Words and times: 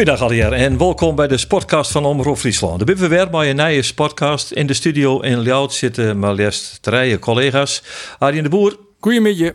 Goeiedag 0.00 0.22
alweer 0.22 0.52
en 0.52 0.78
welkom 0.78 1.14
bij 1.14 1.28
de 1.28 1.36
sportcast 1.36 1.90
van 1.90 2.04
Omroep 2.04 2.38
Friesland. 2.38 2.78
De 2.78 2.84
ben 2.84 3.08
weer 3.08 3.30
bij 3.30 3.50
een 3.50 3.56
nieuwe 3.56 3.82
sportcast. 3.82 4.50
In 4.50 4.66
de 4.66 4.74
studio 4.74 5.20
in 5.20 5.40
Ljout 5.40 5.72
zitten 5.72 6.18
maar 6.18 6.34
liefst 6.34 6.82
drie 6.82 7.18
collega's. 7.18 7.82
Arjen 8.18 8.42
de 8.42 8.48
Boer, 8.48 8.76
Goedemiddag. 9.00 9.52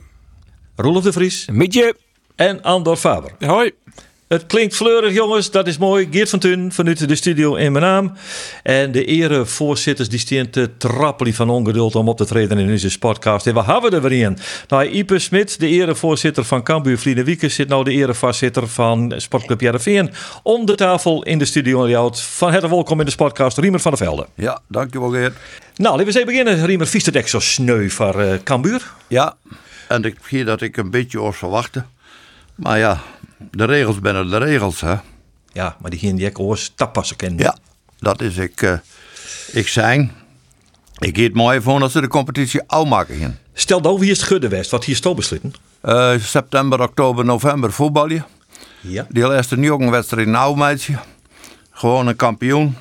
Roelof 0.76 1.04
de 1.04 1.12
Vries 1.12 1.48
Midje. 1.52 1.96
en 2.36 2.62
Andor 2.62 2.96
Faber. 2.96 3.32
Hoi. 3.40 3.72
Het 4.28 4.46
klinkt 4.46 4.76
fleurig 4.76 5.14
jongens, 5.14 5.52
dat 5.52 5.68
is 5.68 5.78
mooi. 5.78 6.08
Geert 6.12 6.30
van 6.30 6.40
Tun 6.40 6.72
vanuit 6.72 7.08
de 7.08 7.16
studio 7.16 7.56
in 7.56 7.72
mijn 7.72 7.84
naam. 7.84 8.14
En 8.64 8.92
de 8.92 9.06
erevoorzitters 9.06 10.10
die 10.10 10.20
staan 10.20 10.50
te 10.50 10.70
trappelen 10.78 11.34
van 11.34 11.50
ongeduld 11.50 11.96
om 11.96 12.10
op 12.10 12.18
te 12.18 12.26
treden 12.26 12.58
in 12.58 12.68
deze 12.68 13.00
podcast. 13.00 13.48
En 13.48 13.54
we 13.54 13.64
hebben 13.64 13.92
er 13.92 14.02
weer 14.02 14.24
in. 14.24 14.38
Nou, 14.68 14.86
Ipe 14.86 15.20
Smit, 15.20 15.60
de 15.60 15.68
erevoorzitter 15.68 16.44
van 16.44 16.64
Cambuur 16.64 16.98
Vlieden 16.98 17.26
Wieken, 17.26 17.52
zit 17.52 17.68
nou 17.68 17.84
de 17.84 17.92
erevoorzitter 17.92 18.68
van 18.68 19.14
Sportclub 19.18 19.62
Jarreveen. 19.62 20.12
Om 20.44 20.66
de 20.66 20.76
tafel 20.76 21.24
in 21.24 21.38
de 21.38 21.46
studio. 21.46 22.10
Van 22.14 22.52
harte 22.52 22.70
welkom 22.70 23.00
in 23.00 23.06
de 23.06 23.16
podcast, 23.16 23.58
Riemer 23.58 23.80
van 23.80 23.92
der 23.92 24.06
Velde. 24.08 24.28
Ja, 24.36 24.62
dankjewel 24.68 25.10
Geert. 25.10 25.36
Nou, 25.76 25.98
laten 25.98 26.14
we 26.14 26.20
eens 26.20 26.28
beginnen. 26.28 26.66
Riemer, 26.66 26.88
vies 26.88 27.06
het 27.06 27.30
zo 27.30 27.40
sneu 27.40 27.90
voor 27.90 28.20
eh 28.20 28.38
Cambuur? 28.44 28.92
Ja, 29.08 29.36
en 29.88 30.04
ik 30.04 30.16
zie 30.28 30.44
dat 30.44 30.62
ik 30.62 30.78
een 30.78 30.90
beetje 30.90 31.22
oors 31.22 31.38
verwachten. 31.38 31.86
Maar 32.56 32.78
ja, 32.78 33.02
de 33.38 33.66
regels 33.66 33.98
zijn 34.04 34.28
de 34.30 34.38
regels, 34.38 34.82
hè. 34.82 34.96
Ja, 35.54 35.76
maar 35.80 35.92
die 35.92 36.00
gaan 36.00 36.16
die 36.16 36.28
ook 36.28 36.40
oors 36.40 36.72
tappassen 36.76 37.16
kennen. 37.16 37.40
Ja, 37.40 37.58
dat 38.00 38.22
is 38.22 38.38
ik. 38.38 38.62
eh, 38.62 38.74
ik 39.52 39.68
zijn. 39.68 40.12
Ik 40.98 41.16
geef 41.16 41.26
het 41.26 41.34
mooi 41.36 41.62
voor 41.62 41.80
dat 41.80 41.92
ze 41.92 42.02
de 42.02 42.08
competitie 42.08 42.62
oud 42.68 42.88
maken 42.88 43.16
gaan. 43.18 43.38
Stel 43.54 43.80
nou, 43.80 44.00
wie 44.00 44.12
is 44.12 44.18
het 44.18 44.28
Gudde 44.28 44.48
West? 44.48 44.72
Wat 44.72 44.84
hier 44.86 44.96
is 44.96 45.04
al 45.04 45.14
beslitten? 45.16 45.54
Eh, 45.82 46.14
september, 46.20 46.82
oktober, 46.82 47.26
november 47.26 47.72
voetbalje. 47.72 48.24
Ja. 48.82 49.06
Die 49.10 49.24
eerste 49.34 49.56
jongenwedstrijd 49.60 50.28
in 50.28 50.36
Oudmeidje. 50.36 50.98
Gewoon 51.72 52.08
een 52.08 52.16
kampioen. 52.16 52.76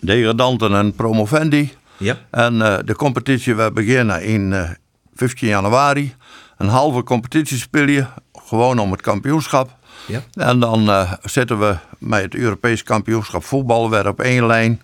Degradanten 0.00 0.74
en 0.74 0.94
promovendi. 0.94 1.72
Ja. 1.96 2.18
En 2.30 2.62
eh, 2.62 2.78
de 2.84 2.94
competitie 2.96 3.54
we 3.54 3.70
beginnen 3.72 4.22
in 4.22 4.52
eh 4.52 4.70
15 5.14 5.48
januari. 5.48 6.14
Een 6.62 6.68
halve 6.68 7.02
competitie 7.02 7.58
speel 7.58 7.88
je, 7.88 8.06
gewoon 8.32 8.78
om 8.78 8.90
het 8.90 9.00
kampioenschap. 9.00 9.76
Ja. 10.06 10.22
En 10.34 10.60
dan 10.60 10.90
eh, 10.90 11.12
zitten 11.22 11.58
we 11.58 11.76
met 11.98 12.22
het 12.22 12.34
Europees 12.34 12.82
kampioenschap 12.82 13.44
voetbal 13.44 13.90
weer 13.90 14.08
op 14.08 14.20
één 14.20 14.46
lijn. 14.46 14.82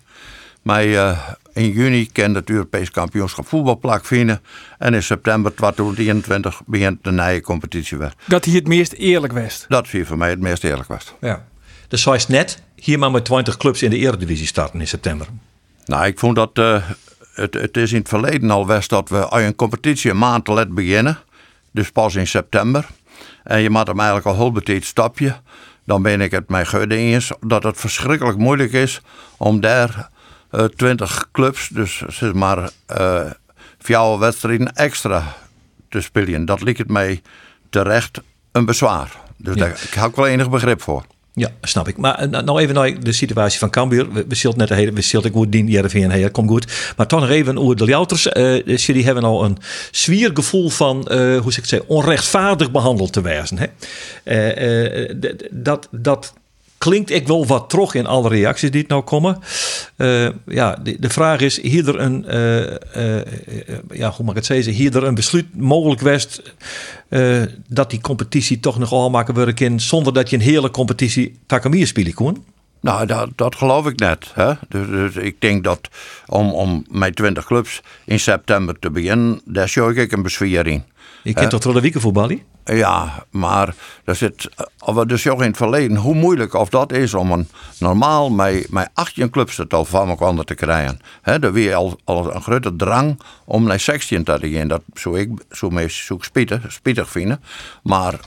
Maar 0.61 0.83
eh, 0.83 1.17
in 1.53 1.71
juni 1.71 2.11
kan 2.11 2.35
het 2.35 2.49
Europees 2.49 2.91
kampioenschap 2.91 3.47
voetbal 3.47 3.77
plaatsvinden. 3.77 4.41
En 4.77 4.93
in 4.93 5.03
september 5.03 5.55
2021 5.55 6.61
begint 6.65 7.03
de 7.03 7.11
nieuwe 7.11 7.41
competitie 7.41 7.97
weer. 7.97 8.13
Dat 8.27 8.45
hij 8.45 8.53
het 8.53 8.67
meest 8.67 8.93
eerlijk 8.93 9.33
west. 9.33 9.65
Dat 9.69 9.93
is 9.93 10.07
voor 10.07 10.17
mij 10.17 10.29
het 10.29 10.39
meest 10.39 10.63
eerlijk 10.63 10.87
was. 10.87 11.13
Ja. 11.21 11.45
Dus 11.87 12.01
zoals 12.01 12.27
net 12.27 12.63
hier 12.75 12.99
maar 12.99 13.11
met 13.11 13.25
20 13.25 13.57
clubs 13.57 13.81
in 13.81 13.89
de 13.89 13.97
Eredivisie 13.97 14.47
starten 14.47 14.79
in 14.79 14.87
september. 14.87 15.27
Nou, 15.85 16.05
ik 16.05 16.19
vond 16.19 16.35
dat 16.35 16.57
eh, 16.57 16.83
het, 17.33 17.53
het 17.53 17.77
is 17.77 17.91
in 17.91 17.99
het 17.99 18.09
verleden 18.09 18.51
al 18.51 18.65
best 18.65 18.89
dat 18.89 19.09
we 19.09 19.27
een 19.29 19.55
competitie 19.55 20.11
een 20.11 20.17
maand 20.17 20.45
te 20.45 20.51
laat 20.51 20.69
beginnen. 20.73 21.17
Dus 21.71 21.89
pas 21.91 22.15
in 22.15 22.27
september. 22.27 22.85
En 23.43 23.61
je 23.61 23.69
maakt 23.69 23.87
hem 23.87 23.99
eigenlijk 23.99 24.27
al 24.27 24.35
heel 24.35 24.81
stapje. 24.83 25.35
Dan 25.85 26.01
ben 26.01 26.21
ik 26.21 26.31
het 26.31 26.49
met 26.49 26.67
Gudde 26.67 26.95
eens 26.95 27.31
dat 27.39 27.63
het 27.63 27.77
verschrikkelijk 27.79 28.37
moeilijk 28.37 28.71
is 28.71 29.01
om 29.37 29.59
daar 29.59 30.09
eh 30.49 30.63
20 30.63 31.29
clubs, 31.31 31.67
dus 31.67 32.01
zeg 32.07 32.33
maar 32.33 32.69
vier 33.79 34.19
wedstrijden 34.19 34.73
extra 34.75 35.35
te 35.89 36.01
spelen. 36.01 36.45
Dat 36.45 36.61
lijkt 36.61 36.79
het 36.79 36.89
mij 36.89 37.21
terecht 37.69 38.21
een 38.51 38.65
bezwaar. 38.65 39.11
Dus 39.37 39.55
Ja. 39.55 39.61
daar 39.65 39.83
ik 39.83 39.93
heb 39.93 40.09
ik 40.09 40.15
wel 40.15 40.27
enig 40.27 40.49
begrip 40.49 40.81
voor. 40.81 41.05
Ja, 41.39 41.49
snap 41.61 41.87
ik. 41.87 41.97
Maar 41.97 42.15
eh, 42.15 42.41
nou 42.41 42.59
even 42.59 42.75
naar 42.75 42.99
de 42.99 43.11
situatie 43.11 43.59
van 43.59 43.69
Cambuur. 43.69 44.13
We, 44.13 44.25
we 44.27 44.53
net 44.55 44.69
hele, 44.69 44.91
we 44.91 45.01
zullen 45.01 45.31
goed 45.31 45.51
dien 45.51 45.67
Jereveen 45.67 46.11
heen, 46.11 46.31
komt 46.31 46.49
goed. 46.49 46.93
Maar 46.97 47.07
toch 47.07 47.19
nog 47.19 47.29
even 47.29 47.57
over 47.57 47.75
de 47.75 47.85
Ljouters. 47.85 48.27
Eh 48.27 48.59
dus 48.65 48.85
jullie 48.85 49.05
hebben 49.05 49.23
al 49.23 49.43
een 49.43 49.57
zwiergevoel 49.91 50.69
van, 50.69 51.07
eh, 51.07 51.17
hoe 51.37 51.53
zeg 51.53 51.63
ik 51.63 51.69
het 51.69 51.85
onrechtvaardig 51.85 52.71
behandeld 52.71 53.13
te 53.13 53.21
wijzen. 53.21 53.57
Hè? 53.57 53.65
Eh, 54.23 55.03
eh, 55.03 55.15
dat, 55.51 55.87
dat 55.91 56.33
klinkt 56.79 57.11
ik 57.11 57.27
wel 57.27 57.45
wat 57.45 57.69
terug 57.69 57.93
in 57.93 58.05
alle 58.05 58.29
reacties 58.29 58.71
die 58.71 58.81
het 58.81 58.89
nou 58.89 59.03
komen. 59.03 59.39
Eh, 59.95 60.29
ja, 60.47 60.75
de, 60.83 60.99
de 60.99 61.09
vraag 61.09 61.39
is, 61.39 61.61
hier 61.61 61.87
er 61.87 61.99
een, 61.99 62.25
eh, 62.25 63.21
ja, 63.97 64.11
hoe 64.11 64.25
mag 64.25 64.29
ik 64.29 64.35
het 64.35 64.45
zeggen, 64.45 64.73
hier 64.73 64.95
er 64.95 65.03
een 65.03 65.15
besluit 65.15 65.55
mogelijk 65.55 66.01
west 66.01 66.53
dat 67.67 67.89
die 67.89 68.01
competitie 68.01 68.59
toch 68.59 68.79
nog 68.79 68.91
al 68.91 69.09
maken 69.09 69.33
worden 69.33 69.55
kan, 69.55 69.79
zonder 69.79 70.13
dat 70.13 70.29
je 70.29 70.35
een 70.35 70.41
hele 70.41 70.71
competitie 70.71 71.39
takamier 71.45 71.87
spelen 71.87 72.13
kon? 72.13 72.43
Nou, 72.81 73.05
dat, 73.05 73.29
dat 73.35 73.55
geloof 73.55 73.87
ik 73.87 73.99
net. 73.99 74.31
Hè? 74.33 74.53
Dus, 74.67 74.87
dus 74.87 75.15
ik 75.15 75.41
denk 75.41 75.63
dat 75.63 75.89
om, 76.25 76.51
om 76.51 76.85
met 76.89 77.15
20 77.15 77.45
clubs 77.45 77.81
in 78.05 78.19
september 78.19 78.79
te 78.79 78.91
beginnen, 78.91 79.41
daar 79.45 79.69
zie 79.69 79.93
ik 79.93 80.11
een 80.11 80.21
bezwier 80.21 80.67
in. 80.67 80.83
Je 81.23 81.33
kent 81.33 81.49
toch 81.49 81.63
wel 81.63 81.81
de 81.81 81.99
voetballen? 81.99 82.41
Ja, 82.65 83.25
maar 83.29 83.75
er 84.03 84.15
zit, 84.15 84.49
dus 85.05 85.27
ook 85.27 85.41
in 85.41 85.47
het 85.47 85.57
verleden, 85.57 85.97
hoe 85.97 86.15
moeilijk 86.15 86.53
of 86.53 86.69
dat 86.69 86.91
is 86.91 87.13
om 87.13 87.31
een 87.31 87.47
normaal 87.79 88.29
met, 88.29 88.71
met 88.71 88.89
18 88.93 89.29
clubs 89.29 89.57
het 89.57 89.73
al 89.73 89.85
van 89.85 90.09
elkaar 90.09 90.43
te 90.43 90.55
krijgen. 90.55 90.99
Hè, 91.21 91.39
er 91.39 91.53
weer 91.53 91.75
al, 91.75 91.99
al 92.03 92.35
een 92.35 92.41
grote 92.41 92.75
drang 92.75 93.19
om 93.45 93.63
naar 93.63 93.79
16 93.79 94.23
te 94.23 94.37
gaan. 94.41 94.67
Dat 94.67 94.81
zou 94.93 95.19
ik 95.19 95.29
zo 95.51 95.69
mee 95.69 95.89
zoek 95.89 96.23
spietig, 96.23 96.71
spietig 96.71 97.09
vinden. 97.09 97.41
Maar 97.83 98.19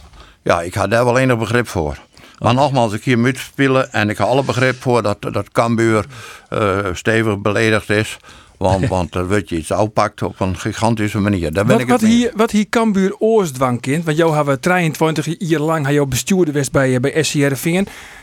ja, 0.43 0.63
ik 0.63 0.75
had 0.75 0.91
daar 0.91 1.05
wel 1.05 1.19
enig 1.19 1.39
begrip 1.39 1.69
voor. 1.69 1.99
Maar 2.43 2.55
nogmaals, 2.55 2.93
ik 2.93 3.05
hier 3.05 3.19
moet 3.19 3.39
spelen 3.39 3.93
en 3.93 4.11
ik 4.11 4.19
heb 4.19 4.27
alle 4.27 4.45
begrip 4.45 4.83
voor 4.83 5.03
dat, 5.03 5.17
dat 5.21 5.51
Cambuur 5.53 6.05
eh, 6.49 6.79
stevig 6.93 7.39
beledigd 7.39 7.91
is. 7.91 8.17
Want, 8.57 8.89
want 8.97 9.13
dan 9.13 9.27
wordt 9.27 9.49
je 9.49 9.57
iets 9.57 9.73
uitpakt 9.73 10.23
op 10.23 10.41
een 10.41 10.59
gigantische 10.59 11.19
manier. 11.19 11.53
Daar 11.53 11.65
ben 11.65 11.73
Wat, 11.73 11.83
ik 11.83 11.89
wat, 11.89 12.01
hier, 12.01 12.33
wat 12.35 12.51
hier 12.51 12.69
Cambuur 12.69 13.17
oorsdwang 13.19 13.81
kind. 13.81 14.05
Want 14.05 14.17
jou 14.17 14.35
hebben 14.35 14.61
23 14.61 15.35
jaar 15.39 15.61
lang 15.61 15.85
hij 15.85 15.95
jou 15.95 16.07
bestuurder 16.07 16.55
west 16.55 16.73
bij, 16.73 16.95
eh, 16.95 17.01
bij 17.01 17.23
SCRV. 17.23 17.65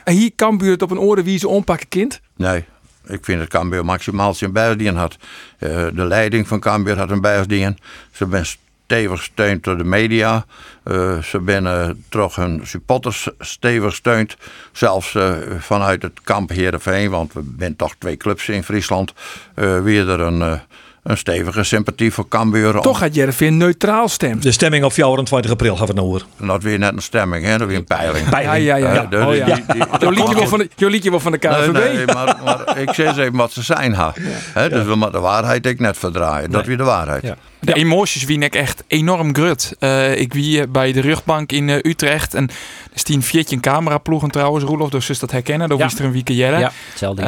En 0.03 0.13
hier 0.13 0.31
Cambuur 0.35 0.71
het 0.71 0.81
op 0.81 0.91
een 0.91 0.99
orenwiese 0.99 1.47
ompakken 1.47 1.87
kind. 1.87 2.21
Nee, 2.35 2.63
ik 3.07 3.25
vind 3.25 3.39
dat 3.39 3.47
Cambuur 3.47 3.85
maximaal 3.85 4.33
zijn 4.33 4.53
bijsdien 4.53 4.95
had. 4.95 5.17
Eh, 5.57 5.69
de 5.93 6.05
leiding 6.05 6.47
van 6.47 6.59
Cambuur 6.59 6.97
had 6.97 7.11
een 7.11 7.21
bijsdien. 7.21 7.77
Ze 8.11 8.27
zijn 8.29 8.45
stevig 8.89 9.17
gesteund 9.17 9.63
door 9.63 9.77
de 9.77 9.83
media. 9.83 10.45
Eh, 10.83 11.21
ze 11.23 11.41
zijn 11.45 12.03
toch 12.09 12.35
hun 12.35 12.61
supporters 12.63 13.29
stevig 13.39 13.89
gesteund. 13.89 14.35
Zelfs 14.71 15.15
eh, 15.15 15.31
vanuit 15.59 16.01
het 16.01 16.19
kamp 16.23 16.49
Heerenveen, 16.49 17.09
want 17.09 17.33
we 17.33 17.41
zijn 17.59 17.75
toch 17.75 17.95
twee 17.97 18.17
clubs 18.17 18.49
in 18.49 18.63
Friesland. 18.63 19.13
eh 19.53 19.81
weer 19.81 20.09
er 20.09 20.19
een, 20.19 20.41
eh, 20.41 20.59
een 21.03 21.17
stevige 21.17 21.63
sympathie 21.63 22.13
voor 22.13 22.27
Cambuur. 22.27 22.79
Toch 22.81 22.97
gaat 22.97 23.15
Jervin 23.15 23.57
neutraal 23.57 24.07
stemt. 24.07 24.43
De 24.43 24.51
stemming 24.51 24.83
op 24.83 24.93
24 24.93 25.51
april 25.51 25.75
gaan 25.75 25.85
we 25.85 25.91
het 25.91 25.95
nou 25.95 26.07
horen. 26.07 26.27
Dat 26.47 26.63
weer 26.63 26.79
net 26.79 26.93
een 26.93 27.01
stemming, 27.01 27.45
hè? 27.45 27.57
dat 27.57 27.67
weer 27.67 27.77
een 27.77 27.83
peiling. 27.83 28.29
Ja, 28.29 28.53
ja, 28.53 28.75
ja. 28.75 29.07
Oh, 29.27 29.35
ja. 29.35 29.59
Jouw 29.99 30.09
liedje 30.09 30.35
wel 30.35 30.47
van 30.47 30.59
de, 30.59 30.69
jouw 30.75 30.89
liedje 30.89 31.09
wel 31.09 31.19
van 31.19 31.31
de 31.31 31.37
KNVB. 31.37 31.71
Nee, 31.73 31.95
nee, 31.95 32.05
maar, 32.05 32.37
maar 32.43 32.77
ik 32.77 32.93
zeg 32.93 33.07
eens 33.07 33.17
even 33.17 33.35
wat 33.35 33.51
ze 33.51 33.63
zijn. 33.63 33.93
Ha. 33.93 34.13
Hè, 34.53 34.69
dus 34.69 34.83
we 34.83 34.95
moeten 34.95 35.11
de 35.11 35.19
waarheid 35.19 35.65
ik 35.65 35.79
net 35.79 35.97
verdraaien. 35.97 36.51
Dat 36.51 36.65
weer 36.65 36.77
de 36.77 36.83
waarheid. 36.83 37.23
Ja. 37.23 37.35
De 37.59 37.73
emoties 37.73 38.23
wie 38.23 38.39
ik 38.39 38.55
echt 38.55 38.83
enorm 38.87 39.35
grut. 39.35 39.75
Eh, 39.79 40.15
ik 40.19 40.33
wie 40.33 40.67
bij 40.67 40.91
de 40.91 40.99
rugbank 40.99 41.51
in 41.51 41.69
eh, 41.69 41.75
Utrecht. 41.91 42.33
En 42.33 42.49
er 42.93 42.99
staan 42.99 43.23
een 43.33 43.59
cameraploegen 43.59 44.31
trouwens, 44.31 44.63
Roelof. 44.65 44.89
Dus 44.89 45.09
is 45.09 45.19
dat 45.19 45.31
herkennen. 45.31 45.69
Dat 45.69 45.77
Ja. 45.77 45.89
er 45.97 46.05
een 46.05 46.11
weekend 46.11 46.37
jelle. 46.37 46.59
Ja, 46.59 46.71
hetzelfde 46.89 47.21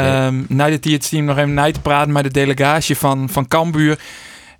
nadat 0.47 0.83
hij 0.83 0.93
het 0.93 1.09
team 1.09 1.25
nog 1.25 1.37
even 1.37 1.53
na 1.53 1.71
te 1.71 1.81
praten 1.81 2.11
met 2.11 2.23
de 2.23 2.31
delegatie 2.31 2.97
van, 2.97 3.29
van 3.29 3.47
Cambuur. 3.47 3.99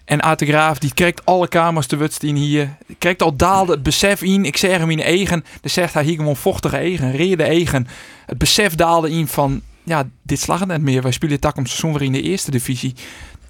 En 0.06 0.24
Aad 0.24 0.40
de 0.40 0.45
Graaf, 0.45 0.78
die 0.80 0.94
kijkt 0.94 1.25
alle 1.25 1.48
kamers 1.48 1.88
te 1.88 1.95
wutstien 1.95 2.36
hier. 2.36 2.69
Kijkt 2.98 3.22
al 3.22 3.36
daalde 3.36 3.72
het 3.72 3.84
besef 3.84 4.22
in. 4.22 4.45
Ik 4.45 4.57
zeg 4.57 4.78
hem 4.78 4.90
in 4.90 5.01
eigen. 5.01 5.44
Dan 5.62 5.69
zegt 5.69 5.94
hij 5.94 6.04
hier 6.04 6.16
gewoon 6.16 6.36
vochtige 6.36 6.78
eigen, 6.78 7.12
reerde 7.12 7.44
eigen. 7.44 7.88
Het 8.25 8.38
besef 8.38 8.75
daalde 8.75 9.10
in 9.10 9.28
van, 9.28 9.62
ja, 9.84 10.07
dit 10.24 10.40
slag 10.40 10.60
het 10.60 10.68
net 10.68 10.81
meer. 10.81 11.01
Wij 11.01 11.12
spelen 11.12 11.40
tak 11.40 11.57
om 11.57 11.66
seizoen 11.66 11.92
weer 11.94 12.01
in 12.01 12.12
de 12.12 12.22
eerste 12.22 12.51
divisie. 12.51 12.94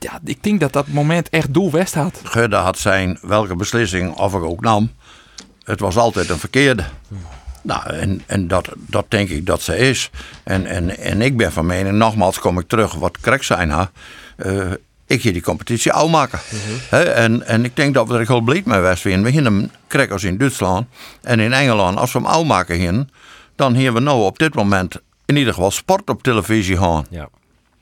Ja, 0.03 0.19
ik 0.23 0.43
denk 0.43 0.59
dat 0.59 0.73
dat 0.73 0.87
moment 0.87 1.29
echt 1.29 1.53
doelwest 1.53 1.93
had. 1.93 2.21
Gudde 2.23 2.55
had 2.55 2.77
zijn 2.77 3.17
welke 3.21 3.55
beslissing 3.55 4.13
of 4.13 4.33
ik 4.33 4.41
ook 4.41 4.61
nam. 4.61 4.91
Het 5.63 5.79
was 5.79 5.97
altijd 5.97 6.29
een 6.29 6.39
verkeerde. 6.39 6.83
Nou, 7.61 7.93
en, 7.93 8.21
en 8.25 8.47
dat, 8.47 8.69
dat 8.75 9.05
denk 9.07 9.29
ik 9.29 9.45
dat 9.45 9.61
ze 9.61 9.77
is. 9.77 10.09
En, 10.43 10.65
en, 10.65 10.97
en 10.97 11.21
ik 11.21 11.37
ben 11.37 11.51
van 11.51 11.65
mening, 11.65 11.97
nogmaals 11.97 12.39
kom 12.39 12.59
ik 12.59 12.67
terug, 12.67 12.93
wat 12.93 13.17
krek 13.21 13.43
zijn 13.43 13.69
ha. 13.69 13.91
Eh, 14.35 14.71
ik 15.05 15.21
ga 15.21 15.31
die 15.31 15.41
competitie 15.41 15.93
afmaken. 15.93 16.39
Hè, 16.89 17.03
en, 17.03 17.45
en 17.45 17.65
ik 17.65 17.75
denk 17.75 17.93
dat 17.93 18.07
we 18.07 18.17
er 18.17 18.27
heel 18.27 18.41
blij 18.41 18.61
mee 18.65 18.95
zijn. 18.95 19.23
We 19.23 19.69
krijgen 19.87 20.13
als 20.13 20.23
in 20.23 20.37
Duitsland 20.37 20.87
en 21.21 21.39
in 21.39 21.53
Engeland. 21.53 21.97
Als 21.97 22.11
we 22.11 22.19
hem 22.19 22.27
afmaken 22.27 22.75
hier, 22.75 23.05
dan 23.55 23.75
hebben 23.75 23.93
we 23.93 24.09
nou 24.09 24.23
op 24.23 24.39
dit 24.39 24.55
moment 24.55 24.95
in 25.25 25.35
ieder 25.35 25.53
geval 25.53 25.71
sport 25.71 26.09
op 26.09 26.23
televisie 26.23 26.77
gaan. 26.77 27.05
Ja. 27.09 27.29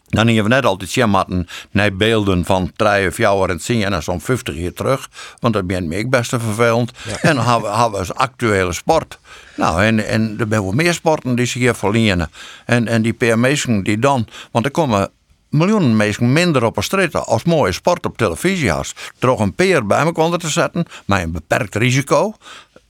Dan 0.09 0.25
hebben 0.25 0.43
we 0.43 0.49
net 0.49 0.65
altijd 0.65 0.93
jammerten 0.93 1.47
naar 1.71 1.95
beelden 1.95 2.45
van 2.45 2.71
drie 2.75 3.07
of 3.07 3.17
jaar 3.17 3.49
en 3.49 3.59
zien 3.59 3.83
en 3.83 4.03
zo'n 4.03 4.21
50 4.21 4.55
jaar 4.55 4.73
terug. 4.73 5.09
Want 5.39 5.53
dat 5.53 5.67
ben 5.67 5.91
ik 5.91 6.09
best 6.09 6.29
te 6.29 6.39
vervelend. 6.39 6.91
En 7.21 7.35
dan 7.35 7.45
hebben 7.45 7.71
we, 7.71 7.77
hebben 7.77 7.91
we 7.91 7.97
eens 7.97 8.13
actuele 8.13 8.73
sport. 8.73 9.19
Nou, 9.55 9.83
en, 9.83 10.07
en 10.07 10.21
er 10.21 10.35
zijn 10.37 10.49
wel 10.49 10.71
meer 10.71 10.93
sporten 10.93 11.35
die 11.35 11.45
zich 11.45 11.61
hier 11.61 11.75
verliezen. 11.75 12.29
En, 12.65 12.87
en 12.87 13.01
die 13.01 13.35
mensen 13.35 13.83
die 13.83 13.99
dan... 13.99 14.27
Want 14.51 14.65
er 14.65 14.71
komen 14.71 15.09
miljoenen 15.49 15.95
mensen 15.95 16.33
minder 16.33 16.63
op 16.63 16.77
een 16.77 16.83
straat 16.83 17.13
als 17.13 17.43
mooie 17.43 17.71
sport 17.71 18.05
op 18.05 18.17
televisie 18.17 18.71
has. 18.71 18.93
Toch 19.19 19.39
een 19.39 19.53
peer 19.53 19.85
bij 19.85 19.99
elkaar 19.99 20.37
te 20.37 20.49
zetten, 20.49 20.85
met 21.05 21.21
een 21.21 21.31
beperkt 21.31 21.75
risico. 21.75 22.33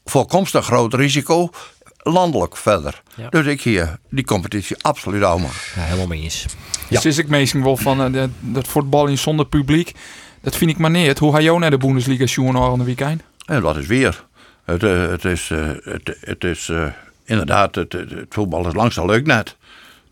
Voorkomstig 0.06 0.66
groot 0.66 0.94
risico, 0.94 1.50
landelijk 2.00 2.58
verder. 2.58 3.02
Ja. 3.16 3.30
Dus 3.30 3.46
ik 3.46 3.62
hier 3.62 3.98
die 4.10 4.26
competitie 4.26 4.76
absoluut 4.82 5.24
allemaal. 5.24 5.50
Ja, 5.76 5.82
helemaal 5.82 6.08
mee 6.08 6.22
eens. 6.22 6.46
Dus 6.90 7.06
is 7.06 7.18
ik 7.18 7.28
meestal 7.28 7.62
wel 7.62 7.78
van 7.78 8.04
eh, 8.04 8.14
dat, 8.14 8.30
dat 8.40 8.68
voetbal 8.68 9.08
in 9.08 9.18
zonder 9.18 9.46
publiek. 9.46 9.94
Dat 10.42 10.56
vind 10.56 10.72
ik 10.72 10.78
maar 10.78 10.90
niet. 10.90 11.20
Hoe 11.20 11.34
ga 11.34 11.42
jou 11.42 11.60
naar 11.60 11.70
de 11.70 11.78
Bundesliga 11.78 12.26
zien 12.28 12.58
aan 12.58 12.78
de 12.78 12.84
weekend? 12.84 13.22
En 13.46 13.62
dat 13.62 13.78
is 13.78 13.86
weer. 13.86 14.28
Het, 14.66 14.84
eh, 14.84 15.08
het 15.08 15.26
is, 15.26 15.50
eh, 15.50 15.70
het, 15.84 16.18
het 16.22 16.44
is 16.44 16.70
eh, 16.70 16.86
inderdaad, 17.26 17.76
het, 17.76 17.96
voetbal 18.30 18.68
is 18.68 18.74
langzaam 18.74 19.06
leuk 19.06 19.26
net. 19.26 19.58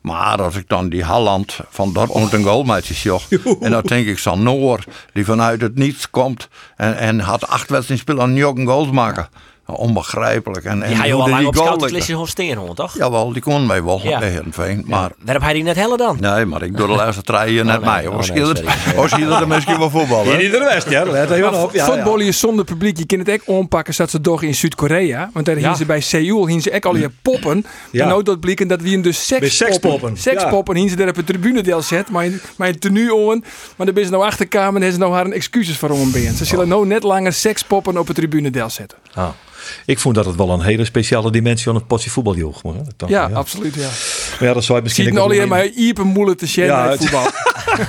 Maar 0.02 0.42
als 0.42 0.56
ik 0.56 0.68
dan 0.68 0.90
die 0.90 1.04
Halland 1.04 1.60
van 1.70 1.94
Dortmund 1.94 2.34
een 2.34 2.44
goalmatje 2.44 2.94
zag. 2.94 3.28
En 3.62 3.72
dan 3.72 3.82
denk 3.82 4.08
ik 4.08 4.20
zo'n 4.20 4.44
Noor 4.44 4.84
die 5.14 5.26
vanuit 5.26 5.62
het 5.62 5.76
niets 5.76 6.10
komt. 6.10 6.50
En, 6.76 6.98
en 6.98 7.20
had 7.20 7.48
acht 7.48 7.70
wedstrijden 7.70 7.98
spelen 7.98 8.24
en 8.24 8.34
niet 8.34 8.68
goals 8.68 8.92
maken. 8.92 9.30
Onbegrijpelijk. 9.76 10.66
En, 10.66 10.84
en 10.84 10.90
je 10.90 11.12
hoe 11.12 11.14
al 11.22 11.24
die 11.26 11.34
lang 11.34 11.46
op 11.48 11.54
goal 11.56 11.66
scoutingslistje 11.66 12.14
van 12.16 12.28
Steenhoorn, 12.28 12.74
toch? 12.76 12.98
Jawel, 12.98 13.34
die 13.34 13.42
kon 13.42 13.66
mij 13.66 13.84
wel 13.84 14.00
Ja. 14.04 14.20
bij 14.20 14.30
Heerenveen. 14.30 14.84
Maar 14.88 15.12
Waarom 15.24 15.44
hij 15.44 15.54
die 15.54 15.64
net 15.64 15.76
hellen 15.76 15.98
dan? 15.98 16.18
nee, 16.20 16.46
maar 16.46 16.62
ik 16.62 16.78
doe 16.78 16.88
de 16.88 16.94
laatste 16.94 17.22
drie 17.24 17.54
jaar 17.54 17.66
net 17.74 17.82
mij. 17.82 18.08
Oh, 18.08 18.22
schiet 18.22 18.46
het 18.46 19.40
er 19.42 19.48
misschien 19.48 19.78
wel 19.80 19.90
voetbal. 19.90 20.24
Hier 20.24 20.34
hè? 20.34 20.40
in 20.42 20.52
de 20.52 20.58
West, 20.74 20.90
ja. 20.90 21.04
Let 21.04 21.30
even 21.32 21.54
op. 21.64 21.74
Ja, 21.74 21.86
Voetbal 21.86 22.20
ja. 22.20 22.26
is 22.28 22.40
zonder 22.40 22.66
publiek. 22.66 22.98
Je 22.98 23.06
kunt 23.06 23.20
het 23.20 23.30
echt 23.30 23.46
ompakken 23.46 23.94
zoals 23.94 24.12
ze 24.12 24.22
toch 24.22 24.42
in 24.44 24.56
Zuid-Korea. 24.56 25.30
Want 25.34 25.46
daar 25.46 25.56
Ja. 25.56 25.62
hingen 25.62 25.78
ze 25.78 25.86
bij 25.86 26.02
Seoul 26.02 26.48
hingen 26.48 26.62
ze 26.62 26.72
echt 26.72 26.86
al 26.86 26.96
je 26.96 27.10
poppen. 27.22 27.66
Ja. 27.92 28.02
En 28.02 28.08
nou 28.08 28.24
dat 28.24 28.40
blikken 28.40 28.68
dat 28.68 28.82
we 28.82 28.90
hem 28.90 29.02
dus 29.02 29.28
sekspoppen. 29.28 30.18
sekspoppen, 30.18 30.76
hingen 30.76 30.90
ze 30.92 30.96
daar 30.98 31.08
op 31.10 31.16
het 31.16 31.26
tribunedeel 31.26 31.82
zet. 31.82 32.10
Maar 32.10 32.26
een- 32.26 32.42
maar 32.58 32.68
een 32.68 32.80
tenue 32.80 33.14
on. 33.16 33.44
Maar 33.76 33.86
dan 33.86 33.96
ben 33.96 34.06
ze 34.06 34.12
nou 34.12 34.24
achterkamer 34.24 34.76
en 34.76 34.82
hebben 34.82 34.94
ze 34.94 35.00
nou 35.00 35.14
haar 35.14 35.26
een 35.26 35.34
excuses 35.34 35.78
voor 35.78 35.90
om. 35.90 36.12
Ze 36.12 36.46
zullen 36.46 36.68
nou 36.68 36.88
net 36.88 37.04
langer 37.04 37.34
sekspoppen 37.34 37.98
op 37.98 38.08
het 38.08 38.16
tribunedeel 38.16 38.70
zetten. 38.70 38.98
Ik 39.86 40.00
vond 40.00 40.16
dat 40.16 40.26
het 40.26 40.36
wel 40.36 40.50
een 40.50 40.62
hele 40.62 40.86
speciale 40.86 41.32
dimensie 41.32 41.70
aan 41.70 41.76
het 41.76 41.88
potje 41.88 42.10
voetbal 42.10 42.36
joeg. 42.36 42.64
Maar, 42.64 42.74
Ja, 43.08 43.30
absoluut. 43.34 43.76
Ja. 43.76 43.82
Maar 44.40 44.48
ja, 44.48 44.54
dat 44.54 44.64
zou 44.64 44.78
je 44.78 44.84
misschien 44.84 45.06
Ziet 45.06 45.18
al 45.18 45.28
wel 45.28 45.38
hier 45.38 45.48
maar 45.48 45.66
iepen 45.66 46.06
moeilijk 46.08 46.40
te 46.40 46.48
Ja, 46.56 46.90
het 46.90 47.00
voetbal. 47.00 47.24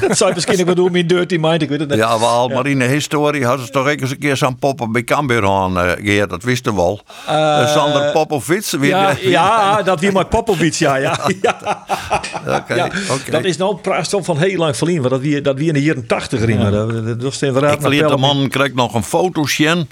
Dat 0.09 0.17
zou 0.17 0.29
je 0.29 0.35
misschien 0.35 0.59
ook 0.61 0.67
wel 0.67 0.75
doen 0.75 0.93
met 0.93 1.09
Dirty 1.09 1.37
Mind. 1.41 1.63
Ik 1.63 1.69
weet 1.69 1.81
het 1.81 1.89
niet. 1.89 1.99
Ja, 1.99 2.19
wel, 2.19 2.49
maar 2.49 2.67
in 2.67 2.79
de 2.79 2.85
historie 2.85 3.45
hadden 3.45 3.67
ze 3.67 3.73
toch 3.73 3.89
ook 3.91 4.01
eens 4.01 4.11
een 4.11 4.19
keer 4.19 4.37
zo'n 4.37 4.57
poppen 4.59 4.93
bij 4.93 5.05
Cambuur 5.05 5.47
aan, 5.49 5.79
eh, 5.79 5.91
Geert, 6.03 6.31
dat 6.31 6.43
wisten 6.43 6.73
we 6.75 6.79
wel. 6.81 7.01
Eh, 7.27 7.73
Sander 7.73 8.13
Popovic. 8.13 8.65
wie- 8.71 8.89
Ja, 8.91 9.17
ja, 9.23 9.83
dat 9.83 10.01
wie 10.01 10.13
maar 10.13 10.27
Popovic, 10.27 10.73
ja. 10.75 10.97
ja, 10.97 11.19
ja. 11.43 11.85
Oké, 12.47 12.75
Ja, 12.75 12.91
oké. 13.11 13.31
Dat 13.31 13.45
is 13.45 13.57
nou 13.57 13.77
praat 13.77 14.13
al 14.15 14.25
van 14.25 14.39
heel 14.39 14.59
lang 14.59 14.77
verliezen. 14.77 15.03
Want 15.09 15.15
dat 15.15 15.23
wie, 15.25 15.41
dat 15.41 15.57
wie 15.59 15.69
in 15.69 15.75
de 15.75 15.83
jaren 15.83 16.07
80 16.07 16.45
riemen. 16.45 16.73
Dat, 16.73 16.91
dat, 17.07 17.21
dat 17.21 17.33
is 17.33 17.43
inderdaad 17.43 17.75
Ik 17.75 17.81
verliet 17.81 18.09
de 18.09 18.17
man 18.17 18.49
kreeg 18.49 18.75
nog 18.75 18.95
een 18.95 19.03
fotootje. 19.05 19.87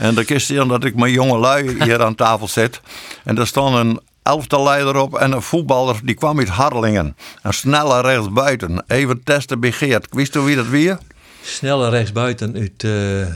En 0.00 0.14
dan 0.14 0.24
is 0.24 0.48
het 0.48 0.68
dat 0.68 0.84
ik 0.84 0.94
met 0.94 1.10
jonge 1.10 1.38
lui 1.38 1.84
hier 1.84 2.02
aan 2.02 2.14
tafel 2.14 2.48
zit. 2.48 2.80
En 3.24 3.34
daar 3.34 3.46
stond 3.46 3.76
een 3.76 4.00
elftalleider 4.22 4.96
op 4.96 5.14
en 5.14 5.32
een 5.32 5.42
voetballer 5.42 6.00
die 6.04 6.14
kwam 6.14 6.38
uit 6.38 6.48
Harlingen. 6.48 7.16
Een 7.42 7.52
snelle 7.52 8.00
rechtsbuiten. 8.00 8.84
Even 8.86 9.22
testen 9.24 9.60
begeerd. 9.60 10.06
Wist 10.10 10.36
u 10.36 10.40
wie 10.40 10.56
dat 10.56 10.66
weer? 10.66 10.98
Snelle 11.42 11.88
rechtsbuiten 11.88 12.54
uit, 12.54 12.82
uh, 12.82 13.26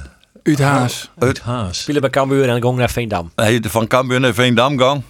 Uit 0.42 0.58
Haas. 0.58 1.10
uit 1.18 1.40
Haas. 1.40 1.80
Spelen 1.80 2.00
bij 2.00 2.10
Cambuur 2.10 2.48
en 2.48 2.62
gong 2.62 2.78
naar 2.78 2.90
Veendam. 2.90 3.30
Hij 3.34 3.62
van 3.68 3.86
Cambuur 3.86 4.20
naar 4.20 4.34
Veendam 4.34 4.78
gang. 4.78 5.02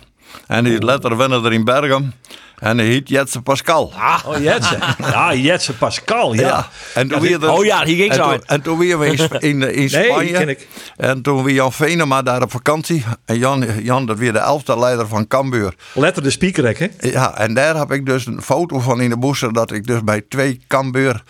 En 0.46 0.64
hij 0.64 0.78
letter 0.78 1.16
winnen 1.16 1.44
er 1.44 1.52
in 1.52 1.64
Bergen. 1.64 2.14
En 2.64 2.78
hij 2.78 2.86
heet 2.86 3.08
Jetse 3.08 3.42
Pascal. 3.42 3.92
Oh, 4.26 4.36
Jetse. 4.40 4.78
Ja, 4.98 5.34
Jetse 5.34 5.74
Pascal, 5.76 6.34
ja. 6.34 6.68
En 6.94 7.08
toen 7.08 7.22
Ja, 7.22 7.38
weer 7.38 7.50
oh 7.50 7.64
ja, 7.64 7.84
die 7.84 7.96
ging 7.96 8.08
en 8.10 8.16
zo 8.16 8.22
uit. 8.22 8.44
En 8.44 8.62
toen 8.62 8.78
weer 8.78 8.98
we 8.98 9.06
in, 9.06 9.18
in, 9.50 9.62
in 9.74 9.76
Nee, 9.76 9.88
Spanje. 9.88 10.32
ken 10.32 10.48
ik. 10.48 10.68
En 10.96 11.22
toen 11.22 11.42
weer 11.44 11.54
Jan 11.54 11.72
Venema 11.72 12.22
daar 12.22 12.42
op 12.42 12.50
vakantie. 12.50 13.04
En 13.24 13.38
Jan, 13.38 13.66
Jan 13.82 14.06
dat 14.06 14.18
weer 14.18 14.32
de 14.32 14.38
elfde 14.38 14.78
leider 14.78 15.08
van 15.08 15.26
Cambuur. 15.26 15.74
Letter 15.92 16.22
de 16.22 16.30
speaker, 16.30 16.78
hè? 16.78 17.08
Ja, 17.10 17.36
en 17.38 17.54
daar 17.54 17.76
heb 17.76 17.92
ik 17.92 18.06
dus 18.06 18.26
een 18.26 18.42
foto 18.42 18.78
van 18.80 19.00
in 19.00 19.10
de 19.10 19.16
boezer 19.18 19.52
dat 19.52 19.72
ik 19.72 19.86
dus 19.86 20.04
bij 20.04 20.20
twee 20.28 20.60
Cambuur, 20.68 21.22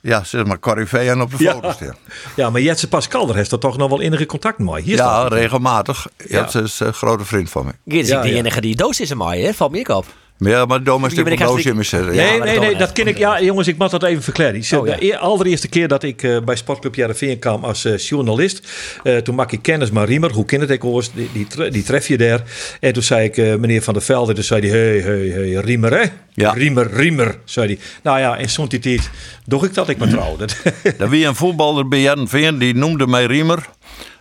ja, 0.00 0.24
zeg 0.24 0.44
maar, 0.44 0.58
Corriveeën 0.58 1.20
op 1.20 1.30
de 1.38 1.44
Ja. 1.44 1.52
foto 1.52 1.70
sta. 1.72 1.94
Ja, 2.36 2.50
maar 2.50 2.60
Jetse 2.60 2.88
Pascal, 2.88 3.26
daar 3.26 3.36
heeft 3.36 3.52
er 3.52 3.58
toch 3.58 3.76
nog 3.76 3.88
wel 3.88 4.00
enige 4.00 4.26
contact 4.26 4.58
mee. 4.58 4.82
Hier 4.82 4.96
Ja, 4.96 5.02
staat 5.02 5.24
het. 5.24 5.32
regelmatig. 5.32 6.06
Ja, 6.28 6.48
ze 6.48 6.60
is 6.62 6.80
een 6.80 6.94
grote 6.94 7.24
vriend 7.24 7.50
van 7.50 7.64
me. 7.66 7.72
Geert 7.92 8.02
is 8.04 8.08
Ja, 8.10 8.22
de 8.22 8.28
ja. 8.28 8.34
enige 8.36 8.60
die 8.60 8.76
doos 8.76 9.00
is 9.00 9.14
mij, 9.14 9.40
hè? 9.40 9.52
Valt 9.54 9.70
me 9.72 9.78
ook 9.78 9.88
op. 9.88 10.06
Ja, 10.44 10.64
maar 10.64 10.82
Dom 10.82 11.04
is 11.04 11.14
bent 11.14 11.40
een 11.40 11.76
in 11.76 11.84
zitten. 11.84 12.14
Nee, 12.16 12.38
nee, 12.38 12.38
dat 12.54 12.60
nee, 12.60 12.76
dat 12.76 12.92
ken 12.92 13.06
ik. 13.06 13.18
Ja, 13.18 13.42
jongens, 13.42 13.68
ik 13.68 13.78
moet 13.78 13.90
dat 13.90 14.02
even 14.02 14.22
verklaren. 14.22 14.54
Oh, 14.78 14.86
ja. 14.86 14.96
De 14.96 15.02
eer- 15.04 15.16
allereerste 15.16 15.68
keer 15.68 15.88
dat 15.88 16.02
ik 16.02 16.22
eh, 16.22 16.36
bij 16.44 16.56
Sportclub 16.56 16.94
Jarreveen 16.94 17.38
kwam 17.38 17.64
als 17.64 17.84
eh, 17.84 17.96
journalist, 17.98 18.68
eh, 19.02 19.16
toen 19.16 19.34
maak 19.34 19.52
ik 19.52 19.62
kennis 19.62 19.90
met 19.90 20.08
Riemer. 20.08 20.32
Hoe 20.32 20.44
ken 20.44 20.60
het 20.60 20.70
ik 20.70 20.82
hoor? 20.82 21.04
Die, 21.14 21.28
die, 21.32 21.46
tre- 21.46 21.70
die 21.70 21.82
tref 21.82 22.08
je 22.08 22.18
daar. 22.18 22.42
En 22.80 22.92
toen 22.92 23.02
zei 23.02 23.24
ik, 23.24 23.36
eh, 23.36 23.54
meneer 23.54 23.82
Van 23.82 23.94
der 23.94 24.02
Velde, 24.02 24.32
toen 24.32 24.44
zei 24.44 24.68
hij, 24.70 24.78
hey, 24.78 24.98
hey, 25.00 25.28
hey, 25.28 25.50
Riemer, 25.54 25.92
hè? 25.92 26.04
Ja. 26.34 26.52
Riemer, 26.52 26.90
Riemer, 26.92 27.38
zei 27.44 27.66
hij. 27.66 27.78
Nou 28.02 28.18
ja, 28.18 28.36
in 28.36 28.50
zo'n 28.50 28.68
tijd 28.68 29.10
doch 29.46 29.64
ik 29.64 29.74
dat 29.74 29.88
ik 29.88 29.98
me 29.98 30.08
trouw. 30.08 30.36
Dat- 30.36 30.56
Er 30.98 31.08
wie 31.08 31.26
een 31.26 31.34
voetballer 31.34 31.88
bij 31.88 32.00
Jervin 32.00 32.58
die 32.58 32.74
noemde 32.74 33.06
mij 33.06 33.24
Riemer. 33.24 33.68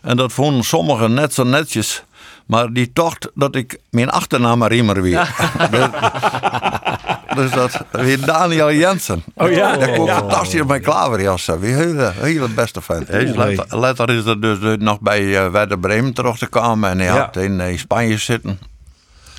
En 0.01 0.17
dat 0.17 0.33
vonden 0.33 0.63
sommigen 0.63 1.13
net 1.13 1.33
zo 1.33 1.43
netjes. 1.43 2.03
Maar 2.51 2.73
die 2.73 2.93
tocht 2.93 3.29
dat 3.33 3.55
ik 3.55 3.79
mijn 3.89 4.09
achternaam 4.09 4.63
Riemer 4.63 5.01
weer. 5.01 5.35
dus 7.35 7.51
dat 7.51 7.85
weer 7.91 8.25
Daniel 8.25 8.71
Jensen. 8.73 9.23
Oh 9.35 9.51
ja? 9.51 9.77
Dat 9.77 9.89
Ja. 9.95 10.17
fantastisch 10.17 10.63
met 10.63 10.81
klaverjas. 10.81 11.45
Wie 11.59 11.73
hele, 11.73 12.11
hele 12.15 12.47
beste 12.49 12.81
vent. 12.81 13.09
Oeh, 13.13 13.35
later, 13.35 13.77
later 13.77 14.09
is 14.09 14.25
er 14.25 14.41
dus 14.41 14.57
nog 14.79 14.99
bij 14.99 15.37
eh, 15.45 15.51
Werder 15.51 15.79
Bremen 15.79 16.13
terug 16.13 16.37
te 16.37 16.47
komen. 16.47 16.89
En 16.89 16.97
hij 16.97 17.07
Ja. 17.07 17.17
had 17.19 17.35
in, 17.35 17.59
eh, 17.59 17.77
Spanje 17.77 18.17
zitten. 18.17 18.59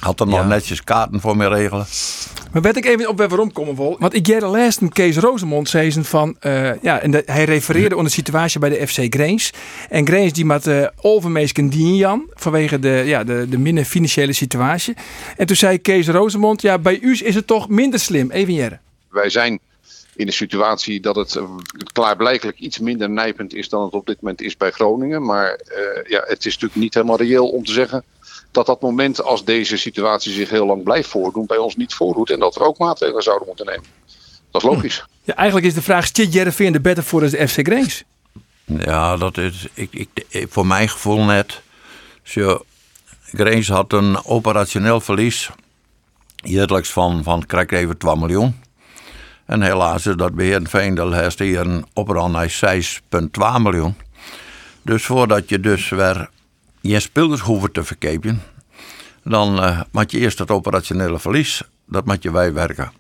Had 0.03 0.21
er 0.21 0.27
nog 0.27 0.39
Ja. 0.41 0.47
netjes 0.47 0.85
kaarten 0.85 1.21
voor 1.21 1.37
me 1.37 1.49
regelen. 1.49 1.87
Maar 2.53 2.63
werd 2.63 2.77
ik 2.77 2.85
even 2.85 3.09
op 3.09 3.19
waarom 3.19 3.53
komen 3.53 3.77
wil. 3.77 3.97
Want 3.99 4.15
ik 4.15 4.27
jaren 4.27 4.49
laatst 4.49 4.81
een 4.81 4.93
Kees 4.93 5.17
Rosemond 5.17 5.69
zezen 5.69 6.05
van... 6.05 6.37
eh, 6.41 6.83
ja, 6.83 6.99
en 7.01 7.11
de- 7.11 7.23
hij 7.27 7.45
refereerde 7.45 7.95
onder 7.97 8.11
de 8.11 8.17
situatie 8.19 8.61
bij 8.61 8.69
de 8.69 8.87
FC 8.87 9.15
Grains. 9.15 9.51
En 9.89 10.07
Grains 10.07 10.33
die 10.33 10.45
met 10.45 10.67
uh, 10.67 10.87
overmeesken 11.01 11.69
dien 11.69 11.97
Jan. 11.97 12.27
Vanwege 12.35 12.79
de, 12.79 13.03
ja, 13.07 13.25
de, 13.25 13.47
de 13.49 13.59
minder 13.59 13.85
financiële 13.85 14.33
situatie. 14.33 14.95
En 15.37 15.47
toen 15.47 15.57
zei 15.57 15.79
Kees 15.79 16.09
Rosemond... 16.09 16.63
Ja, 16.63 16.79
bij 16.79 16.99
u 17.01 17.19
is 17.25 17.35
het 17.35 17.47
toch 17.47 17.69
minder 17.69 18.01
slim. 18.01 18.31
Even 18.31 18.53
jaren. 18.55 18.81
Wij 19.11 19.31
zijn 19.31 19.59
in 20.17 20.27
de 20.27 20.33
situatie 20.33 21.01
dat 21.01 21.17
het 21.17 21.37
eh, 21.37 21.45
klaarblijkelijk 21.93 22.59
iets 22.59 22.79
minder 22.79 23.11
nijpend 23.11 23.55
is 23.55 23.69
dan 23.69 23.85
het 23.85 23.93
op 23.93 24.07
dit 24.07 24.21
moment 24.21 24.41
is 24.41 24.57
bij 24.57 24.71
Groningen. 24.71 25.23
Maar 25.25 25.51
eh, 25.53 26.11
ja, 26.11 26.25
het 26.27 26.39
is 26.47 26.53
natuurlijk 26.53 26.81
niet 26.81 26.95
helemaal 26.95 27.17
reëel 27.17 27.49
om 27.49 27.65
te 27.65 27.73
zeggen 27.73 28.05
dat 28.53 28.67
dat 28.67 28.81
moment 28.81 29.23
als 29.23 29.45
deze 29.45 29.77
situatie 29.77 30.33
zich 30.33 30.51
heel 30.51 30.67
lang 30.67 30.83
blijft 30.83 31.09
voordoen 31.09 31.47
bij 31.47 31.57
ons 31.57 31.77
niet 31.77 31.95
voordoet. 31.95 32.31
En 32.31 32.39
dat 32.39 32.55
we 32.55 32.65
ook 32.65 32.79
maatregelen 32.79 33.23
zouden 33.23 33.47
moeten 33.47 33.67
nemen. 33.67 33.85
Dat 34.51 34.63
is 34.63 34.69
logisch. 34.69 35.07
Ja, 35.23 35.35
eigenlijk 35.35 35.67
is 35.67 35.75
de 35.75 35.83
vraag... 35.83 36.09
Zit 36.13 36.33
Jereveen 36.33 36.75
er 36.75 36.81
beter 36.81 37.03
voor 37.03 37.23
als 37.23 37.31
de 37.31 37.49
FC 37.49 37.67
Grains? 37.67 38.05
Ja, 38.65 39.17
dat 39.17 39.39
is 39.39 39.67
ik, 39.75 40.07
ik, 40.29 40.47
voor 40.49 40.67
mijn 40.67 40.89
gevoel 40.89 41.25
net. 41.25 41.61
Zo, 42.23 42.65
Grains 43.23 43.69
had 43.69 43.93
een 43.93 44.25
operationeel 44.25 45.01
verlies. 45.01 45.51
Jaarlijks 46.37 46.91
van, 46.91 47.23
van 47.23 47.47
krijg 47.47 47.65
ik 47.65 47.73
even 47.73 47.99
2 47.99 48.17
miljoen. 48.17 48.61
En 49.47 49.63
helaas 49.63 50.07
is 50.07 50.17
dat 50.17 50.35
bij 50.35 50.45
Heerenveen 50.45 50.95
de 50.95 51.05
laatste 51.05 51.45
hier 51.45 51.61
een 51.61 51.87
operand 51.93 52.33
naar 52.33 52.81
6,2 53.59 53.63
miljoen. 53.63 53.95
Dus 54.83 55.05
voordat 55.05 55.49
je 55.49 55.61
dus 55.61 55.89
weer 55.89 56.29
je 56.83 57.01
spelers 57.01 57.41
hoeft 57.41 57.75
te 57.75 57.85
verkepen, 57.85 58.43
dan 59.25 59.63
eh 59.63 59.81
moet 59.91 60.11
je 60.11 60.19
eerst 60.19 60.39
het 60.39 60.51
operationele 60.51 61.19
verlies, 61.19 61.63
dat 61.87 62.07
moet 62.07 62.23
je 62.23 62.31
bijwerken. 62.31 62.93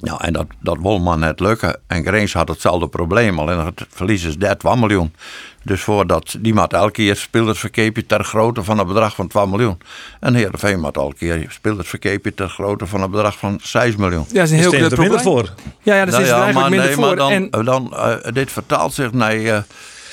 Nou, 0.00 0.24
en 0.24 0.32
dat, 0.32 0.46
dat 0.60 0.78
wil 0.80 0.98
maar 0.98 1.18
net 1.18 1.40
lukken. 1.40 1.80
En 1.86 2.04
Greens 2.04 2.32
had 2.32 2.48
hetzelfde 2.48 2.88
probleem, 2.88 3.38
alleen 3.38 3.58
het 3.58 3.86
verlies 3.88 4.24
is 4.24 4.36
13 4.36 4.78
miljoen. 4.78 5.14
Dus 5.62 5.82
voordat 5.82 6.36
die 6.40 6.54
maat 6.54 6.72
elke 6.72 6.90
keer 6.90 7.16
spelers 7.16 7.58
verkepen 7.58 8.06
ter 8.06 8.24
grootte 8.24 8.62
van 8.62 8.78
een 8.78 8.86
bedrag 8.86 9.14
van 9.14 9.28
12 9.28 9.48
miljoen. 9.48 9.78
En 10.20 10.34
Heerenveen 10.34 10.80
maat 10.80 10.96
elke 10.96 11.14
keer 11.16 11.46
spelers 11.48 11.88
verkepen 11.88 12.34
ter 12.34 12.48
grootte 12.48 12.86
van 12.86 13.02
een 13.02 13.10
bedrag 13.10 13.38
van 13.38 13.58
6 13.62 13.96
miljoen. 13.96 14.24
Ja, 14.28 14.34
dat 14.34 14.44
is 14.44 14.50
een 14.50 14.56
heel 14.56 14.70
groot 14.70 14.80
minder 14.80 14.98
probleem. 14.98 15.20
voor. 15.20 15.54
Ja, 15.82 15.94
ja, 15.94 16.04
dat 16.04 16.10
Nou 16.10 16.22
is 16.22 16.28
er 16.28 16.36
ja, 16.36 16.42
eigenlijk 16.42 16.54
maar, 16.54 16.70
minder 16.70 16.86
nee, 16.86 16.94
voor. 16.94 17.06
maar 17.06 17.16
dan, 17.16 17.50
en, 17.50 17.64
dan, 17.64 17.96
eh, 17.96 18.32
dit 18.32 18.52
vertaalt 18.52 18.94
zich 18.94 19.12
naar 19.12 19.34
eh, 19.34 19.58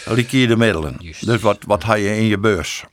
liquide 0.06 0.58
middelen. 0.58 0.98
Dus 1.20 1.42
wat, 1.42 1.58
wat 1.68 1.84
had 1.84 1.98
je 1.98 2.18
in 2.18 2.26
je 2.26 2.38
beurs? 2.38 2.86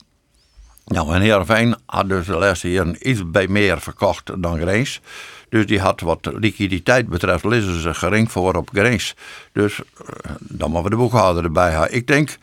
Nou, 0.84 1.14
en 1.14 1.20
Heerenveen 1.20 1.76
had 1.86 2.08
dus 2.08 2.26
de 2.26 2.36
laatste 2.36 2.72
jaren 2.72 3.10
iets 3.10 3.30
bij 3.30 3.48
meer 3.48 3.80
verkocht 3.80 4.42
dan 4.42 4.60
Greens. 4.60 5.00
Dus 5.48 5.66
die 5.66 5.80
had 5.80 6.00
wat 6.00 6.30
liquiditeit 6.32 7.08
betreft, 7.08 7.44
liggen 7.44 7.80
ze 7.80 7.94
gering 7.94 8.32
voor 8.32 8.54
op 8.54 8.68
Greens. 8.72 9.14
Dus 9.52 9.80
eh, 9.80 10.30
dan 10.38 10.70
moeten 10.70 10.90
we 10.90 10.96
de 10.96 11.02
boekhouder 11.02 11.44
erbij 11.44 11.72
houden. 11.72 11.96
Ik 11.96 12.06
denk 12.06 12.36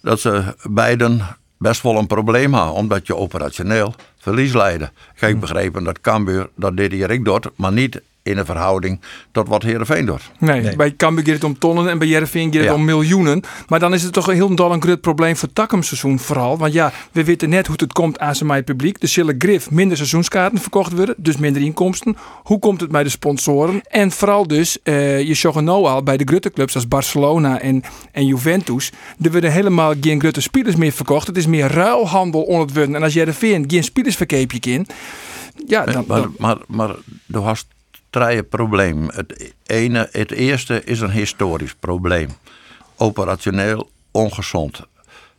dat 0.00 0.20
ze 0.20 0.54
beiden 0.62 1.36
best 1.58 1.82
wel 1.82 1.98
een 1.98 2.06
probleem 2.06 2.54
hebben, 2.54 2.72
omdat 2.72 3.06
je 3.06 3.16
operationeel 3.16 3.94
verlies 4.18 4.52
leiden. 4.52 4.92
Kijk, 5.16 5.40
begrepen 5.40 5.84
dat 5.84 6.00
Cambuur 6.00 6.48
dat 6.54 6.76
dit 6.76 6.92
hier 6.92 7.10
ik 7.10 7.24
doet, 7.24 7.50
maar 7.56 7.72
niet 7.72 8.00
in 8.24 8.38
een 8.38 8.44
verhouding 8.44 9.00
tot 9.32 9.48
wat 9.48 9.62
Heerenveen 9.62 10.06
doet. 10.06 10.20
nee, 10.38 10.60
Nee. 10.60 10.76
bij 10.76 10.96
Cambuur 10.96 11.24
gaat 11.24 11.34
het 11.34 11.44
om 11.44 11.58
tonnen 11.58 11.88
en 11.88 11.98
bij 11.98 12.08
Jereveen 12.08 12.44
gaat 12.44 12.54
het 12.54 12.64
Ja. 12.64 12.74
om 12.74 12.84
miljoenen. 12.84 13.42
Maar 13.68 13.80
dan 13.80 13.94
is 13.94 14.02
het 14.02 14.12
toch 14.12 14.26
een 14.28 14.34
heel 14.34 14.54
dol 14.54 14.72
een 14.72 14.82
groot 14.82 15.00
probleem 15.00 15.36
voor 15.36 15.52
Takkumseizoen 15.52 16.18
vooral. 16.18 16.58
Want 16.58 16.72
ja, 16.72 16.92
we 17.12 17.24
weten 17.24 17.48
net 17.48 17.66
hoe 17.66 17.76
het 17.78 17.92
komt 17.92 18.18
aan 18.18 18.34
zijn 18.34 18.48
mij 18.48 18.62
publiek. 18.62 19.02
Er 19.02 19.08
zullen 19.08 19.34
grif 19.38 19.70
minder 19.70 19.96
seizoenskaarten 19.96 20.58
verkocht 20.60 20.92
worden, 20.92 21.14
dus 21.18 21.36
minder 21.36 21.62
inkomsten. 21.62 22.16
Hoe 22.42 22.58
komt 22.58 22.80
het 22.80 22.90
bij 22.90 23.02
de 23.02 23.08
sponsoren? 23.08 23.80
En 23.88 24.10
vooral 24.10 24.46
dus, 24.46 24.82
eh, 24.82 25.22
je 25.22 25.34
zag 25.34 25.54
het 25.54 25.64
nou 25.64 25.86
al 25.86 26.02
bij 26.02 26.16
de 26.16 26.24
grote 26.24 26.50
clubs 26.50 26.74
als 26.74 26.88
Barcelona 26.88 27.60
en, 27.60 27.82
en 28.12 28.26
Juventus. 28.26 28.92
Er 29.22 29.30
worden 29.32 29.52
helemaal 29.52 29.94
geen 30.00 30.20
grote 30.20 30.40
spelers 30.40 30.76
meer 30.76 30.92
verkocht. 30.92 31.26
Het 31.26 31.36
is 31.36 31.46
meer 31.46 31.66
ruilhandel 31.72 32.42
onder 32.42 32.66
het 32.66 32.74
worden. 32.76 32.94
En 32.94 33.02
als 33.02 33.12
Jereveen 33.14 33.64
geen 33.66 33.84
spelers 33.84 34.16
verkeep 34.16 34.52
je 34.52 34.60
in, 34.70 34.86
ja, 35.66 35.84
dan, 35.84 36.04
maar, 36.08 36.20
dan- 36.20 36.34
maar, 36.38 36.56
maar 36.66 36.88
er 37.32 37.40
was 37.40 37.66
probleem. 38.48 39.08
Het, 39.12 39.54
ene, 39.66 40.08
het 40.12 40.30
eerste 40.30 40.84
is 40.84 41.00
een 41.00 41.10
historisch 41.10 41.74
probleem. 41.74 42.28
Operationeel 42.96 43.90
ongezond. 44.10 44.80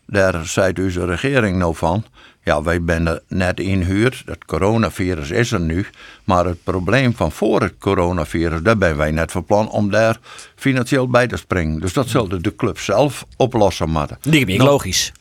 Daar 0.06 0.46
zei 0.46 0.74
dus 0.74 0.94
de 0.94 1.06
regering 1.06 1.58
nou 1.58 1.76
van. 1.76 2.06
Ja, 2.44 2.64
wij 2.64 2.82
zijn 2.86 3.20
net 3.28 3.60
inhuurd. 3.60 4.24
Het 4.26 4.46
coronavirus 4.46 5.30
is 5.30 5.52
er 5.52 5.60
nu. 5.60 5.86
Maar 6.24 6.46
het 6.46 6.64
probleem 6.64 7.16
van 7.16 7.32
voor 7.32 7.62
het 7.62 7.74
coronavirus, 7.80 8.62
daar 8.62 8.76
zijn 8.80 8.96
wij 8.98 9.12
net 9.12 9.32
van 9.32 9.46
plan 9.46 9.70
om 9.70 9.92
daar 9.92 10.18
financieel 10.56 11.08
bij 11.08 11.28
te 11.28 11.38
springen. 11.38 11.80
Dus 11.80 11.94
dat 11.94 12.08
zullen 12.08 12.42
de 12.42 12.56
club 12.56 12.80
zelf 12.80 13.26
oplossen 13.38 13.90
moeten. 13.90 14.18
Me 14.24 14.46
Nou, 14.46 14.64
logisch. 14.70 15.12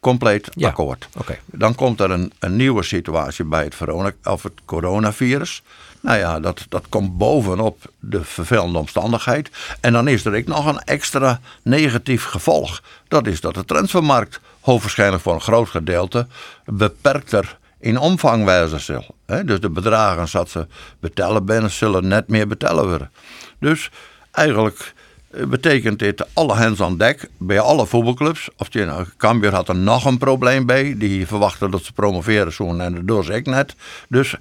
Compleet 0.00 0.48
Ja. 0.54 0.68
akkoord. 0.68 1.08
Oké. 1.18 1.38
Dan 1.44 1.74
komt 1.74 2.00
er 2.00 2.10
een, 2.10 2.32
een 2.38 2.56
nieuwe 2.56 2.82
situatie 2.82 3.44
bij 3.44 3.64
het, 3.64 3.76
corona, 3.76 4.12
of 4.24 4.42
het 4.42 4.52
coronavirus. 4.64 5.62
Nou 6.00 6.18
ja, 6.18 6.40
dat, 6.40 6.64
dat 6.68 6.88
komt 6.88 7.18
bovenop 7.18 7.92
de 8.00 8.24
vervelende 8.24 8.78
omstandigheid. 8.78 9.50
En 9.80 9.92
dan 9.92 10.08
is 10.08 10.24
er 10.24 10.36
ook 10.36 10.46
nog 10.46 10.66
een 10.66 10.80
extra 10.80 11.40
negatief 11.62 12.24
gevolg. 12.24 12.82
Dat 13.08 13.26
is 13.26 13.40
dat 13.40 13.54
de 13.54 13.64
transfermarkt 13.64 14.40
hoogstwaarschijnlijk 14.60 15.22
voor 15.22 15.34
een 15.34 15.40
groot 15.40 15.68
gedeelte 15.68 16.26
beperkter 16.64 17.58
in 17.80 17.98
omvang 17.98 18.44
wijzen 18.44 18.80
zal. 18.80 19.04
Dus 19.44 19.60
de 19.60 19.70
bedragen 19.70 20.28
dat 20.32 20.50
ze 20.50 20.66
betellen 21.00 21.44
binnen 21.44 21.70
zullen 21.70 22.08
net 22.08 22.28
meer 22.28 22.46
betellen 22.46 22.88
worden. 22.88 23.10
Dus 23.58 23.90
eigenlijk 24.30 24.94
eh, 25.30 25.46
betekent 25.46 25.98
dit 25.98 26.26
alle 26.32 26.52
hands 26.52 26.80
aan 26.80 26.96
dek 26.96 27.28
bij 27.38 27.60
alle 27.60 27.86
voetbalclubs. 27.86 28.48
Of 28.56 28.68
die, 28.68 28.84
nou, 28.84 29.06
Cambuur 29.16 29.54
had 29.54 29.68
er 29.68 29.76
nog 29.76 30.04
een 30.04 30.18
probleem 30.18 30.66
bij. 30.66 30.94
Die 30.98 31.26
verwachten 31.26 31.70
dat 31.70 31.84
ze 31.84 31.92
promoveren 31.92 32.52
zo'n 32.52 32.80
en 32.80 32.94
dat 32.94 33.06
doen 33.06 33.24
ze 33.24 33.32
ook 33.32 33.46
net. 33.46 33.74
Dus 34.08 34.36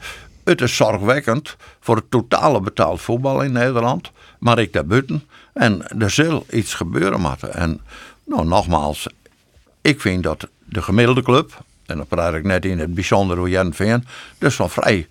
het 0.46 0.62
is 0.62 0.76
zorgwekkend 0.76 1.56
voor 1.80 1.96
het 1.96 2.12
totale 2.12 2.62
betaald 2.62 3.02
voetbal 3.02 3.42
in 3.42 3.52
Nederland. 3.52 4.12
Maar 4.40 4.60
ik 4.60 4.74
daarbuiten. 4.74 5.24
En 5.54 6.00
er 6.00 6.10
zal 6.10 6.46
iets 6.50 6.74
gebeuren 6.74 7.22
moeten. 7.22 7.54
En 7.54 7.82
nou, 8.24 8.46
nogmaals, 8.46 9.08
ik 9.82 10.02
vind 10.02 10.24
dat 10.24 10.48
de 10.66 10.82
gemiddelde 10.82 11.22
club, 11.22 11.64
en 11.86 11.98
dan 11.98 12.08
praat 12.08 12.34
ik 12.34 12.44
net 12.44 12.66
in 12.66 12.80
het 12.80 12.94
bijzonder 12.94 13.38
hoe 13.38 13.50
Jan 13.50 13.74
Veen, 13.74 14.08
dus 14.38 14.56
van 14.56 14.70
vrij 14.70 15.08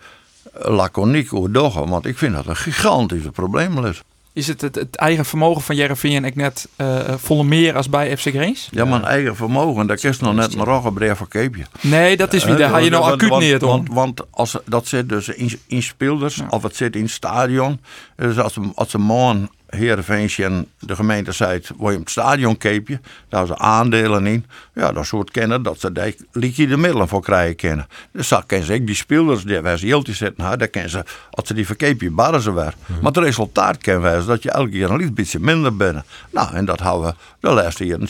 laconiek 0.52 1.28
hoe. 1.28 1.88
Want 1.88 2.06
ik 2.06 2.18
vind 2.18 2.34
dat 2.34 2.46
een 2.46 2.56
gigantische 2.56 3.30
probleem 3.30 3.86
is. 3.86 4.02
Is 4.34 4.46
het 4.46 4.60
het, 4.60 4.74
het 4.74 4.96
eigen 4.96 5.24
vermogen 5.24 5.62
van 5.62 5.76
Jereveen 5.76 6.24
ik 6.24 6.34
net 6.36 6.68
eh, 6.76 7.14
volle 7.16 7.44
meer 7.44 7.76
als 7.76 7.88
bij 7.88 8.16
FC 8.16 8.28
Greens? 8.28 8.68
Ja, 8.70 8.84
maar 8.84 8.98
een 8.98 9.06
eigen 9.06 9.36
vermogen, 9.36 9.86
daar 9.86 9.98
is 10.04 10.18
nog 10.18 10.34
net 10.34 10.54
een 10.54 10.64
roggebreef 10.64 11.18
voor 11.18 11.28
keepje. 11.28 11.64
Nee, 11.80 12.16
dat 12.16 12.32
is 12.32 12.44
wie. 12.44 12.54
Daar 12.54 12.70
ga 12.70 12.78
je 12.78 12.90
nou 12.90 13.02
Want- 13.02 13.14
acuut 13.14 13.28
want, 13.28 13.42
neer 13.42 13.66
om. 13.66 13.68
Want, 13.70 13.88
want 13.88 14.22
als, 14.30 14.56
dat 14.66 14.86
zit 14.86 15.08
dus 15.08 15.28
in, 15.28 15.58
in 15.66 15.82
speelders, 15.82 16.40
of 16.48 16.62
het 16.62 16.76
zit 16.76 16.96
in 16.96 17.02
het 17.02 17.10
stadion. 17.10 17.80
Dus 18.16 18.38
als, 18.38 18.56
als 18.74 18.92
een 18.92 19.00
man 19.00 19.50
Heerenveensje 19.74 20.44
en 20.44 20.68
de 20.78 20.94
gemeente 20.94 21.32
zei, 21.32 21.60
wil 21.78 21.90
je 21.90 21.96
op 21.96 22.02
het 22.02 22.10
stadion 22.10 22.56
keepje, 22.56 23.00
daar 23.28 23.46
ze 23.46 23.58
aandelen 23.58 24.26
in. 24.26 24.46
Ja, 24.74 24.92
dat 24.92 25.06
soort 25.06 25.30
kennen 25.30 25.62
dat 25.62 25.80
ze 25.80 25.92
daar 25.92 26.12
liquide 26.32 26.76
middelen 26.76 27.08
voor 27.08 27.22
krijgen 27.22 27.56
kennen. 27.56 27.86
Dus 28.12 28.28
dat 28.28 28.46
kennen 28.46 28.66
ze 28.66 28.74
ook 28.74 28.86
die 28.86 28.94
spelers 28.94 29.42
die 29.44 29.60
waar 29.60 29.78
ze 29.78 29.86
heel 29.86 30.02
te 30.02 30.12
zitten, 30.12 30.44
hè, 30.44 30.56
daar 30.56 30.68
kennen 30.68 30.90
ze, 30.90 31.04
als 31.30 31.48
ze 31.48 31.54
die 31.54 31.66
verkeepje, 31.66 32.10
barren 32.10 32.40
ze 32.40 32.52
weer. 32.52 32.74
Maar 32.86 33.12
het 33.12 33.16
resultaat 33.16 33.78
kan 33.78 34.00
wijzen 34.00 34.26
dat 34.26 34.42
je 34.42 34.50
elke 34.50 34.70
keer 34.70 34.90
een 34.90 34.96
licht 34.96 35.14
beetje 35.14 35.40
minder 35.40 35.76
bent. 35.76 36.04
Nou, 36.30 36.54
en 36.54 36.64
dat 36.64 36.80
houden 36.80 37.10
we 37.10 37.16
de 37.48 37.54
laatste 37.54 37.86
jaren. 37.86 38.08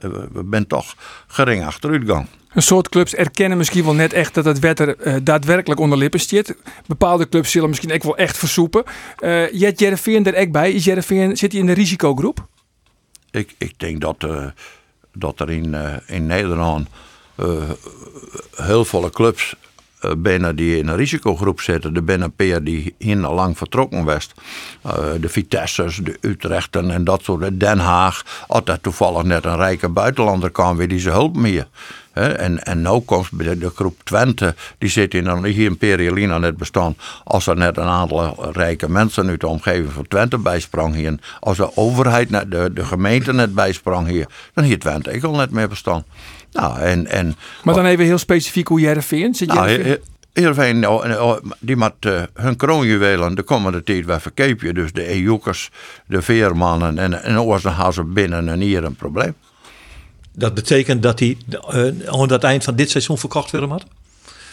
We, 0.00 0.28
we 0.32 0.46
zijn 0.50 0.66
toch 0.66 0.94
gering 1.26 1.64
achteruitgang. 1.64 2.26
Een 2.56 2.62
soort 2.62 2.88
clubs 2.88 3.14
erkennen 3.14 3.58
misschien 3.58 3.84
wel 3.84 3.94
net 3.94 4.12
echt 4.12 4.34
dat 4.34 4.44
het 4.44 4.58
wetter 4.58 4.96
eh, 4.98 5.14
daadwerkelijk 5.22 5.80
onder 5.80 5.98
lippen 5.98 6.20
zit. 6.20 6.56
Bepaalde 6.86 7.28
clubs 7.28 7.50
zullen 7.50 7.68
misschien 7.68 7.92
ook 7.92 8.02
wel 8.02 8.16
echt 8.16 8.36
versoepen. 8.36 8.84
Uh, 9.20 9.52
Jet 9.52 9.78
Jereveen 9.78 10.26
er 10.26 10.34
echt 10.34 10.52
bij. 10.52 10.72
Is 10.72 10.84
Jereveen, 10.84 11.36
zit 11.36 11.52
hij 11.52 11.60
in 11.60 11.66
de 11.66 11.72
risicogroep? 11.72 12.46
Ik, 13.30 13.54
ik 13.58 13.78
denk 13.78 14.00
dat, 14.00 14.24
uh, 14.24 14.46
dat 15.12 15.40
er 15.40 15.50
in, 15.50 15.76
in 16.06 16.26
Nederland 16.26 16.88
heel 18.54 18.84
veel 18.84 19.10
clubs 19.10 19.54
binnen 20.18 20.56
die 20.56 20.78
in 20.78 20.88
een 20.88 20.96
risicogroep 20.96 21.60
zitten. 21.60 21.94
Er 21.94 22.04
binnen 22.04 22.32
die 22.62 22.94
hier 22.98 23.16
lang 23.16 23.56
vertrokken 23.56 24.04
was. 24.04 24.30
De 25.20 25.28
Vitesse's, 25.28 25.96
de 25.96 26.18
Utrechten 26.20 26.90
en 26.90 27.04
dat 27.04 27.22
soort. 27.22 27.60
Den 27.60 27.78
Haag. 27.78 28.46
Er 28.64 28.80
toevallig 28.80 29.22
net 29.22 29.44
een 29.44 29.56
rijke 29.56 29.88
buitenlander 29.88 30.50
kwam, 30.50 30.76
weer 30.76 30.88
die 30.88 31.00
ze 31.00 31.10
hulp 31.10 31.36
meer. 31.36 31.68
He, 32.16 32.28
en, 32.28 32.62
en 32.62 32.82
nu 32.82 33.00
komt 33.00 33.28
de, 33.38 33.58
de 33.58 33.70
groep 33.74 34.00
Twente, 34.04 34.54
die 34.78 34.88
zit 34.88 35.14
in 35.14 35.26
een, 35.26 35.44
hier 35.44 35.66
in 35.66 35.78
Periolina 35.78 36.38
net 36.38 36.56
bestaan. 36.56 36.96
Als 37.24 37.46
er 37.46 37.56
net 37.56 37.76
een 37.76 37.84
aantal 37.84 38.52
rijke 38.52 38.90
mensen 38.90 39.28
uit 39.28 39.40
de 39.40 39.46
omgeving 39.46 39.92
van 39.92 40.08
Twente 40.08 40.38
bijsprong 40.38 40.94
hier. 40.94 41.18
Als 41.40 41.56
de 41.56 41.76
overheid, 41.76 42.30
net, 42.30 42.50
de, 42.50 42.70
de 42.72 42.84
gemeente 42.84 43.32
net 43.32 43.54
bijsprong 43.54 44.08
hier. 44.08 44.26
Dan 44.54 44.64
hier 44.64 44.78
Twente 44.78 45.12
ik 45.12 45.24
al 45.24 45.34
net 45.34 45.50
meer 45.50 45.68
bestaan. 45.68 46.04
Nou, 46.52 46.78
en, 46.78 47.06
en, 47.06 47.36
maar 47.64 47.74
dan 47.74 47.84
even 47.84 48.04
heel 48.04 48.18
specifiek 48.18 48.68
hoe 48.68 48.80
Jereveen 48.80 49.34
zit. 49.34 49.48
Nou, 49.48 49.98
Heerenveen, 50.32 50.78
nou, 50.78 51.40
die 51.60 51.76
met 51.76 51.92
uh, 52.00 52.22
hun 52.34 52.56
kroonjuwelen 52.56 53.34
de 53.34 53.42
komende 53.42 53.82
tijd 53.82 54.04
weer 54.04 54.20
verkeepje. 54.20 54.72
Dus 54.72 54.92
de 54.92 55.06
EU'kers, 55.06 55.70
de 56.06 56.22
veermannen 56.22 56.98
en, 56.98 57.22
en 57.22 57.40
oors 57.40 57.62
dan 57.62 57.72
gaan 57.72 57.92
ze 57.92 58.04
binnen 58.04 58.48
en 58.48 58.60
hier 58.60 58.84
een 58.84 58.94
probleem. 58.94 59.34
Dat 60.38 60.54
betekent 60.54 61.02
dat 61.02 61.18
die 61.18 61.38
uh, 61.74 61.88
aan 62.06 62.30
het 62.30 62.44
eind 62.44 62.64
van 62.64 62.76
dit 62.76 62.90
seizoen 62.90 63.18
verkocht 63.18 63.50
worden 63.50 63.68
moet? 63.68 63.84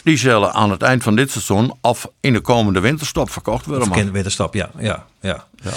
Die 0.04 0.18
zullen 0.18 0.54
aan 0.54 0.72
het 0.72 0.82
eind 0.82 1.04
van 1.04 1.16
dit 1.16 1.32
seizoen 1.32 1.74
of 1.82 2.08
in 2.20 2.34
de 2.34 2.40
komende 2.40 2.80
winterstop 2.80 3.30
verkocht 3.30 3.66
worden. 3.66 3.94
In 3.94 4.06
de 4.06 4.12
winterstop, 4.12 4.54
ja. 4.54 4.70
ja, 4.80 5.06
ja. 5.22 5.46
ja. 5.64 5.72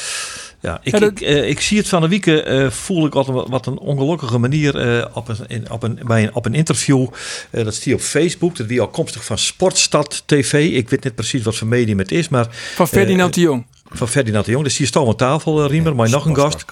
Ja, 0.61 0.81
ik, 0.83 0.93
ja, 0.93 0.99
dat... 0.99 1.11
ik, 1.11 1.21
uh, 1.21 1.49
ik, 1.49 1.61
zie 1.61 1.79
het 1.79 1.89
van 1.89 2.01
de 2.01 2.09
week, 2.09 2.27
uh, 2.27 2.71
voel 2.71 3.07
ik 3.07 3.13
wat 3.13 3.29
een, 3.29 3.35
wat 3.35 3.67
een 3.67 3.79
ongelukkige 3.79 4.39
manier 4.39 4.97
uh, 4.99 5.05
op, 5.13 5.29
een, 5.29 5.37
in, 5.47 5.71
op, 5.71 5.83
een, 5.83 5.99
bij 6.07 6.23
een, 6.23 6.35
op 6.35 6.47
een 6.47 6.55
interview. 6.55 7.07
dat 7.51 7.75
zie 7.75 7.93
je 7.93 7.95
op 7.95 8.05
Facebook, 8.05 8.57
dat 8.57 8.67
wie 8.67 8.81
afkomstig 8.81 9.25
van 9.25 9.39
Sportstad 9.39 10.23
TV. 10.27 10.71
Ik 10.73 10.89
weet 10.89 11.05
niet 11.05 11.15
precies 11.15 11.43
wat 11.43 11.57
voor 11.57 11.67
medium 11.67 11.99
het 11.99 12.13
is, 12.13 12.29
maar... 12.29 12.47
Van 12.75 12.89
Ferdinand 12.89 13.35
de 13.35 13.41
Jong. 13.41 13.67
Van 13.91 14.09
Ferdinand 14.09 14.45
de 14.45 14.51
Jong. 14.51 14.65
Dus 14.65 14.77
hier 14.77 14.87
staat 14.87 15.07
aan 15.07 15.17
tafel, 15.17 15.67
Riemer, 15.67 15.95
maar 15.95 16.11
nog 16.11 16.27
een 16.27 16.37
gast. 16.37 16.65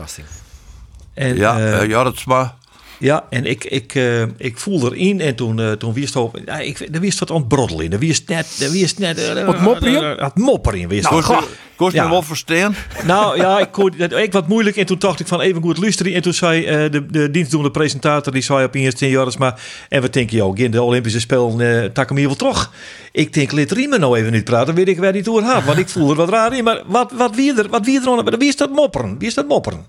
En, 1.15 1.37
ja, 1.37 1.83
ja, 1.83 2.03
dat 2.03 2.15
is 2.15 2.25
maar... 2.25 2.55
Ja, 2.99 3.25
en 3.31 3.45
ik, 3.47 3.65
ik, 3.65 3.95
eh, 3.95 4.23
ik 4.23 4.59
voel 4.59 4.85
erin 4.93 5.21
en 5.21 5.35
toen, 5.35 5.61
eh 5.61 5.73
toen 5.73 5.93
wist 5.93 6.15
het, 6.15 6.31
ja, 6.47 6.59
ik, 6.59 6.79
er 6.93 7.01
wist 7.01 7.19
wat 7.19 7.31
aan 7.31 7.37
het 7.37 7.49
broddelen 7.49 7.85
in. 7.85 7.93
Er 7.93 7.99
wist 7.99 8.29
net, 8.29 8.47
er 8.61 8.71
wist 8.71 8.99
net, 8.99 9.19
uh, 9.37 9.45
Wat 9.47 9.61
mopperen? 9.61 10.25
Het 10.25 10.37
mopperen 10.39 10.89
wist 10.89 11.07
Kost 11.07 11.29
het. 11.29 11.39
je- 11.39 11.49
kost 11.77 11.93
je 11.95 11.99
Ja. 12.01 12.11
wel 12.11 12.23
verstaan? 12.23 12.75
Nou 13.05 13.37
ja, 13.37 13.59
ik 13.59 13.73
kon 13.73 13.93
dat 13.99 14.13
ik 14.13 14.33
wat 14.33 14.49
moeilijk 14.49 14.77
en 14.77 14.87
toen 14.87 14.99
dacht 14.99 15.21
ik 15.21 15.27
van 15.27 15.41
even 15.41 15.63
goed 15.63 15.79
luisteren. 15.79 16.13
En 16.15 16.23
toen 16.23 16.33
zei 16.35 16.65
eh, 16.65 16.91
de, 16.91 17.07
de 17.07 17.31
dienstdoende 17.31 17.71
presentator, 17.71 18.33
die 18.33 18.43
zei 18.43 18.65
op 18.65 18.75
eerst 18.75 18.97
10 18.99 19.09
jaar, 19.11 19.27
maar 19.39 19.61
en 19.89 20.01
wat 20.01 20.13
denk 20.13 20.31
je, 20.31 20.37
joh, 20.37 20.59
in 20.59 20.71
de 20.71 20.83
Olympische 20.83 21.21
Spelen 21.21 21.61
eh 21.83 21.85
tak 21.91 22.09
hem 22.09 22.19
hier 22.19 22.27
wel 22.27 22.37
terug. 22.37 22.71
Ik 23.13 23.33
denk, 23.33 23.53
let 23.53 23.73
Riemen 23.73 24.01
nou 24.01 24.19
even 24.19 24.33
niet 24.33 24.45
praten, 24.45 24.75
weet 24.75 24.89
ik 24.89 24.99
waar 24.99 25.13
niet 25.13 25.29
over 25.29 25.43
had, 25.43 25.65
want 25.65 25.79
ik 25.79 25.89
voel 25.89 26.11
er 26.11 26.17
wat 26.17 26.29
raar 26.29 26.57
in. 26.57 26.65
Maar 26.65 26.83
wat, 26.87 27.13
wat 27.13 27.35
wie 27.35 27.55
er, 27.59 27.69
wat 27.69 27.85
wie 27.85 28.01
er 28.01 28.39
wie 28.39 28.49
is 28.49 28.57
dat 28.57 28.71
mopperen? 28.71 29.19
Wie 29.19 29.29
is 29.29 29.35
dat 29.35 29.49
mopperen? 29.49 29.85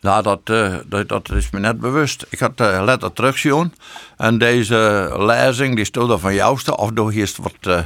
Nou, 0.00 0.22
dat, 0.22 0.40
eh, 0.44 0.74
dat, 0.86 1.08
dat 1.08 1.30
is 1.32 1.50
me 1.50 1.58
net 1.60 1.80
bewust. 1.80 2.26
Ik 2.28 2.38
had 2.38 2.60
uh, 2.60 2.82
letter 2.84 3.12
terugzien. 3.12 3.74
En 4.16 4.38
deze 4.38 5.10
lezing, 5.18 5.76
die 5.76 5.84
stond 5.84 6.10
er 6.10 6.18
van 6.18 6.34
jouste. 6.34 6.76
Of 6.76 6.90
door 6.90 7.10
hier 7.12 7.22
is 7.22 7.36
wat, 7.36 7.52
eh, 7.60 7.78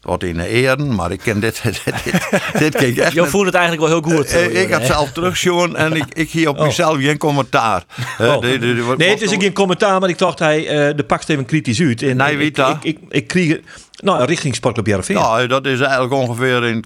wat 0.00 0.22
in 0.22 0.36
de 0.36 0.46
eren. 0.46 0.94
Maar 0.94 1.10
ik 1.12 1.18
ken 1.20 1.40
dit, 1.40 1.62
dit, 1.64 1.82
dit, 2.58 2.72
dit 2.78 2.98
echt 2.98 3.12
Je 3.12 3.26
voelt 3.26 3.46
het 3.46 3.54
eigenlijk 3.54 3.88
wel 3.88 4.00
heel 4.02 4.16
goed. 4.16 4.26
Eh, 4.26 4.60
Ik 4.62 4.72
had 4.72 4.84
zelf 4.84 5.12
terugzien 5.12 5.76
en 5.76 5.92
ik, 5.92 6.04
ik 6.12 6.30
hier 6.30 6.48
op 6.48 6.58
Oh. 6.58 6.64
mezelf 6.64 6.96
geen 6.96 7.18
commentaar. 7.18 7.84
Eh, 8.18 8.26
Oh. 8.26 8.32
wat- 8.86 8.98
Nee, 8.98 9.10
het 9.10 9.22
is 9.22 9.30
een 9.30 9.40
geen 9.40 9.52
commentaar, 9.52 10.00
maar 10.00 10.08
ik 10.08 10.18
dacht 10.18 10.38
hij 10.38 10.66
eh, 10.88 10.96
de 10.96 11.04
pakst 11.04 11.28
even 11.28 11.44
kritisch 11.44 11.80
uit. 11.80 12.02
En 12.02 12.16
Nee, 12.16 12.36
wie 12.36 12.46
ik, 12.46 12.54
dat? 12.54 12.76
ik, 12.76 12.82
ik, 12.82 12.98
ik 13.08 13.26
kreeg, 13.26 13.58
nou, 14.02 14.24
richting 14.24 14.54
Sportclub 14.54 14.86
Jarreveen. 14.86 15.16
Ja, 15.16 15.46
dat 15.46 15.66
is 15.66 15.80
eigenlijk 15.80 16.12
ongeveer 16.12 16.64
in, 16.64 16.84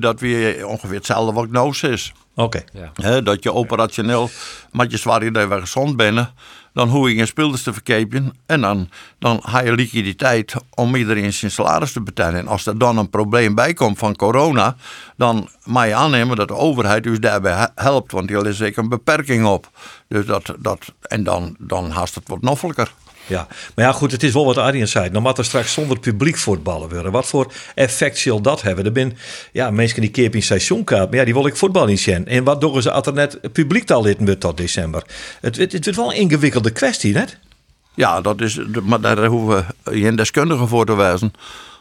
dat 0.00 0.20
weer 0.20 0.66
ongeveer 0.66 0.96
hetzelfde 0.96 1.32
wat 1.32 1.50
Noos 1.50 1.82
is. 1.82 2.12
Oké. 2.34 2.64
Hè, 2.94 3.22
dat 3.22 3.42
je 3.42 3.52
operationeel 3.52 4.30
met 4.72 4.90
je 4.90 4.96
zwaar 4.96 5.32
dat 5.32 5.48
we 5.48 5.60
gezond 5.60 5.96
bent, 5.96 6.32
dan 6.72 6.88
hoef 6.88 7.08
je 7.08 7.14
geen 7.14 7.26
spulers 7.26 7.62
te 7.62 7.72
verkepen 7.72 8.32
en 8.46 8.60
dan, 8.60 8.88
dan 9.18 9.40
heb 9.46 9.64
je 9.64 9.72
liquiditeit 9.72 10.54
om 10.74 10.94
iedereen 10.94 11.32
zijn 11.32 11.50
salaris 11.50 11.92
te 11.92 12.00
betalen. 12.00 12.40
En 12.40 12.48
als 12.48 12.66
er 12.66 12.78
dan 12.78 12.98
een 12.98 13.10
probleem 13.10 13.54
bij 13.54 13.74
komt 13.74 13.98
van 13.98 14.16
corona, 14.16 14.76
dan 15.16 15.48
mag 15.64 15.86
je 15.86 15.94
aannemen 15.94 16.36
dat 16.36 16.48
de 16.48 16.54
overheid 16.54 17.02
dus 17.02 17.20
daarbij 17.20 17.52
he- 17.52 17.82
helpt, 17.82 18.12
want 18.12 18.28
die 18.28 18.48
is 18.48 18.56
zeker 18.56 18.82
een 18.82 18.88
beperking 18.88 19.46
op. 19.46 19.70
Dus 20.08 20.26
dat, 20.26 20.54
dat, 20.58 20.92
en 21.02 21.24
dan, 21.24 21.56
dan 21.58 21.90
haast 21.90 22.14
het 22.14 22.28
wat 22.28 22.40
noffelijker. 22.40 22.92
Ja, 23.26 23.46
maar 23.74 23.84
ja, 23.84 23.92
goed, 23.92 24.12
het 24.12 24.22
is 24.22 24.32
wel 24.32 24.44
wat 24.44 24.56
Arjen 24.56 24.88
zei. 24.88 25.10
Dan 25.10 25.36
er 25.36 25.44
straks 25.44 25.72
zonder 25.72 25.98
publiek 25.98 26.36
voetballen 26.36 26.88
worden. 26.88 27.12
Wat 27.12 27.26
voor 27.26 27.52
effect 27.74 28.18
zal 28.18 28.40
dat 28.40 28.62
hebben? 28.62 28.84
Er 28.84 28.90
zijn 28.94 29.18
ja, 29.52 29.70
mensen 29.70 30.00
die 30.00 30.10
keer 30.10 30.34
in 30.34 30.42
seizoenkaart, 30.42 31.10
maar 31.10 31.18
ja, 31.18 31.24
die 31.24 31.34
wil 31.34 31.46
ik 31.46 31.56
voetbal 31.56 31.86
niet 31.86 32.00
zien. 32.00 32.26
En 32.26 32.44
wat 32.44 32.60
doen 32.60 32.82
ze 32.82 32.90
als 32.90 33.06
er 33.06 33.12
net 33.12 33.52
publiek 33.52 33.90
al 33.90 34.02
lid 34.02 34.18
wordt 34.18 34.40
tot 34.40 34.56
december? 34.56 35.02
Het, 35.40 35.56
het, 35.56 35.86
is 35.86 35.96
wel 35.96 36.12
een 36.12 36.18
ingewikkelde 36.18 36.70
kwestie, 36.70 37.12
net? 37.12 37.38
Ja, 37.94 38.20
dat 38.20 38.40
is, 38.40 38.60
maar 38.82 39.00
daar 39.00 39.26
hoeven 39.26 39.66
we 39.84 39.98
geen 39.98 40.16
deskundigen 40.16 40.68
voor 40.68 40.86
te 40.86 40.94
wijzen. 40.94 41.32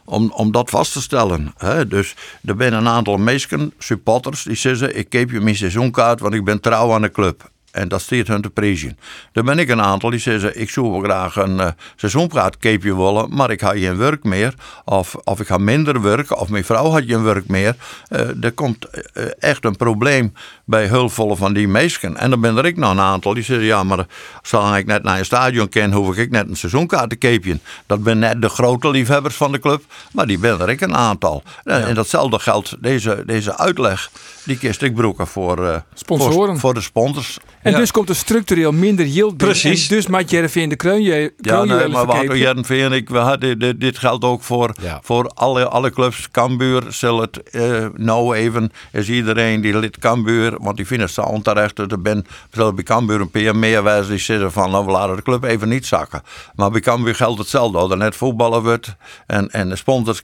Om, 0.06 0.32
om 0.32 0.52
dat 0.52 0.70
vast 0.70 0.94
te 0.94 1.02
stellen. 1.02 1.54
Hè. 1.58 1.88
Dus 1.88 2.16
er 2.46 2.56
zijn 2.58 2.74
een 2.74 2.88
aantal 2.88 3.18
mensen, 3.18 3.74
supporters, 3.80 4.44
die 4.44 4.56
zeggen: 4.56 4.98
Ik 4.98 5.10
keep 5.10 5.32
je 5.32 5.40
mijn 5.40 5.56
seizoenkaart, 5.56 6.20
want 6.20 6.34
ik 6.34 6.44
ben 6.44 6.60
trouw 6.62 6.94
aan 6.94 7.02
de 7.02 7.12
club. 7.12 7.52
En 7.74 7.88
dat 7.88 8.02
stiert 8.02 8.28
hun 8.28 8.42
te 8.42 8.50
prijzen. 8.50 8.98
Er 9.32 9.44
ben 9.44 9.60
ik 9.60 9.70
een 9.70 9.82
aantal 9.82 10.10
die 10.10 10.20
zeggen: 10.20 10.62
Ik 10.62 10.70
zou 10.70 10.92
wel 10.92 11.00
graag 11.00 11.36
een 11.36 11.58
uh, 11.58 11.68
seizoenkaart 11.96 12.58
keepje 12.58 12.96
willen, 12.96 13.36
maar 13.36 13.52
ik 13.52 13.60
heb 13.60 13.72
geen 13.72 13.98
werk 13.98 14.24
meer. 14.24 14.54
Of, 14.86 15.16
of 15.16 15.40
ik 15.40 15.48
ga 15.48 15.58
minder 15.58 16.02
werk, 16.02 16.40
of 16.40 16.50
mijn 16.50 16.64
vrouw 16.64 16.90
had 16.90 17.04
geen 17.06 17.24
werk 17.24 17.48
meer. 17.48 17.76
Uh, 18.10 18.44
er 18.44 18.52
komt 18.52 18.88
uh, 19.14 19.26
echt 19.40 19.66
een 19.66 19.76
probleem 19.76 20.34
bij 20.66 20.88
hulpvolle 20.88 21.36
van 21.36 21.54
die 21.54 21.68
mensen. 21.68 22.18
En 22.18 22.30
dan 22.30 22.42
ben 22.42 22.58
er 22.58 22.66
ik 22.66 22.78
nog 22.78 22.92
een 22.92 23.00
aantal 23.00 23.34
die 23.34 23.44
zeggen: 23.44 23.66
Ja, 23.66 23.84
maar 23.84 24.06
zolang 24.42 24.76
ik 24.76 24.86
net 24.86 25.04
naar 25.04 25.20
een 25.20 25.26
stadion 25.26 25.70
ken, 25.70 25.92
hoef 25.92 26.18
ik 26.18 26.32
net 26.32 26.50
een 26.50 26.56
seizoenkaart 26.56 27.10
te 27.10 27.16
keepje. 27.16 27.60
Dat 27.86 28.04
ben 28.04 28.20
net 28.20 28.42
de 28.42 28.50
grote 28.50 28.90
liefhebbers 28.90 29.36
van 29.36 29.52
de 29.52 29.60
club, 29.60 29.84
maar 30.12 30.28
die 30.28 30.38
ben 30.38 30.60
er 30.60 30.70
ik 30.70 30.82
een 30.82 30.96
aantal. 30.96 31.44
En, 31.64 31.80
ja. 31.80 31.88
en 31.88 31.96
datzelfde 31.96 32.40
geldt, 32.40 32.76
deze, 32.80 33.24
deze 33.26 33.58
uitleg, 33.58 34.12
die 34.44 34.58
kist 34.58 34.82
ik 34.82 34.96
broeken 34.96 35.28
voor, 35.28 35.60
uh, 35.60 35.76
Sponsoren. 35.94 36.34
voor, 36.34 36.60
voor 36.60 36.74
de 36.74 36.82
sponsors. 36.82 37.40
En 37.64 37.72
ja. 37.72 37.78
dus 37.78 37.92
komt 37.92 38.10
er 38.10 38.16
structureel 38.16 38.72
minder 38.72 39.06
yield 39.06 39.38
binnen. 39.38 39.58
Precies. 39.60 39.90
En 39.90 39.96
dus 39.96 40.08
maakt 40.08 40.30
Jereveen 40.30 40.70
de 40.70 40.76
kreunje. 40.76 41.34
Ja, 41.38 41.64
nee, 41.64 41.88
maar 41.88 42.06
we 42.06 42.12
hadden 42.12 42.38
Jereveen, 42.38 42.92
ik, 42.92 43.10
we 43.10 43.18
hadden, 43.18 43.60
dit, 43.60 43.80
dit 43.80 43.98
geldt 43.98 44.24
ook 44.24 44.44
voor, 44.44 44.76
Ja. 44.82 45.00
voor 45.04 45.28
alle, 45.28 45.68
alle 45.68 45.92
clubs. 45.92 46.32
Cambuur 46.32 46.84
zal 46.90 47.22
het 47.22 47.42
uh, 47.52 47.86
nou 47.96 48.36
even, 48.36 48.72
is 48.92 49.10
iedereen 49.10 49.62
die 49.62 49.80
lid 49.80 49.98
Cambuur, 50.00 50.56
want 50.62 50.78
die 50.78 50.88
vinden 50.88 51.06
het 51.06 51.16
zo 51.16 51.22
onterecht. 51.22 51.80
Er 51.80 52.02
ben 52.02 52.26
bij 52.52 52.84
Cambuur 52.84 53.22
een 53.22 53.30
paar 53.30 53.56
meer 53.56 53.84
wijzen 53.84 54.10
die 54.10 54.20
zeggen 54.20 54.52
van, 54.52 54.72
nou 54.72 54.86
we 54.86 54.92
laten 54.92 55.16
de 55.16 55.22
club 55.22 55.44
even 55.44 55.70
niet 55.70 55.86
zakken. 55.86 56.22
Maar 56.56 56.72
bij 56.72 56.82
Cambuur 56.82 57.16
geldt 57.16 57.40
hetzelfde. 57.40 57.78
Als 57.78 57.92
er 57.92 57.98
net 57.98 58.16
voetballen 58.16 58.64
wordt 58.64 58.96
en, 59.28 59.52
en 59.52 59.70
de 59.70 59.76
sponsors 59.76 60.22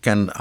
kennen 0.00 0.32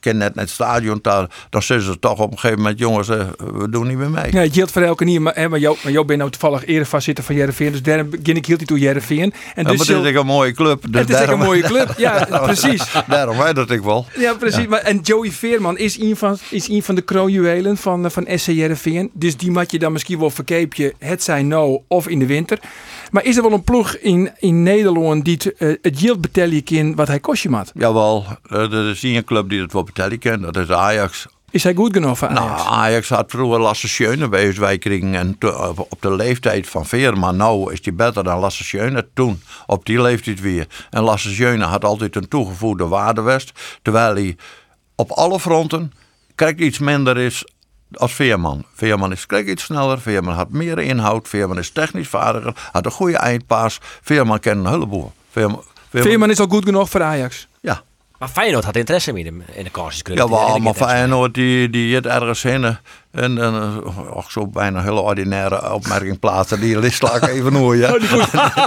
ken, 0.00 0.10
ken 0.10 0.16
net 0.18 0.32
het 0.34 0.50
stadion, 0.50 0.98
daar, 1.02 1.26
dan 1.50 1.62
zeggen 1.62 1.86
ze 1.86 1.98
toch 1.98 2.18
op 2.18 2.32
een 2.32 2.38
gegeven 2.38 2.62
moment, 2.62 2.78
jongens, 2.78 3.08
uh, 3.08 3.26
we 3.54 3.68
doen 3.70 3.86
niet 3.86 3.96
meer 3.96 4.10
mee. 4.10 4.32
Ja, 4.32 4.40
het 4.40 4.54
geldt 4.54 4.72
voor 4.72 4.82
elke 4.82 5.04
niet, 5.04 5.20
maar, 5.20 5.34
hè, 5.34 5.48
maar 5.48 5.58
jou, 5.58 5.76
maar 5.82 5.92
jou 5.92 6.06
bent 6.06 6.18
nou 6.18 6.30
toevallig 6.30 6.66
erevoorzitter 6.66 7.24
van 7.24 7.34
Jereveen, 7.34 7.72
dus 7.72 7.82
daarom 7.82 8.10
begin 8.10 8.36
ik 8.36 8.46
hield 8.46 8.58
niet 8.58 8.68
toe 8.68 8.78
Jereveen. 8.78 9.18
En 9.20 9.30
ja, 9.32 9.54
dus 9.54 9.64
maar 9.64 9.96
het 9.96 10.06
is 10.06 10.14
een 10.14 10.26
mooie 10.26 10.52
club. 10.52 10.82
Dus 10.90 11.00
het 11.00 11.10
is 11.10 11.16
daarom, 11.16 11.40
een 11.40 11.46
mooie 11.46 11.62
club, 11.62 11.94
ja, 11.96 12.24
precies. 12.42 12.92
daarom 13.06 13.38
weet 13.38 13.54
dat 13.54 13.70
ik 13.70 13.82
wel. 13.82 14.06
Ja, 14.16 14.34
precies. 14.34 14.62
Ja. 14.62 14.68
Maar, 14.68 14.80
en 14.80 15.00
Joey 15.02 15.30
Veerman 15.30 15.78
is 15.78 16.00
een 16.00 16.16
van, 16.16 16.38
is 16.50 16.68
een 16.68 16.82
van 16.82 16.94
de 16.94 17.02
kroonjuwelen 17.02 17.76
van, 17.76 18.10
van 18.10 18.26
SC 18.34 18.46
Jereveen. 18.46 19.10
Dus 19.12 19.36
die 19.36 19.50
moet 19.50 19.70
je 19.70 19.78
dan 19.78 19.92
misschien 19.92 20.18
wel 20.18 20.30
verkeepje, 20.30 20.94
het 20.98 21.22
zijn 21.22 21.48
nou 21.48 21.80
of 21.88 22.08
in 22.08 22.18
de 22.18 22.26
winter. 22.26 22.58
Maar 23.10 23.24
is 23.24 23.36
er 23.36 23.42
wel 23.42 23.52
een 23.52 23.64
ploeg 23.64 23.94
in, 23.94 24.32
in 24.38 24.62
Nederland 24.62 25.24
die 25.24 25.34
het, 25.34 25.54
uh, 25.58 25.76
het 25.82 26.00
yield 26.00 26.20
betalen 26.20 26.64
kan 26.64 26.94
wat 26.94 27.08
hij 27.08 27.20
kost 27.20 27.42
je 27.42 27.48
maat? 27.48 27.70
Jawel, 27.74 28.24
er 28.48 28.90
is 28.90 29.02
een 29.02 29.24
club 29.24 29.48
die 29.48 29.60
het 29.60 29.72
wel 29.72 29.84
betalen 29.84 30.18
kan. 30.18 30.40
Dat 30.40 30.56
is 30.56 30.70
Ajax. 30.70 31.26
Is 31.50 31.62
hij 31.62 31.74
goed 31.74 31.92
genoeg 31.92 32.18
voor 32.18 32.28
Ajax? 32.28 32.62
Nou, 32.62 32.68
Ajax 32.68 33.08
had 33.08 33.30
vroeger 33.30 33.60
Lasse 33.60 33.88
Schöne 33.88 34.28
bij 34.28 34.46
ons 34.46 34.58
wijkring 34.58 35.14
en 35.16 35.38
to, 35.38 35.74
op 35.76 36.02
de 36.02 36.14
leeftijd 36.14 36.68
van 36.68 36.86
Veerman. 36.86 37.36
Nou 37.36 37.72
is 37.72 37.78
hij 37.82 37.94
beter 37.94 38.24
dan 38.24 38.38
Lasse 38.38 38.64
Schöne 38.64 39.08
toen, 39.14 39.42
op 39.66 39.86
die 39.86 40.00
leeftijd 40.00 40.40
weer. 40.40 40.66
En 40.90 41.02
Lasse 41.02 41.30
Schöne 41.30 41.64
had 41.64 41.84
altijd 41.84 42.16
een 42.16 42.28
toegevoegde 42.28 42.86
waarde 42.86 43.20
west, 43.20 43.52
terwijl 43.82 44.14
hij 44.14 44.36
op 44.94 45.10
alle 45.10 45.40
fronten 45.40 45.92
krijgt 46.34 46.60
iets 46.60 46.78
minder 46.78 47.18
is 47.18 47.44
als 47.92 48.12
Veerman. 48.12 48.64
Veerman 48.74 49.12
is 49.12 49.26
krijgt 49.26 49.48
iets 49.48 49.64
sneller, 49.64 50.00
Veerman 50.00 50.34
had 50.34 50.50
meer 50.50 50.78
inhoud, 50.78 51.28
Veerman 51.28 51.58
is 51.58 51.70
technisch 51.70 52.08
vaardiger, 52.08 52.54
had 52.72 52.84
een 52.84 52.90
goede 52.90 53.16
eindpaas. 53.16 53.78
Veerman 54.02 54.40
kent 54.40 54.64
een 54.64 54.70
heleboel. 54.70 55.12
Veerman, 55.30 55.62
Veerman, 55.88 56.10
Veerman 56.10 56.30
is 56.30 56.40
al 56.40 56.46
goed 56.46 56.64
genoeg 56.64 56.90
voor 56.90 57.02
Ajax. 57.02 57.48
Ja. 57.60 57.82
Maar 58.18 58.28
Feyenoord 58.28 58.64
had 58.64 58.76
interesse 58.76 59.18
in 59.18 59.26
hem 59.26 59.42
in 59.52 59.64
de 59.64 59.70
kansjes. 59.70 60.02
Ja, 60.14 60.28
wel, 60.28 60.58
maar 60.58 60.74
Feyenoord 60.74 61.34
die, 61.34 61.70
die 61.70 61.94
het 61.94 62.06
ergens 62.06 62.42
heen. 62.42 62.78
En, 63.10 63.38
en 63.42 63.82
och, 64.14 64.30
zo 64.30 64.46
bijna 64.46 64.78
een 64.78 64.84
hele 64.84 65.00
ordinaire 65.00 65.72
opmerking 65.72 66.18
plaatsen. 66.18 66.60
Die 66.60 66.78
list 66.78 66.96
sla 66.96 67.14
ik 67.14 67.26
even 67.28 67.54
hoor, 67.54 67.76
ja. 67.76 67.90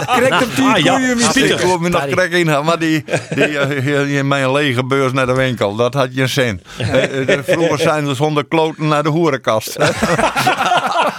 Krijgt 0.06 0.44
op 0.44 0.56
die 0.56 0.66
Ah, 0.66 0.78
ja. 0.78 0.94
goeie 0.94 1.16
muziek. 1.16 1.44
Ik 1.50 1.60
wil 1.60 1.78
me 1.78 1.90
nog 1.90 2.06
krek 2.06 2.32
in, 2.32 2.46
maar 2.46 2.80
die, 2.80 3.04
die, 3.36 3.68
die 4.06 4.18
in 4.18 4.28
mijn 4.28 4.52
lege 4.52 4.86
beurs 4.86 5.12
naar 5.12 5.26
de 5.26 5.34
winkel, 5.34 5.76
dat 5.76 5.94
had 5.94 6.16
je 6.16 6.28
zin. 6.28 6.62
Eh, 6.78 7.40
Vroeger 7.48 7.80
zijn 7.80 8.08
ze 8.08 8.16
zonder 8.16 8.46
kloten 8.46 8.88
naar 8.88 9.04
de 9.04 9.10
hoerenkast. 9.10 9.78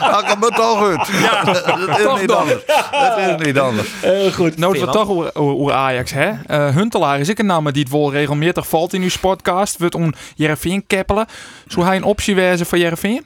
Dat 0.01 0.25
kan 0.25 0.39
me 0.39 0.49
toch 0.49 0.79
goed. 0.79 1.07
Ja, 1.23 1.45
dat 2.05 2.15
is 2.15 2.21
niet 2.21 2.31
anders. 2.31 2.63
Dat 2.91 3.19
is 3.41 3.47
niet 3.47 3.59
anders. 3.59 3.89
Uh, 4.05 4.33
goed. 4.33 4.57
Nou, 4.57 4.79
het 4.81 4.93
toch 4.93 5.09
over, 5.35 5.73
Ajax, 5.73 6.13
hè? 6.13 6.31
Uh, 6.51 6.75
Huntelaar 6.75 7.21
is 7.21 7.29
ik 7.29 7.39
een 7.39 7.47
naam 7.47 7.73
die 7.73 7.83
het 7.83 7.93
wel 7.93 8.13
regelmatig 8.13 8.69
valt 8.69 8.93
in 8.93 9.03
uw 9.03 9.09
podcast. 9.21 9.79
Wordt 9.79 9.95
om 9.95 10.13
Jereveen 10.35 10.87
keppelen. 10.87 11.27
Zou 11.67 11.87
hij 11.87 11.97
een 11.97 12.05
optie 12.05 12.35
wezen 12.35 12.67
voor 12.67 12.79
Jereveen? 12.79 13.24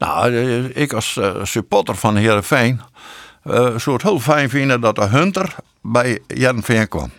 Nou, 0.00 0.34
ik 0.64 0.92
als 0.92 1.16
uh, 1.16 1.44
supporter 1.44 1.94
van 1.94 2.16
Heerenveen 2.16 2.80
uh, 3.44 3.76
zou 3.76 3.92
het 3.92 4.02
heel 4.02 4.20
fijn 4.20 4.50
vinden 4.50 4.80
dat 4.80 4.94
de 4.96 5.04
Hunter 5.04 5.54
bij 5.82 6.20
Heerenveen 6.26 6.88
kwam. 6.88 7.10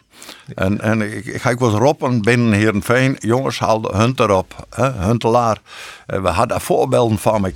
En, 0.55 0.81
en 0.81 1.01
ik, 1.01 1.25
ik 1.25 1.41
ga 1.41 1.55
was 1.55 1.73
roppen 1.73 2.21
binnen 2.21 2.51
Heerenveen. 2.51 3.15
Jongens, 3.19 3.59
haal 3.59 3.81
de 3.81 3.89
Hunter 3.93 4.31
op. 4.31 4.67
Hè? 4.69 4.91
Huntelaar. 4.91 5.57
Uh, 6.07 6.21
we 6.21 6.27
hadden 6.27 6.61
voorbeelden 6.61 7.17
van 7.17 7.41
met 7.41 7.53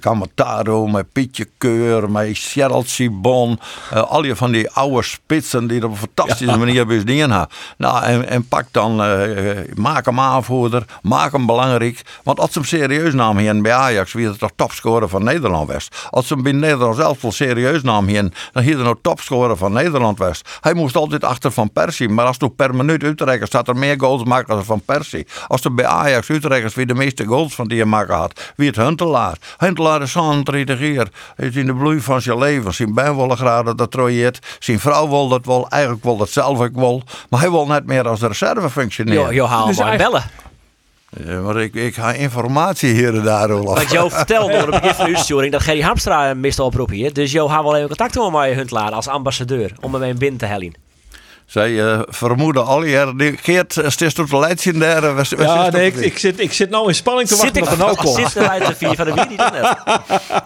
Kamataro, 0.00 0.86
met 0.86 1.12
Pietje 1.12 1.48
Keur, 1.58 2.10
met 2.10 2.38
Cheryl 2.38 2.82
Sibon. 2.86 3.58
Uh, 3.92 4.02
al 4.02 4.22
die 4.22 4.34
van 4.34 4.52
die 4.52 4.70
oude 4.70 5.02
spitsen 5.02 5.66
die 5.66 5.84
op 5.84 5.90
een 5.90 5.96
fantastische 5.96 6.52
ja. 6.52 6.56
manier 6.56 6.86
bedienen 6.86 7.30
hebben. 7.30 7.56
Nou, 7.76 8.04
en, 8.04 8.28
en 8.28 8.48
pak 8.48 8.66
dan, 8.70 9.06
uh, 9.06 9.58
maak 9.74 10.04
hem 10.04 10.20
aanvoerder, 10.20 10.84
maak 11.02 11.32
hem 11.32 11.46
belangrijk. 11.46 12.02
Want 12.22 12.40
als 12.40 12.52
ze 12.52 12.58
hem 12.58 12.68
serieus 12.68 13.12
nam 13.12 13.38
hier 13.38 13.60
bij 13.60 13.72
Ajax, 13.72 14.12
wie 14.12 14.26
het 14.26 14.38
toch 14.38 14.50
topscorer 14.56 15.08
van 15.08 15.24
Nederland 15.24 15.72
was. 15.72 15.88
Als 16.10 16.26
ze 16.26 16.34
hem 16.34 16.42
bij 16.42 16.52
Nederland 16.52 16.96
zelf 16.96 17.22
wel 17.22 17.32
serieus 17.32 17.82
nam 17.82 18.06
hier, 18.06 18.32
dan 18.52 18.62
hier 18.62 18.78
er 18.78 18.84
nou 18.84 18.96
topscorer 19.02 19.56
van 19.56 19.72
Nederland 19.72 20.18
was. 20.18 20.42
Hij 20.60 20.74
moest 20.74 20.96
altijd 20.96 21.24
achter 21.24 21.52
Van 21.52 21.72
Persie, 21.72 22.08
maar 22.24 22.32
Maar 22.32 22.42
als 22.42 22.50
toen 22.50 22.56
per 22.56 22.74
minuut 22.74 23.02
Utrecht 23.02 23.46
staat 23.46 23.68
er 23.68 23.76
meer 23.76 24.00
goals 24.00 24.24
maken 24.24 24.54
dan 24.54 24.64
Van 24.64 24.80
Persie. 24.80 25.26
Als 25.46 25.64
er 25.64 25.74
bij 25.74 25.86
Ajax 25.86 26.28
Utrecht 26.28 26.74
wie 26.74 26.86
de 26.86 26.94
meeste 26.94 27.24
goals 27.24 27.54
van 27.54 27.68
die 27.68 27.84
maken 27.84 28.14
had, 28.14 28.52
wie 28.56 28.66
het 28.66 28.76
Huntelaar. 28.76 29.36
Huntelaar 29.58 30.02
is 30.02 30.12
30 30.12 30.80
jaar. 30.80 31.08
Hij 31.36 31.46
is 31.46 31.56
in 31.56 31.66
de 31.66 31.74
bloei 31.74 32.00
van 32.00 32.20
zijn 32.20 32.38
leven. 32.38 32.74
Zijn 32.74 32.94
baan 32.94 33.16
willen 33.16 33.36
graden 33.36 33.76
dat 33.76 33.90
trooieert. 33.90 34.56
Zijn 34.58 34.80
vrouw 34.80 35.08
wil 35.08 35.28
dat 35.28 35.46
wel. 35.46 35.68
Eigenlijk 35.68 36.04
wil 36.04 36.16
dat 36.16 36.28
zelf 36.28 36.60
ook 36.60 36.74
wel. 36.74 37.02
Maar 37.30 37.40
hij 37.40 37.50
wil 37.50 37.66
net 37.66 37.86
meer 37.86 38.08
als 38.08 38.20
reserve 38.20 38.70
functioneren. 38.70 39.22
Jo, 39.22 39.32
jo 39.32 39.44
haal 39.46 39.66
Dus 39.66 39.78
maar 39.78 39.96
bellen. 39.96 40.22
Ja, 41.24 41.40
maar 41.40 41.56
ik, 41.56 41.74
ik 41.74 41.94
ga 41.94 42.12
informatie 42.12 42.92
hier 42.92 43.14
en 43.14 43.22
daar, 43.22 43.50
Olaf. 43.50 43.74
Want 43.74 43.90
Jo 43.90 44.08
vertelde 44.08 44.52
door 44.52 44.72
het 44.72 44.80
begin 44.80 44.94
van 44.94 45.04
de 45.04 45.14
uitsturing 45.14 45.52
dat 45.52 45.62
Gerry 45.62 45.80
Hamstra 45.82 46.30
een 46.30 46.40
mist 46.40 46.58
oproep 46.58 46.90
hier. 46.90 47.12
Dus 47.12 47.32
Jo 47.32 47.48
had 47.48 47.62
wel 47.62 47.76
even 47.76 47.88
contact 47.88 48.14
met 48.14 48.30
mij 48.30 48.52
Huntelaar 48.52 48.92
als 48.92 49.08
ambassadeur. 49.08 49.72
Om 49.80 49.94
hem 49.94 50.02
een 50.02 50.18
binnen 50.18 50.38
te 50.38 50.46
hellen. 50.46 50.83
Zij 51.46 51.84
eh, 51.92 52.00
vermoeden 52.06 52.64
al 52.66 52.82
hier. 52.82 53.12
die- 53.16 53.36
Geert, 53.42 53.76
eh, 53.76 53.90
stist 53.90 54.18
op 54.18 54.28
de. 54.28 55.14
Was, 55.14 55.30
was 55.30 55.46
Ja, 55.46 55.66
is 55.66 55.72
nee, 55.72 55.86
ik, 55.86 55.96
ik, 55.96 56.18
zit, 56.18 56.40
ik 56.40 56.52
zit 56.52 56.70
nou 56.70 56.88
in 56.88 56.94
spanning 56.94 57.28
te 57.28 57.36
wachten 57.36 57.62
ik 57.62 57.68
er 57.70 57.78
nou 57.78 57.96
komt. 57.96 58.14
zit 58.16 58.32
de 58.32 58.40
leider 58.40 58.74
vier 58.76 58.94
van 58.94 59.04
de 59.04 59.12
wie 59.14 59.36
dan 59.36 59.52
net? 59.52 59.76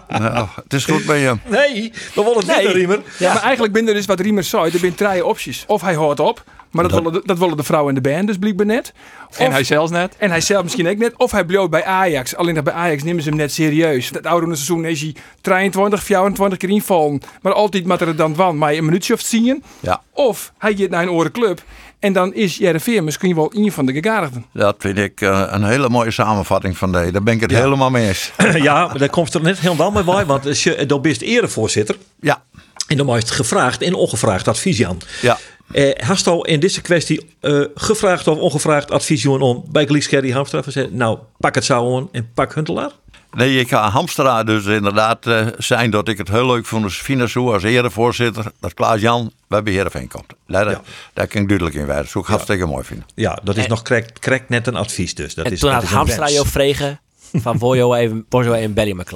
Nou, 0.07 0.47
het 0.63 0.73
is 0.73 0.85
goed 0.85 1.05
bij 1.05 1.19
je. 1.19 1.35
Nee, 1.45 1.91
we 2.15 2.23
willen 2.23 2.37
het 2.37 2.45
Nee. 2.47 2.67
Riemer. 2.73 2.99
Ja, 3.17 3.33
maar 3.33 3.41
eigenlijk 3.43 3.73
ben 3.73 3.87
er 3.87 3.93
dus 3.93 4.05
wat 4.05 4.19
Riemer 4.19 4.43
zei. 4.43 4.71
Er 4.71 4.79
zijn 4.79 4.95
drie 4.95 5.25
opties. 5.25 5.63
Of 5.67 5.81
hij 5.81 5.93
houdt 5.93 6.19
op. 6.19 6.43
Maar 6.71 6.83
dat, 6.87 6.93
willen 6.93 7.13
de, 7.13 7.21
dat 7.25 7.37
willen 7.37 7.57
de 7.57 7.63
vrouwen 7.63 7.95
in 7.95 8.01
de 8.03 8.09
band 8.09 8.27
dus 8.27 8.37
blijkbaar 8.37 8.65
net. 8.65 8.93
En 9.37 9.51
hij 9.51 9.63
zelfs 9.63 9.91
net. 9.91 10.15
En 10.17 10.29
hij 10.29 10.41
zelf 10.41 10.63
misschien 10.63 10.87
ook 10.87 10.97
net. 10.97 11.13
Of 11.17 11.31
hij 11.31 11.45
bleef 11.45 11.69
bij 11.69 11.85
Ajax. 11.85 12.35
Alleen 12.35 12.55
dat 12.55 12.63
bij 12.63 12.73
Ajax 12.73 13.03
nemen 13.03 13.23
ze 13.23 13.29
hem 13.29 13.37
net 13.37 13.51
serieus. 13.51 14.09
Het 14.09 14.25
oude 14.25 14.45
seizoen 14.45 14.85
is 14.85 15.01
hij 15.01 15.15
23, 15.41 16.03
24 16.03 16.57
keer 16.59 16.69
invallen. 16.69 17.21
Maar 17.41 17.53
altijd 17.53 17.85
moet 17.85 18.01
er 18.01 18.15
dan 18.15 18.35
van 18.35 18.57
maar 18.57 18.73
een 18.73 18.85
minuutje 18.85 19.13
of 19.13 19.21
zien. 19.21 19.63
Ja, 19.79 20.01
Of 20.13 20.53
hij 20.57 20.75
gaat 20.75 20.89
naar 20.89 21.01
een 21.03 21.09
oren 21.11 21.31
club. 21.31 21.61
En 21.99 22.13
dan 22.13 22.33
is 22.33 22.57
Jereveen 22.57 23.03
misschien 23.03 23.35
wel 23.35 23.51
een 23.55 23.71
van 23.71 23.85
de 23.85 23.93
gegadigden. 23.93 24.45
dat 24.53 24.75
vind 24.79 24.97
ik 24.97 25.21
eh, 25.21 25.43
een 25.47 25.63
hele 25.63 25.89
mooie 25.89 26.11
samenvatting 26.11 26.77
van 26.77 26.91
deze. 26.91 27.11
Daar 27.11 27.23
ben 27.23 27.33
ik 27.33 27.41
het 27.41 27.51
helemaal 27.51 27.89
mee 27.89 28.07
eens. 28.07 28.31
Ja, 28.69 28.87
maar 28.87 28.97
daar 28.97 29.09
komt 29.09 29.33
er 29.33 29.41
net 29.41 29.59
helemaal 29.59 29.91
mee 29.91 30.03
bij. 30.03 30.25
Want 30.25 30.45
als 30.45 30.63
je 30.63 30.85
dan 30.85 31.01
bent 31.01 31.21
erevoorzitter. 31.21 31.97
Ja, 32.19 32.43
En 32.89 32.97
dan 32.97 33.07
is 33.15 33.21
het 33.21 33.31
gevraagd 33.31 33.81
en 33.81 33.93
ongevraagd 33.93 34.47
advies 34.47 34.83
aan. 34.85 34.97
ja. 35.21 35.37
Eh, 35.71 36.05
hast 36.07 36.27
al 36.27 36.45
in 36.45 36.59
deze 36.59 36.81
kwestie 36.81 37.29
eh, 37.39 37.61
gevraagd 37.75 38.27
of 38.27 38.37
ongevraagd 38.37 38.91
advies 38.91 39.25
om 39.25 39.65
bij 39.71 39.85
Glees 39.85 40.07
Gerry 40.07 40.31
Hamstra 40.31 40.61
te 40.61 40.71
zeggen, 40.71 40.95
nou 40.95 41.17
pak 41.37 41.55
het 41.55 41.65
zo 41.65 41.97
aan 41.97 42.09
en 42.11 42.29
pak 42.33 42.53
Huntelaar? 42.55 42.91
Nee, 43.33 43.59
ik 43.59 43.69
ga 43.69 43.89
Hamstra 43.89 44.43
dus 44.43 44.65
inderdaad 44.65 45.25
eh, 45.27 45.47
zijn 45.57 45.89
dat 45.91 46.07
ik 46.07 46.17
het 46.17 46.29
heel 46.29 46.45
leuk 46.45 46.65
vond. 46.65 46.83
Dus 46.83 46.97
Finasso 46.97 47.53
als 47.53 47.63
erevoorzitter, 47.63 48.51
dat 48.59 48.73
Klaas-Jan 48.73 49.31
bij 49.47 49.63
Beheerenveen 49.63 50.07
komt. 50.07 50.25
Daar, 50.47 50.69
Ja. 50.69 50.81
daar 51.13 51.27
kan 51.27 51.41
ik 51.41 51.47
duidelijk 51.47 51.77
in 51.77 51.85
wijzen. 51.85 52.03
Dat 52.03 52.11
zou 52.11 52.23
ik 52.23 52.29
hartstikke 52.29 52.65
mooi 52.65 52.83
vinden. 52.83 53.05
Ja, 53.15 53.39
dat 53.43 53.57
is 53.57 53.63
En- 53.63 53.69
nog 53.69 53.81
correct, 53.81 54.19
correct 54.19 54.49
net 54.49 54.67
een 54.67 54.75
advies 54.75 55.15
dus. 55.15 55.33
Dat 55.33 55.45
En 55.45 55.51
is, 55.51 55.59
toen 55.59 55.71
dat 55.71 55.81
had 55.83 55.91
Hamstra 55.91 56.23
wens. 56.23 56.35
Jo 56.35 56.43
vregen 56.43 56.99
van 57.33 57.57
wil 57.59 57.73
je 57.73 57.95
even, 57.95 58.25
wil 58.29 58.53
je 58.53 58.53
even 58.61 58.73
bellen 58.73 58.95
met? 58.95 59.13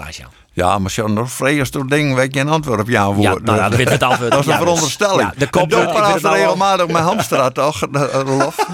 Ja, 0.56 0.80
maar 0.80 0.92
zo'n 0.92 1.14
nog 1.14 1.32
vreemd 1.32 1.90
ding 1.90 2.16
weet 2.16 2.34
je 2.34 2.40
een 2.40 2.50
antwoord 2.50 2.80
op 2.80 2.90
jouw 2.90 3.16
Ja, 3.22 3.30
woord. 3.30 3.44
nou, 3.44 3.58
ja, 3.58 3.70
dat 3.70 3.78
weet 3.78 3.90
het 3.90 4.04
antwoord. 4.04 4.32
Dat 4.32 4.40
is 4.40 4.46
een 4.46 4.52
dus- 4.52 4.62
veronderstelling. 4.62 5.22
ja, 5.22 5.34
de 5.38 5.50
kop- 5.50 5.62
het 6.14 6.22
nou 6.22 6.36
al. 6.36 6.42
regelmatig 6.42 6.88
met 6.88 6.96
Hamstra, 7.02 7.50
toch, 7.50 7.80
Rolof? 8.26 8.68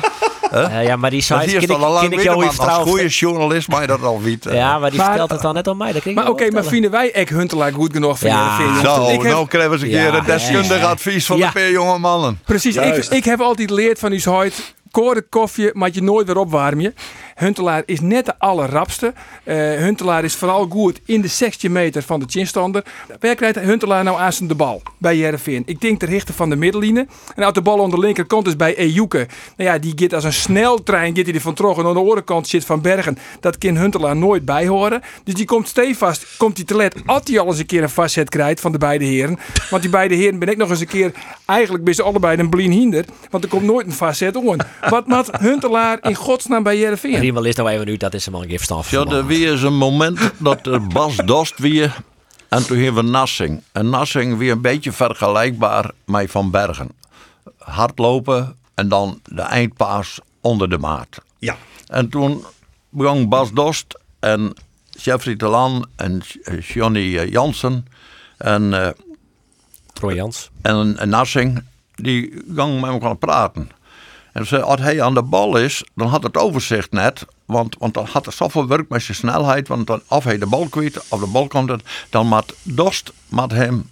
Eh, 0.51 0.83
ja, 0.87 0.95
maar 0.95 1.09
die 1.09 1.19
Dat 1.27 1.37
ken 1.39 1.47
is 1.47 1.63
ik, 1.63 1.69
al 1.71 1.79
lang 1.79 1.93
ken 1.95 2.03
ik 2.03 2.09
weten, 2.09 2.23
jou 2.23 2.37
maar 2.37 2.47
even 2.53 2.67
als 2.69 2.89
goede 2.89 3.07
journalist 3.07 3.67
mag 3.67 3.81
je 3.81 3.87
dat 3.87 4.03
al 4.03 4.21
weten. 4.21 4.55
Ja, 4.55 4.79
maar 4.79 4.89
die 4.89 4.99
Maar- 4.99 5.07
vertelt 5.07 5.29
het 5.31 5.41
dan 5.41 5.53
net 5.53 5.67
aan 5.67 5.77
mij. 5.77 5.91
Dat 5.91 6.05
Maar 6.05 6.29
oké, 6.29 6.51
maar 6.51 6.63
vinden 6.63 6.91
wij 6.91 7.11
Ek 7.11 7.29
Huntelaar 7.29 7.73
goed 7.73 7.93
genoeg 7.93 8.19
voor 8.19 8.27
Ja. 8.27 8.81
Zo, 8.83 9.07
Ik 9.09 9.21
heb- 9.21 9.31
nou 9.31 9.47
krijgen 9.47 9.69
we 9.71 9.75
eens 9.75 9.85
een 9.85 9.89
keer 9.99 10.13
een 10.13 10.25
deskundig 10.25 10.79
ja. 10.79 10.89
advies 10.89 11.25
van 11.25 11.37
Ja. 11.37 11.45
de 11.47 11.51
peer 11.53 11.71
jonge 11.71 11.97
mannen. 11.97 12.39
Precies, 12.45 12.75
ik, 12.75 13.09
heb 13.25 13.41
altijd 13.41 13.69
geleerd 13.69 13.99
van 13.99 14.11
uw 14.11 14.31
huid. 14.31 14.73
Koren 14.91 15.29
koffie, 15.29 15.69
maar 15.73 15.89
je 15.93 16.01
nooit 16.01 16.27
weer 16.27 16.37
opwarmen. 16.37 16.95
Huntelaar 17.39 17.83
is 17.85 17.99
net 18.01 18.25
de 18.25 18.33
allerrapste. 18.37 19.13
Eh 19.43 19.55
Huntelaar 19.55 20.23
is 20.23 20.35
vooral 20.35 20.67
goed 20.69 21.01
in 21.05 21.21
de 21.21 21.27
16 21.27 21.71
meter 21.71 22.03
van 22.03 22.19
de 22.19 22.25
chinstander. 22.29 22.83
Waar 23.19 23.35
krijgt 23.35 23.59
Huntelaar 23.59 24.03
nou 24.03 24.19
aan 24.19 24.33
zijn 24.33 24.47
de 24.47 24.55
bal? 24.55 24.81
Bij 24.97 25.17
Jereveen. 25.17 25.63
Ik 25.65 25.81
denk 25.81 25.99
de 25.99 26.05
richter 26.05 26.33
van 26.33 26.49
de 26.49 26.55
middenline. 26.55 27.07
En 27.35 27.43
uit 27.43 27.55
de 27.55 27.61
bal 27.61 27.83
aan 27.83 27.89
de 27.89 27.99
linkerkant 27.99 28.47
is 28.47 28.55
bij 28.55 28.75
Ejuke. 28.75 29.27
Nou 29.57 29.69
ja, 29.69 29.77
die 29.77 29.93
gaat 29.95 30.13
als 30.13 30.23
een 30.23 30.33
sneltrein 30.33 31.15
gaat 31.15 31.25
hij 31.25 31.33
er 31.33 31.41
van 31.41 31.53
terug. 31.53 31.77
En 31.77 31.85
aan 31.85 31.93
de 31.93 31.99
andere 31.99 32.23
kant 32.23 32.47
zit 32.47 32.65
Van 32.65 32.81
Bergen. 32.81 33.17
Dat 33.39 33.57
kan 33.57 33.77
Huntelaar 33.77 34.15
nooit 34.15 34.45
bijhoren. 34.45 35.01
Dus 35.23 35.33
die 35.33 35.45
komt 35.45 35.67
stevast, 35.67 36.37
komt 36.37 36.57
hij 36.57 36.65
te 36.65 36.75
let. 36.75 36.95
Als 37.05 37.21
hij 37.23 37.39
al 37.39 37.47
eens 37.47 37.59
een 37.59 37.65
keer 37.65 37.83
een 37.83 37.89
vastzet 37.89 38.29
krijgt 38.29 38.59
van 38.59 38.71
de 38.71 38.77
beide 38.77 39.05
heren. 39.05 39.39
Want 39.69 39.81
die 39.81 39.91
beide 39.91 40.15
heren 40.15 40.39
ben 40.39 40.49
ik 40.49 40.57
nog 40.57 40.69
eens 40.69 40.79
een 40.79 40.87
keer... 40.87 41.11
Eigenlijk 41.45 41.83
ben 41.83 41.95
ze 41.95 42.03
allebei 42.03 42.37
een 42.37 42.49
blien 42.49 42.71
hinder. 42.71 43.05
Want 43.29 43.43
er 43.43 43.49
komt 43.49 43.63
nooit 43.63 43.85
een 43.85 43.91
vastzet 43.91 44.35
aan. 44.35 44.57
Wat 44.89 45.07
maakt 45.07 45.39
Huntelaar 45.39 45.97
in 46.01 46.15
godsnaam 46.15 46.63
bij 46.63 46.77
Jereveen? 46.77 47.28
Riemen 47.29 47.47
leest 47.47 47.57
nou 47.57 47.69
even 47.69 47.85
nu, 47.85 47.97
dat 47.97 48.13
is 48.13 48.25
een 48.25 48.39
geen 48.39 48.49
verstand 48.49 48.85
van. 48.85 49.05
Ja, 49.09 49.15
er 49.15 49.25
weer 49.25 49.53
is 49.53 49.61
een 49.61 49.77
moment 49.77 50.31
dat 50.37 50.67
er 50.67 50.87
Bas 50.87 51.15
Dost 51.15 51.57
weer. 51.57 51.95
En 52.47 52.65
toen 52.65 52.77
hebben 52.77 53.03
we 53.05 53.09
Nassing. 53.09 53.61
En 53.71 53.89
Nassing 53.89 54.37
weer 54.37 54.51
een 54.51 54.61
beetje 54.61 54.91
vergelijkbaar 54.91 55.91
met 56.05 56.31
Van 56.31 56.51
Bergen. 56.51 56.91
Hardlopen 57.57 58.55
en 58.73 58.87
dan 58.87 59.19
de 59.23 59.41
eindpaas 59.41 60.19
onder 60.41 60.69
de 60.69 60.77
maat. 60.77 61.21
Ja, 61.39 61.55
En 61.87 62.09
toen 62.09 62.45
begon 62.89 63.29
Bas 63.29 63.51
Dost 63.51 63.99
en 64.19 64.53
Jeffrey 64.89 65.35
Telan 65.35 65.87
en 65.95 66.21
Johnny 66.59 67.17
eh, 67.17 67.31
Jansen 67.31 67.87
en, 68.37 68.73
eh, 68.73 68.89
Troy 69.93 70.13
Jans. 70.13 70.49
en, 70.61 70.97
en 70.97 71.09
Nassing, 71.09 71.63
die 71.95 72.43
gingen 72.55 72.79
met 72.79 72.89
elkaar 72.89 73.15
praten. 73.15 73.69
Als 74.47 74.79
hij 74.79 75.01
aan 75.01 75.13
de 75.13 75.23
bal 75.23 75.57
is, 75.57 75.83
dan 75.95 76.07
had 76.07 76.23
het 76.23 76.37
overzicht 76.37 76.91
net. 76.91 77.25
Want, 77.45 77.75
want 77.79 77.93
dan 77.93 78.07
had 78.11 78.25
er 78.25 78.31
zoveel 78.31 78.67
werk 78.67 78.89
met 78.89 79.01
zijn 79.01 79.17
snelheid. 79.17 79.67
Want 79.67 79.87
dan, 79.87 80.01
of 80.07 80.23
hij 80.23 80.37
de 80.37 80.45
bal 80.45 80.67
kwijt, 80.67 81.05
of 81.09 81.19
de 81.19 81.27
bal 81.27 81.47
komt 81.47 81.69
het, 81.69 81.83
dan 82.09 82.27
moet 82.27 82.55
Dost 82.63 83.13
moet 83.29 83.51
hem 83.51 83.89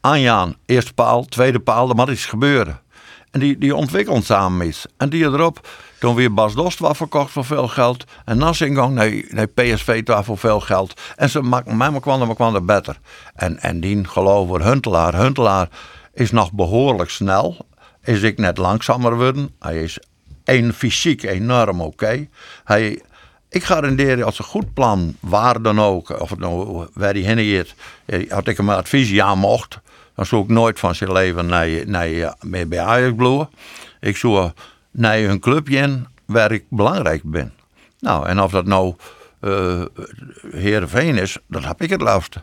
aanjaan. 0.00 0.56
Eerste 0.66 0.92
paal, 0.92 1.24
tweede 1.24 1.60
paal, 1.60 1.86
dan 1.86 1.96
moet 1.96 2.08
iets 2.08 2.26
gebeuren. 2.26 2.80
En 3.30 3.40
die, 3.40 3.58
die 3.58 3.76
ontwikkelt 3.76 4.24
samen 4.24 4.66
iets. 4.66 4.86
En 4.96 5.08
die 5.08 5.24
erop, 5.24 5.68
toen 5.98 6.14
weer 6.14 6.34
Bas 6.34 6.54
Dost 6.54 6.78
was 6.78 6.96
verkocht 6.96 7.30
voor 7.30 7.44
veel 7.44 7.68
geld. 7.68 8.04
En 8.24 8.38
Nassing 8.38 8.78
ging 8.78 8.94
naar, 8.94 9.22
naar 9.28 9.46
PSV 9.46 10.02
daar 10.02 10.24
voor 10.24 10.38
veel 10.38 10.60
geld. 10.60 11.00
En 11.16 11.30
ze 11.30 11.42
maken 11.42 11.76
maar 11.76 12.00
kwam 12.00 12.28
er 12.28 12.34
kwam 12.34 12.54
er 12.54 12.64
beter. 12.64 12.98
En, 13.34 13.58
en 13.58 13.80
die 13.80 14.04
geloof 14.04 14.48
voor 14.48 14.62
Huntelaar. 14.62 15.14
Huntelaar 15.14 15.68
is 16.12 16.30
nog 16.30 16.52
behoorlijk 16.52 17.10
snel. 17.10 17.56
Is 18.10 18.22
ik 18.22 18.38
net 18.38 18.58
langzamer 18.58 19.16
worden. 19.16 19.50
Hij 19.58 19.82
is 19.82 19.98
een 20.44 20.72
fysiek 20.72 21.22
enorm 21.22 21.80
oké. 21.80 22.28
Hij, 22.64 23.02
ik 23.48 23.64
garandeer 23.64 24.24
als 24.24 24.38
een 24.38 24.44
goed 24.44 24.74
plan, 24.74 25.16
waar 25.20 25.62
dan 25.62 25.80
ook, 25.80 26.20
of 26.20 26.30
het 26.30 26.38
nou 26.38 26.86
waar 26.94 27.12
hij 27.12 27.22
heen 27.22 27.56
gaat, 27.56 27.74
eh, 28.04 28.30
had 28.30 28.48
ik 28.48 28.56
hem 28.56 28.70
advies 28.70 29.20
aan 29.20 29.38
mocht, 29.38 29.80
dan 30.14 30.26
zou 30.26 30.42
ik 30.42 30.48
nooit 30.48 30.78
van 30.78 30.94
zijn 30.94 31.12
leven 31.12 31.46
naar, 31.46 31.68
naar, 31.86 32.34
meer 32.40 32.68
bij 32.68 32.80
Ajax 32.80 33.14
bloeien. 33.16 33.48
Ik 34.00 34.16
zou 34.16 34.50
naar 34.90 35.18
een 35.18 35.40
clubje 35.40 35.76
in 35.76 36.06
waar 36.24 36.52
ik 36.52 36.64
belangrijk 36.68 37.22
ben. 37.24 37.52
Nou, 37.98 38.26
en 38.26 38.40
of 38.40 38.50
dat 38.50 38.66
nou 38.66 38.94
eh 39.40 39.84
Heerenveen 40.50 41.18
is, 41.18 41.38
dat 41.46 41.64
heb 41.64 41.82
ik 41.82 41.90
het 41.90 42.02
liefste. 42.02 42.42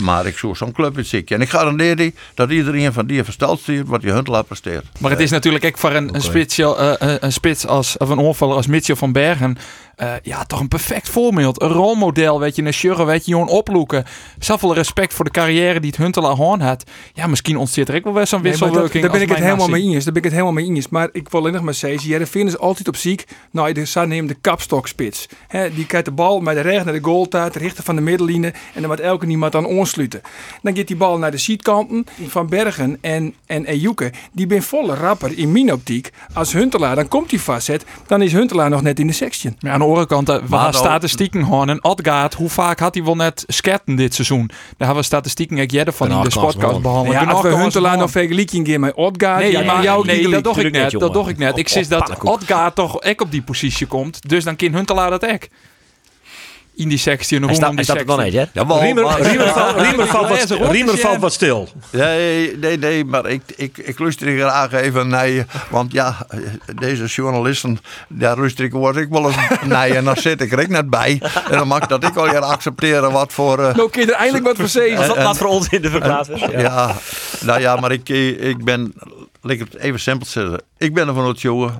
Maar 0.00 0.26
ik 0.26 0.38
zoek 0.38 0.56
zo'n 0.56 0.72
club 0.72 0.98
in 0.98 1.04
ziek. 1.04 1.30
En 1.30 1.40
ik 1.40 1.48
garandeer 1.48 1.96
die 1.96 2.14
dat 2.34 2.50
iedereen 2.50 2.92
van 2.92 3.06
die 3.06 3.24
versteld 3.24 3.60
ziet 3.60 3.86
wat 3.86 4.00
die 4.00 4.12
Huntelaar 4.12 4.44
presteert. 4.44 4.84
Maar 5.00 5.10
het 5.10 5.20
is 5.20 5.30
natuurlijk 5.30 5.64
ook 5.64 5.78
voor 5.78 5.92
een, 5.92 6.14
een, 6.14 6.22
spits, 6.22 6.58
eh, 6.58 6.92
een, 6.98 7.24
een 7.24 7.32
spits 7.32 7.66
als, 7.66 7.96
of 7.96 8.08
een 8.08 8.18
onvaller 8.18 8.56
als 8.56 8.66
Mitchell 8.66 8.96
van 8.96 9.12
Bergen. 9.12 9.58
Eh, 9.98 10.12
ja, 10.22 10.44
toch 10.44 10.60
een 10.60 10.68
perfect 10.68 11.08
voorbeeld. 11.08 11.62
Een 11.62 11.68
rolmodel, 11.68 12.40
weet 12.40 12.56
je, 12.56 12.62
een 12.62 12.72
sjurre, 12.72 13.04
weet 13.04 13.26
je, 13.26 13.32
gewoon 13.32 13.48
oploeken. 13.48 14.04
Zoveel 14.38 14.74
respect 14.74 15.14
voor 15.14 15.24
de 15.24 15.30
carrière 15.30 15.80
die 15.80 15.90
het 15.90 15.98
Huntelaar 15.98 16.34
Hoorn 16.36 16.60
had. 16.60 16.84
Ja, 17.14 17.26
misschien 17.26 17.56
ontstaat 17.56 17.88
er 17.88 17.94
ook 17.96 18.04
wel 18.04 18.12
weer 18.12 18.26
zo'n 18.26 18.42
Nee, 18.42 18.50
maar 18.50 18.58
dat- 18.60 18.68
wisselwerking. 18.68 19.02
daar 19.02 19.12
ben 19.12 19.22
ik 19.22 19.28
het 19.28 19.38
helemaal 19.44 19.68
mee 19.68 19.82
eens. 19.94 20.04
Daar 20.04 20.12
ben 20.12 20.22
ik 20.22 20.28
het 20.30 20.32
helemaal 20.38 20.52
mee 20.62 20.74
eens. 20.74 20.88
Maar 20.88 21.08
ik 21.12 21.28
wil 21.28 21.40
alleen 21.40 21.52
nog 21.52 21.62
maar 21.62 21.74
zeggen, 21.74 22.08
Jereveen 22.08 22.46
is 22.46 22.58
altijd 22.58 22.88
op 22.88 22.96
ziek. 22.96 23.24
Nou, 23.50 23.72
de 23.72 23.84
San 23.84 24.08
neemt 24.08 24.28
de 24.28 24.36
kapstokspits. 24.40 25.26
Hè, 25.48 25.74
die 25.74 25.86
kijkt 25.86 26.04
de 26.06 26.12
bal 26.12 26.40
met 26.40 26.54
de 26.54 26.60
recht 26.60 26.84
naar 26.84 26.94
de 26.94 27.02
goal 27.04 27.26
uit, 27.30 27.52
de 27.52 27.58
richter 27.58 27.84
van 27.84 27.96
de 27.96 28.02
middenline. 28.02 28.46
En 28.46 28.80
dan 28.80 28.86
moet 28.90 29.00
elke 29.00 29.26
niemand 29.26 29.54
aan 29.54 29.66
onsluiten. 29.66 30.20
Dan 30.62 30.76
gaat 30.76 30.86
die 30.86 30.96
bal 30.96 31.18
naar 31.18 31.30
de 31.30 31.38
zietkanten. 31.38 32.06
Van 32.26 32.46
Bergen 32.48 32.98
en, 33.00 33.34
en 33.46 33.64
Ejuke, 33.64 34.12
die 34.32 34.46
ben 34.46 34.62
volle 34.62 34.94
rapper 34.94 35.38
in 35.38 35.52
mijn 35.52 35.72
optiek. 35.72 36.10
Als 36.34 36.52
Huntelaar, 36.52 36.94
dan 36.94 37.08
komt 37.08 37.30
hij 37.30 37.40
vastzet. 37.40 37.84
Dan 38.06 38.22
is 38.22 38.32
Huntelaar 38.32 38.70
nog 38.70 38.82
net 38.82 39.00
in 39.00 39.06
de 39.06 39.12
section. 39.12 39.56
Ja, 39.58 39.78
de 39.78 39.84
andere 39.88 40.06
kant, 40.06 40.28
eh, 40.28 40.36
we 40.36 40.42
Maar 40.48 40.74
statistieken 40.74 41.42
horen. 41.42 41.68
En 41.68 41.84
Odgaard, 41.84 42.34
hoe 42.34 42.48
vaak 42.48 42.78
had 42.78 42.94
hij 42.94 43.04
wel 43.04 43.16
net 43.16 43.44
sketten 43.46 43.96
dit 43.96 44.14
seizoen? 44.14 44.46
Daar 44.46 44.56
hebben 44.78 44.96
we 44.96 45.02
statistieken 45.02 45.56
ik 45.58 45.70
jette 45.70 45.92
van 45.92 46.10
in 46.10 46.20
de 46.20 46.40
podcast 46.40 46.80
behandeld. 46.82 47.14
Ja, 47.14 47.24
als 47.24 47.42
we 47.42 47.48
Huntelaar 47.48 47.62
nog 47.62 47.70
gewonnen. 47.72 48.08
vergelijking 48.08 48.68
gaan 48.68 48.80
met 48.80 48.94
Odgaard. 48.94 49.40
Nee, 49.40 49.52
ja, 49.52 49.62
maar, 49.62 49.82
jou 49.82 50.06
nee, 50.06 50.28
dat 50.28 50.44
doe 50.44 50.64
ik 50.64 50.72
net. 50.72 50.92
niet, 50.92 51.00
Dat 51.00 51.12
doe 51.12 51.28
ik 51.28 51.38
net. 51.38 51.58
Ik 51.58 51.68
zie 51.68 51.86
dat. 51.86 52.22
Odgaard 52.22 52.74
toch 52.74 53.02
ook 53.02 53.20
op 53.20 53.30
die 53.30 53.42
positie 53.42 53.86
komt. 53.86 54.28
Dus 54.28 54.44
dan 54.44 54.56
kan 54.56 54.72
Huntelaar 54.72 55.10
dat 55.10 55.26
ook. 55.26 55.48
In 56.78 56.88
die 56.88 56.98
16 56.98 57.42
Hij 57.42 57.48
rondom 57.48 57.56
staat, 57.56 57.74
hij 57.74 57.84
staat 57.84 57.96
er 57.96 58.04
nog 58.06 58.20
16. 58.20 58.40
niet, 58.40 58.50
hè? 58.54 58.60
Jawel, 58.60 58.80
Riemer, 58.80 59.04
maar- 59.04 59.20
Riemer, 59.20 59.48
valt, 59.48 59.76
Riemer, 59.80 60.06
valt 60.06 60.28
wat, 60.28 60.70
Riemer 60.70 60.98
valt 60.98 61.32
stil. 61.32 61.68
Nee, 61.90 62.56
nee, 62.56 62.78
nee, 62.78 63.04
maar 63.04 63.26
ik, 63.26 63.42
ik, 63.56 63.78
ik 63.78 63.98
luister 63.98 64.38
graag 64.38 64.72
even 64.72 65.08
naar 65.08 65.28
je. 65.28 65.44
Want 65.70 65.92
ja, 65.92 66.26
deze 66.80 67.04
journalisten, 67.04 67.78
daar 68.08 68.38
luister 68.38 68.64
ik, 68.64 68.72
word 68.72 68.96
ik 68.96 69.08
wel 69.08 69.26
eens 69.26 69.36
naar 69.64 69.88
je. 69.88 69.94
En 69.94 70.04
dan 70.04 70.16
zit 70.16 70.40
ik 70.40 70.52
er 70.52 70.60
ook 70.60 70.68
net 70.68 70.90
bij. 70.90 71.22
En 71.50 71.58
dan 71.58 71.68
mag 71.68 71.82
ik 71.82 71.88
dat 71.88 72.04
ik 72.04 72.16
al 72.16 72.28
hier 72.28 72.40
accepteren 72.40 73.12
wat 73.12 73.32
voor... 73.32 73.58
eh, 73.58 73.74
Nou 73.74 73.90
kun 73.90 74.00
je 74.02 74.12
er 74.12 74.18
eindelijk 74.18 74.44
wat 74.46 74.56
voor 74.56 74.68
zeggen. 74.68 75.08
Wat, 75.08 75.16
wat 75.22 75.38
voor 75.38 75.46
ons 75.48 75.68
in 75.68 75.82
de 75.82 75.90
verklaard 75.90 76.28
is. 76.28 76.40
Ja. 76.40 76.58
ja. 76.60 76.94
nou 77.40 77.60
ja, 77.60 77.76
maar 77.76 77.92
ik, 77.92 78.08
ik 78.08 78.64
ben, 78.64 78.92
laat 79.40 79.52
ik 79.52 79.58
het 79.58 79.76
even 79.76 80.00
simpel 80.00 80.26
zeggen. 80.26 80.62
Ik 80.78 80.94
ben 80.94 81.08
ervan 81.08 81.24
overtuigd 81.24 81.74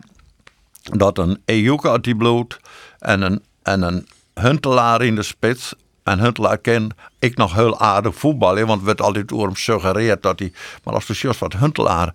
dat 0.83 1.19
een 1.19 1.43
Ejuke 1.45 1.91
uit 1.91 2.05
die 2.05 2.17
bloed 2.17 2.61
en 2.99 3.23
een, 3.23 3.43
en 3.63 3.83
een 3.83 4.07
Huntelaar 4.41 5.03
in 5.03 5.15
de 5.15 5.23
spits. 5.23 5.75
En 6.03 6.21
Huntelaar 6.21 6.59
ken 6.59 6.91
ik 7.19 7.37
nog 7.37 7.55
heel 7.55 7.81
aardig 7.81 8.15
voetballen, 8.15 8.67
want 8.67 8.81
er 8.81 8.87
werd 8.87 9.01
altijd 9.01 9.29
door 9.29 9.47
hem 9.47 9.57
suggereerd 9.57 10.23
dat 10.23 10.39
hij. 10.39 10.53
Maar 10.85 10.95
als 10.95 11.07
de 11.07 11.13
just 11.13 11.41
wat 11.41 11.53
Huntelaar 11.53 12.15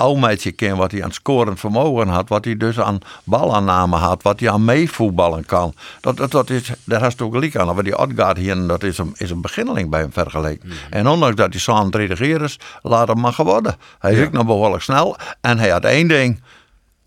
oudmeidje 0.00 0.52
ken, 0.52 0.76
wat 0.76 0.90
hij 0.90 1.04
aan 1.04 1.12
scorend 1.12 1.60
vermogen 1.60 2.08
had, 2.08 2.28
wat 2.28 2.44
hij 2.44 2.56
dus 2.56 2.80
aan 2.80 2.98
balaanname 3.24 3.96
had, 3.96 4.22
wat 4.22 4.40
hij 4.40 4.50
aan 4.50 4.64
meevoetballen 4.64 5.46
kan. 5.46 5.74
Dat, 6.00 6.16
dat, 6.16 6.30
dat 6.30 6.50
is, 6.50 6.70
daar 6.84 7.14
je 7.16 7.24
ook 7.24 7.32
gelijk 7.32 7.56
aan. 7.56 7.74
Maar 7.74 7.84
die 7.84 7.98
Odgaard 7.98 8.36
hier, 8.36 8.66
dat 8.66 8.82
is 8.82 8.98
een, 8.98 9.14
is 9.16 9.30
een 9.30 9.40
beginneling 9.40 9.90
bij 9.90 10.00
hem 10.00 10.12
vergeleken. 10.12 10.70
En 10.90 11.06
ondanks 11.06 11.36
dat 11.36 11.50
hij 11.50 11.60
zo'n 11.60 11.90
redigeer 11.90 12.42
is, 12.42 12.58
laat 12.82 13.08
hem 13.08 13.20
maar 13.20 13.32
geworden. 13.32 13.76
Hij 13.98 14.12
is 14.12 14.26
ook 14.26 14.32
nog 14.32 14.46
behoorlijk 14.46 14.82
snel. 14.82 15.16
En 15.40 15.58
hij 15.58 15.68
had 15.68 15.84
één 15.84 16.08
ding. 16.08 16.42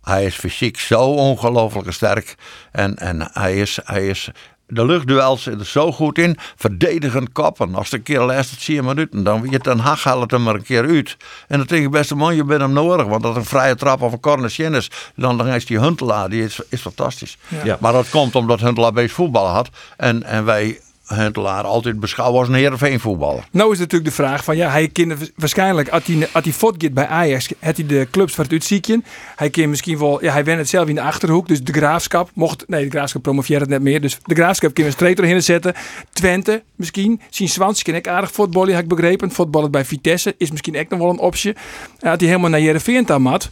Hij 0.02 0.26
is 0.26 0.36
fysiek 0.36 0.80
zo 0.80 1.02
ongelooflijk 1.02 1.92
sterk. 1.92 2.36
En, 2.72 2.96
en 2.96 3.30
hij, 3.34 3.56
is, 3.56 3.80
hij 3.84 4.08
is. 4.08 4.30
De 4.68 4.86
luchtduels 4.86 5.44
zitten 5.44 5.62
er 5.62 5.68
zo 5.68 5.92
goed 5.92 6.18
in. 6.18 6.38
Verdedigend 6.56 7.32
kappen. 7.32 7.76
Als 7.76 7.90
de 7.90 8.00
keer 8.00 8.20
laatst 8.20 8.66
10 8.66 8.86
minuten. 8.86 9.24
Dan 9.24 9.50
weet 9.50 9.64
Den 9.64 9.80
Haag 9.80 10.04
haalt 10.04 10.22
het 10.22 10.32
hem 10.32 10.48
er 10.48 10.56
een 10.56 10.64
keer 10.64 10.88
uit. 10.88 11.18
En 11.48 11.58
dan 11.58 11.68
denk 11.68 11.86
ik, 11.86 11.92
beste 11.92 12.16
man, 12.16 12.36
je 12.36 12.44
bent 12.44 12.62
hem 12.62 12.74
nodig. 12.74 13.06
Want 13.06 13.24
dat 13.24 13.36
een 13.36 13.46
vrije 13.46 13.76
trap 13.76 14.02
of 14.02 14.12
een 14.12 14.20
corner 14.20 14.60
is. 14.76 14.92
Dan, 15.16 15.38
dan 15.38 15.48
is 15.48 15.66
die 15.66 15.80
Huntelaar, 15.80 16.30
die 16.30 16.44
is, 16.44 16.60
is 16.70 16.82
fantastisch. 16.82 17.38
Ja. 17.64 17.78
Maar 17.80 17.94
dat 17.94 18.10
komt 18.10 18.36
omdat 18.36 18.60
Huntelaar 18.60 18.94
best 18.94 19.14
voetballen 19.14 19.52
had. 19.52 19.70
En, 19.98 20.24
en 20.24 20.46
wij 20.46 20.80
Huntelaar 21.14 21.64
altijd 21.64 22.00
beschouwen 22.00 22.40
als 22.40 22.48
een 22.48 22.54
Heerenveen 22.54 23.00
voetballer. 23.00 23.48
Nou 23.52 23.72
is 23.72 23.80
natuurlijk 23.80 24.10
de 24.10 24.16
vraag 24.16 24.44
van 24.44 24.58
ja, 24.58 24.70
hij 24.70 24.88
kan 24.88 25.18
waarschijnlijk, 25.36 25.90
als 25.90 26.04
hij, 26.06 26.28
als 26.32 26.44
hij 26.78 26.92
bij 26.92 27.08
Ajax, 27.08 27.50
had 27.60 27.78
hij 27.78 27.86
de 27.86 28.08
clubs 28.12 28.34
van 28.34 28.44
het 28.44 28.54
uitzieken. 28.54 29.06
Hij 29.36 29.50
kan 29.50 29.70
misschien 29.70 29.98
wel, 29.98 30.24
ja, 30.24 30.32
hij 30.32 30.44
went 30.44 30.60
het 30.60 30.70
zelf 30.70 30.88
in 30.88 30.96
de 30.96 31.02
achterhoek, 31.02 31.48
dus 31.48 31.64
de 31.64 31.74
graafschap 31.74 32.30
mocht, 32.34 32.68
nee, 32.68 32.84
de 32.84 32.90
graafschap 32.90 33.22
promoveert 33.22 33.62
het 33.62 33.70
net 33.70 33.82
meer, 33.82 34.02
dus 34.02 34.18
de 34.24 34.36
graafschap 34.36 34.74
kan 34.74 34.86
we 34.86 34.92
streep 34.92 35.20
erheen 35.20 35.44
zetten. 35.44 35.74
Twente 36.14 36.64
misschien, 36.76 37.22
zien 37.30 37.50
Swans 37.50 37.84
kan 37.84 37.96
ik 37.96 38.08
aardig 38.08 38.32
voetballen, 38.32 38.74
heb 38.74 38.84
ik 38.84 38.90
begrepen. 38.90 39.32
Voetballen 39.32 39.72
bij 39.72 39.86
Vitesse 39.86 40.36
is 40.38 40.52
misschien 40.52 40.76
echt 40.76 40.90
nog 40.90 41.00
wel 41.00 41.10
een 41.10 41.20
optie. 41.20 41.56
Had 42.00 42.20
hij 42.20 42.30
helemaal 42.30 42.50
naar 42.50 42.62
Jereveen 42.62 43.10
aan 43.10 43.22
mat, 43.22 43.50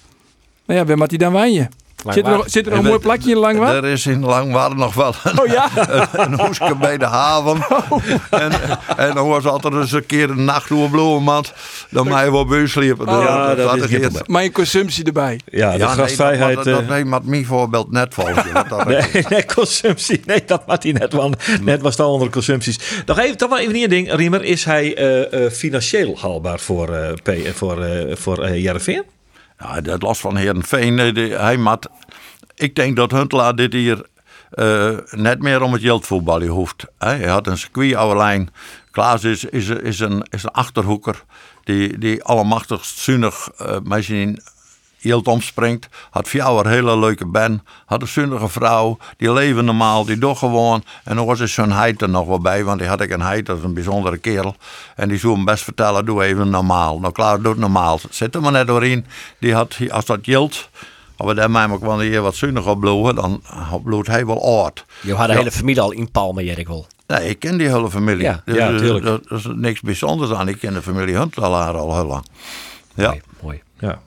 nou 0.66 0.80
ja, 0.80 0.86
waar 0.86 0.98
moet 0.98 1.10
hij 1.10 1.18
dan 1.18 1.34
wijnen? 1.34 1.70
Zit 2.10 2.26
er 2.26 2.32
nog, 2.32 2.44
zit 2.50 2.66
er 2.66 2.72
nog 2.72 2.80
een 2.82 2.86
mooi 2.88 3.00
plakje 3.00 3.32
in 3.32 3.38
Langwaar? 3.38 3.76
Er 3.76 3.86
is 3.86 4.06
in 4.06 4.26
Langwaar 4.26 4.76
nog 4.76 4.94
wel 4.94 5.14
een, 5.24 5.40
Oh 5.40 5.48
ja? 5.48 5.70
een 6.26 6.40
hoeske 6.40 6.76
bij 6.76 6.98
de 6.98 7.06
haven. 7.06 7.60
En, 8.30 8.52
en 8.98 9.14
dan 9.14 9.28
was 9.28 9.46
altijd 9.46 9.74
eens 9.74 9.92
een 9.92 10.06
keer 10.06 10.30
een 10.30 10.46
nacht 10.46 10.70
door 10.70 10.90
bloemenmat. 10.90 11.54
Dan 11.90 12.06
je 12.06 12.32
wel 12.32 12.46
buursliepen. 12.46 13.08
Oh, 13.08 13.24
ja, 13.24 13.56
dat 13.56 13.76
is 13.90 13.92
het. 13.92 14.28
Mijn 14.28 14.52
consumptie 14.52 15.04
erbij. 15.04 15.40
Ja, 15.46 15.72
de 15.72 15.78
Ja, 15.78 15.88
gastvrijheid. 15.88 16.64
dat, 16.64 16.88
neemt 16.88 17.10
met 17.10 17.26
mijn 17.26 17.46
voorbeeld 17.46 17.92
net 17.92 18.14
volgens 18.14 18.52
want 18.52 18.70
dat- 18.70 18.88
Nee, 18.88 19.26
nee, 19.30 19.46
consumptie. 19.46 20.22
Nee, 20.26 20.44
dat 20.46 20.68
maakt 20.68 20.84
hij 20.84 20.92
net 20.92 21.14
wel. 21.14 21.34
Net 21.62 21.82
was 21.82 21.92
het 21.92 22.06
al 22.06 22.14
onder 22.14 22.30
consumpties. 22.30 22.80
Nog 23.06 23.20
even, 23.20 23.38
toch 23.38 23.50
wel 23.50 23.60
even 23.60 23.74
één 23.74 23.90
ding, 23.90 24.14
Riemer. 24.14 24.44
Is 24.44 24.64
hij 24.66 24.96
eh, 24.96 25.46
eh, 25.46 25.52
financieel 25.52 26.18
haalbaar 26.22 26.60
voor, 26.60 26.90
eh 26.96 27.14
P, 27.24 27.56
voor, 27.56 27.84
eh 27.84 28.16
voor 28.16 28.44
eh? 28.44 29.21
Ja, 29.62 29.82
dat 29.82 30.02
last 30.02 30.22
van 30.22 30.36
Heerenveen. 30.36 31.00
eh, 31.00 31.40
Hij 31.40 31.58
mat, 31.58 31.90
ik 32.56 32.76
denk 32.76 32.96
dat 32.96 33.12
Huntelaar 33.12 33.56
dit 33.56 33.74
hier 33.74 34.06
eh, 34.50 34.98
net 35.12 35.42
meer 35.42 35.62
om 35.62 35.74
het 35.74 35.82
jeldvoetballen 35.82 36.48
hoeft. 36.48 36.86
Hij 36.98 37.28
had 37.28 37.48
een 37.48 37.58
circuit 37.58 37.96
oude. 37.96 38.48
Klaas 38.92 39.24
is, 39.24 39.44
is, 39.44 40.00
een, 40.00 40.26
is 40.30 40.44
een 40.44 40.52
achterhoeker 40.52 41.24
die, 41.64 41.98
die 41.98 42.24
allemachtig 42.24 42.86
zuinig 42.86 43.50
uh, 43.62 43.78
met 43.84 44.04
zijn 44.04 44.42
Jilt 45.02 45.28
omspringt. 45.28 45.88
Had 46.10 46.30
jou 46.30 46.60
een 46.60 46.72
hele 46.72 46.98
leuke 46.98 47.28
ben. 47.28 47.64
Had 47.86 48.02
een 48.02 48.08
zunnige 48.08 48.48
vrouw. 48.48 48.98
Die 49.18 49.34
leven 49.34 49.66
normaal. 49.66 50.06
Die 50.06 50.18
doet 50.18 50.38
gewoon. 50.38 50.84
En 51.04 51.16
dan 51.16 51.26
was 51.26 51.40
er 51.40 51.48
zo'n 51.48 51.72
heid 51.72 52.02
er 52.02 52.10
nog 52.10 52.28
wel 52.28 52.40
bij. 52.40 52.64
Want 52.64 52.80
die 52.80 52.88
had 52.88 53.02
ik 53.02 53.12
een 53.12 53.22
heid. 53.22 53.46
Dat 53.46 53.58
is 53.58 53.64
een 53.64 53.74
bijzondere 53.74 54.18
kerel. 54.18 54.56
En 54.96 55.10
die 55.10 55.18
zou 55.18 55.34
hem 55.34 55.46
best 55.46 55.64
vertellen. 55.64 56.06
Doe 56.06 56.24
even 56.24 56.50
normaal. 56.50 57.00
Nou 57.00 57.14
klaar, 57.14 57.42
doe 57.42 57.52
het 57.52 57.60
normaal. 57.60 58.00
Zit 58.10 58.36
er 58.36 58.42
maar 58.42 58.52
net 58.52 58.68
doorheen. 58.68 59.06
Die 59.40 59.54
had, 59.54 59.78
als 59.90 60.06
dat 60.06 60.26
Jilt. 60.26 60.70
Als 61.18 61.30
we 61.30 61.36
daar 61.36 61.52
maar 61.52 61.80
wel 61.80 62.00
hier 62.00 62.22
wat 62.22 62.36
zuinig 62.36 62.68
op 62.68 62.80
bloeien. 62.80 63.16
Dan 63.16 63.42
bloedt 63.84 64.08
hij 64.08 64.26
wel 64.26 64.62
oud. 64.64 64.86
Je 65.02 65.14
had 65.14 65.28
de 65.28 65.34
hele 65.34 65.52
familie 65.52 65.82
al 65.82 65.92
in 65.92 66.12
Palme, 66.12 66.44
Jerk 66.44 66.68
wel. 66.68 66.88
Nee, 67.08 67.30
ik 67.30 67.40
ken 67.40 67.58
die 67.58 67.68
hele 67.68 67.90
familie. 67.90 68.24
Ja, 68.24 68.42
dus, 68.46 68.56
ja, 68.56 68.70
eh. 68.70 69.04
Dat 69.04 69.22
is 69.30 69.48
niks 69.54 69.82
bijzonders 69.82 70.32
aan. 70.32 70.48
Ik 70.48 70.60
ken 70.60 70.74
de 70.74 70.82
familie 70.82 71.18
Huntelaar 71.18 71.78
al 71.78 71.96
heel 71.96 72.06
lang. 72.06 72.26
Ja. 72.96 73.08
Mooi, 73.08 73.22
mooi. 73.42 73.62
Ja. 73.82 74.02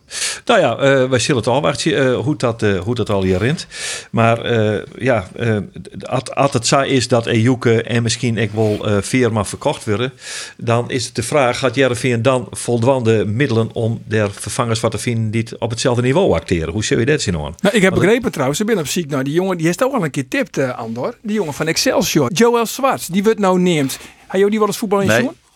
Nou 0.44 0.60
ja, 0.60 0.76
eh, 0.76 1.08
wij 1.08 1.18
zullen 1.18 1.42
het 1.42 1.50
afwachten 1.50 1.96
eh, 1.96 2.16
hoe, 2.16 2.36
dat, 2.36 2.62
eh, 2.62 2.78
hoe 2.78 2.94
dat 2.94 3.10
al 3.10 3.22
hier 3.22 3.38
rint. 3.38 3.66
Maar 4.10 4.42
eh, 4.42 4.82
ja, 4.98 5.28
eh, 5.36 5.56
als, 6.02 6.30
als 6.30 6.52
het 6.52 6.66
zo 6.66 6.80
is 6.80 7.08
dat 7.08 7.26
Ejuke 7.26 7.82
en 7.82 8.02
misschien 8.02 8.38
ik 8.38 8.50
wel 8.50 8.86
eh 8.86 8.96
Veerma 9.00 9.44
verkocht 9.44 9.84
worden, 9.84 10.12
dan 10.56 10.90
is 10.90 11.04
het 11.04 11.14
de 11.14 11.22
vraag: 11.22 11.58
gaat 11.58 11.74
Jereveen 11.74 12.22
dan 12.22 12.46
voldoende 12.50 13.24
middelen 13.24 13.70
om 13.72 14.02
der 14.04 14.32
vervangers 14.32 14.80
wat 14.80 14.90
te 14.90 14.98
vinden 14.98 15.30
die 15.30 15.40
het 15.40 15.58
op 15.58 15.70
hetzelfde 15.70 16.02
niveau 16.02 16.34
acteren? 16.34 16.72
Hoe 16.72 16.84
zou 16.84 17.00
je 17.00 17.06
dat 17.06 17.20
zien 17.20 17.34
hoor? 17.34 17.52
Nou, 17.60 17.76
ik 17.76 17.82
heb 17.82 17.94
begrepen 17.94 18.32
trouwens, 18.32 18.60
ik 18.60 18.66
ben 18.66 18.78
op 18.78 18.86
ziek 18.86 19.10
naar 19.10 19.24
die 19.24 19.32
jongen, 19.32 19.56
die 19.56 19.66
heeft 19.66 19.84
ook 19.84 19.94
al 19.94 20.04
een 20.04 20.10
keer 20.10 20.28
tipt, 20.28 20.58
uh, 20.58 20.78
Andor. 20.78 21.14
Die 21.22 21.34
jongen 21.34 21.54
van 21.54 21.66
Excelsior, 21.66 22.32
Joel 22.32 22.66
Zwarts, 22.66 23.06
die 23.06 23.22
wordt 23.22 23.38
nou 23.38 23.60
neemt. 23.60 23.98
Hij 24.26 24.38
jou 24.38 24.50
die 24.50 24.58
wel 24.58 24.68
eens 24.68 24.78
voetbal 24.78 25.00
in 25.00 25.06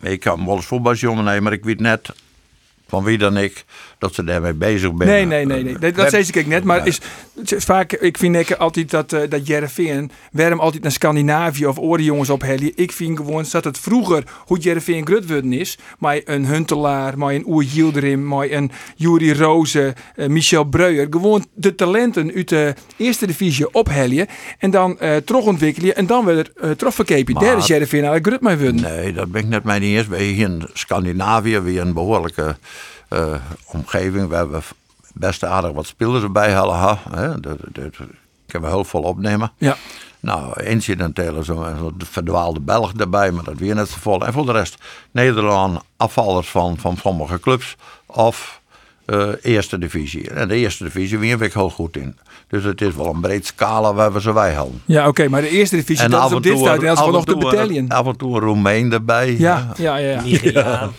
Nee, 0.00 0.12
ik 0.12 0.20
kan 0.20 0.46
wel 0.46 0.56
eens 0.56 0.66
voetbaljongen 0.66 1.24
nemen, 1.24 1.42
maar 1.42 1.52
ik 1.52 1.64
weet 1.64 1.80
net 1.80 2.10
van 2.88 3.04
wie 3.04 3.18
dan 3.18 3.36
ik 3.36 3.64
dat 3.98 4.14
ze 4.14 4.24
daarmee 4.24 4.54
bezig 4.54 4.92
zijn. 4.96 5.08
Nee, 5.08 5.24
nee, 5.24 5.46
nee, 5.46 5.62
nee. 5.62 5.78
Dat, 5.78 5.94
dat 5.94 6.10
zei 6.10 6.26
ik 6.32 6.46
net. 6.46 6.64
Maar 6.64 6.86
is, 6.86 7.00
vaak, 7.44 7.92
ik 7.92 8.18
vind 8.18 8.36
ik 8.36 8.52
altijd 8.52 8.90
dat, 8.90 9.12
uh, 9.12 9.20
dat 9.28 9.46
Jereveen 9.46 10.10
waarom 10.32 10.60
altijd 10.60 10.82
naar 10.82 10.92
Scandinavië 10.92 11.66
of 11.66 11.78
oren 11.78 12.04
jongens 12.04 12.30
ophellen. 12.30 12.72
Ik 12.74 12.92
vind 12.92 13.16
gewoon 13.16 13.44
dat 13.50 13.64
het 13.64 13.78
vroeger 13.78 14.22
hoe 14.46 14.58
Jereveen 14.58 15.06
grutworden 15.06 15.52
is. 15.52 15.78
Maar 15.98 16.20
een 16.24 16.46
Huntelaar, 16.46 17.18
maar 17.18 17.34
een 17.34 17.44
Oer 17.46 17.62
Yildirim, 17.62 18.26
maar 18.26 18.50
een 18.50 18.70
Juri 18.96 19.32
Roze, 19.32 19.94
uh, 20.16 20.26
Michel 20.26 20.64
Breuer. 20.64 21.06
Gewoon 21.10 21.46
de 21.54 21.74
talenten 21.74 22.32
uit 22.34 22.48
de 22.48 22.74
eerste 22.96 23.26
divisie 23.26 23.74
ophellen. 23.74 24.26
En 24.58 24.70
dan 24.70 24.98
uh, 25.02 25.16
terugontwikkelen 25.16 25.96
en 25.96 26.06
dan 26.06 26.24
weer 26.24 26.50
uh, 26.62 26.70
terugverkepen. 26.70 27.34
Daar 27.34 27.56
is 27.56 27.66
Jereveen 27.66 28.24
grut 28.24 28.40
mee 28.40 28.56
worden. 28.56 28.80
Nee, 28.80 29.12
dat 29.12 29.30
ben 29.30 29.42
ik 29.42 29.48
net 29.48 29.64
mee 29.64 29.80
niet 29.80 29.96
eens. 29.96 30.06
Hier 30.18 30.38
in 30.38 30.68
Scandinavië 30.72 31.58
weer 31.58 31.80
een 31.80 31.92
behoorlijke 31.92 32.56
uh, 33.08 33.34
omgeving. 33.66 34.28
We 34.28 34.34
hebben 34.34 34.62
best 35.14 35.44
aardig 35.44 35.72
wat 35.72 35.86
spelers 35.86 36.22
erbij 36.22 36.52
halen. 36.52 36.76
Ha, 36.76 36.98
hè? 37.10 37.40
Dat, 37.40 37.58
dat, 37.72 37.96
kunnen 38.46 38.68
we 38.68 38.74
heel 38.74 38.84
veel 38.84 39.02
opnemen. 39.02 39.52
Ja. 39.58 39.76
Nou, 40.20 40.62
incidenteel 40.62 41.42
zo'n 41.42 41.76
zo 41.78 41.92
verdwaalde 41.98 42.60
Belg 42.60 42.92
erbij, 42.92 43.30
maar 43.30 43.44
dat 43.44 43.58
weer 43.58 43.74
net 43.74 43.88
zo 43.88 43.96
vol. 44.00 44.26
En 44.26 44.32
voor 44.32 44.46
de 44.46 44.52
rest 44.52 44.76
Nederland 45.10 45.80
afvallers 45.96 46.48
van, 46.48 46.78
van 46.78 46.96
sommige 46.96 47.40
clubs 47.40 47.76
of 48.06 48.57
uh, 49.12 49.28
eerste 49.42 49.78
divisie. 49.78 50.30
En 50.30 50.48
de 50.48 50.54
eerste 50.54 50.84
divisie 50.84 51.18
weer 51.18 51.42
ik 51.42 51.52
heel 51.52 51.70
goed 51.70 51.96
in. 51.96 52.16
Dus 52.48 52.64
het 52.64 52.80
is 52.80 52.94
wel 52.94 53.06
een 53.06 53.20
breed 53.20 53.46
scala 53.46 53.94
waar 53.94 54.12
we 54.12 54.20
ze 54.20 54.32
wij 54.32 54.52
houden. 54.52 54.82
Ja, 54.84 55.00
oké, 55.00 55.08
okay, 55.08 55.26
maar 55.26 55.40
de 55.40 55.48
eerste 55.48 55.76
divisie, 55.76 56.04
en 56.04 56.10
dat 56.10 56.30
is 56.30 56.36
op 56.36 56.42
dit 56.42 56.58
stuit 56.58 56.82
en 56.82 56.96
als 56.96 57.10
nog 57.10 57.24
de 57.24 57.36
battalion. 57.36 57.88
Af 57.88 58.06
en 58.06 58.16
toe 58.16 58.34
een 58.34 58.40
Roemeen 58.40 58.92
erbij. 58.92 59.36
Ja, 59.38 59.72
ja, 59.76 59.96
ja. 59.96 60.22
ja. 60.42 60.90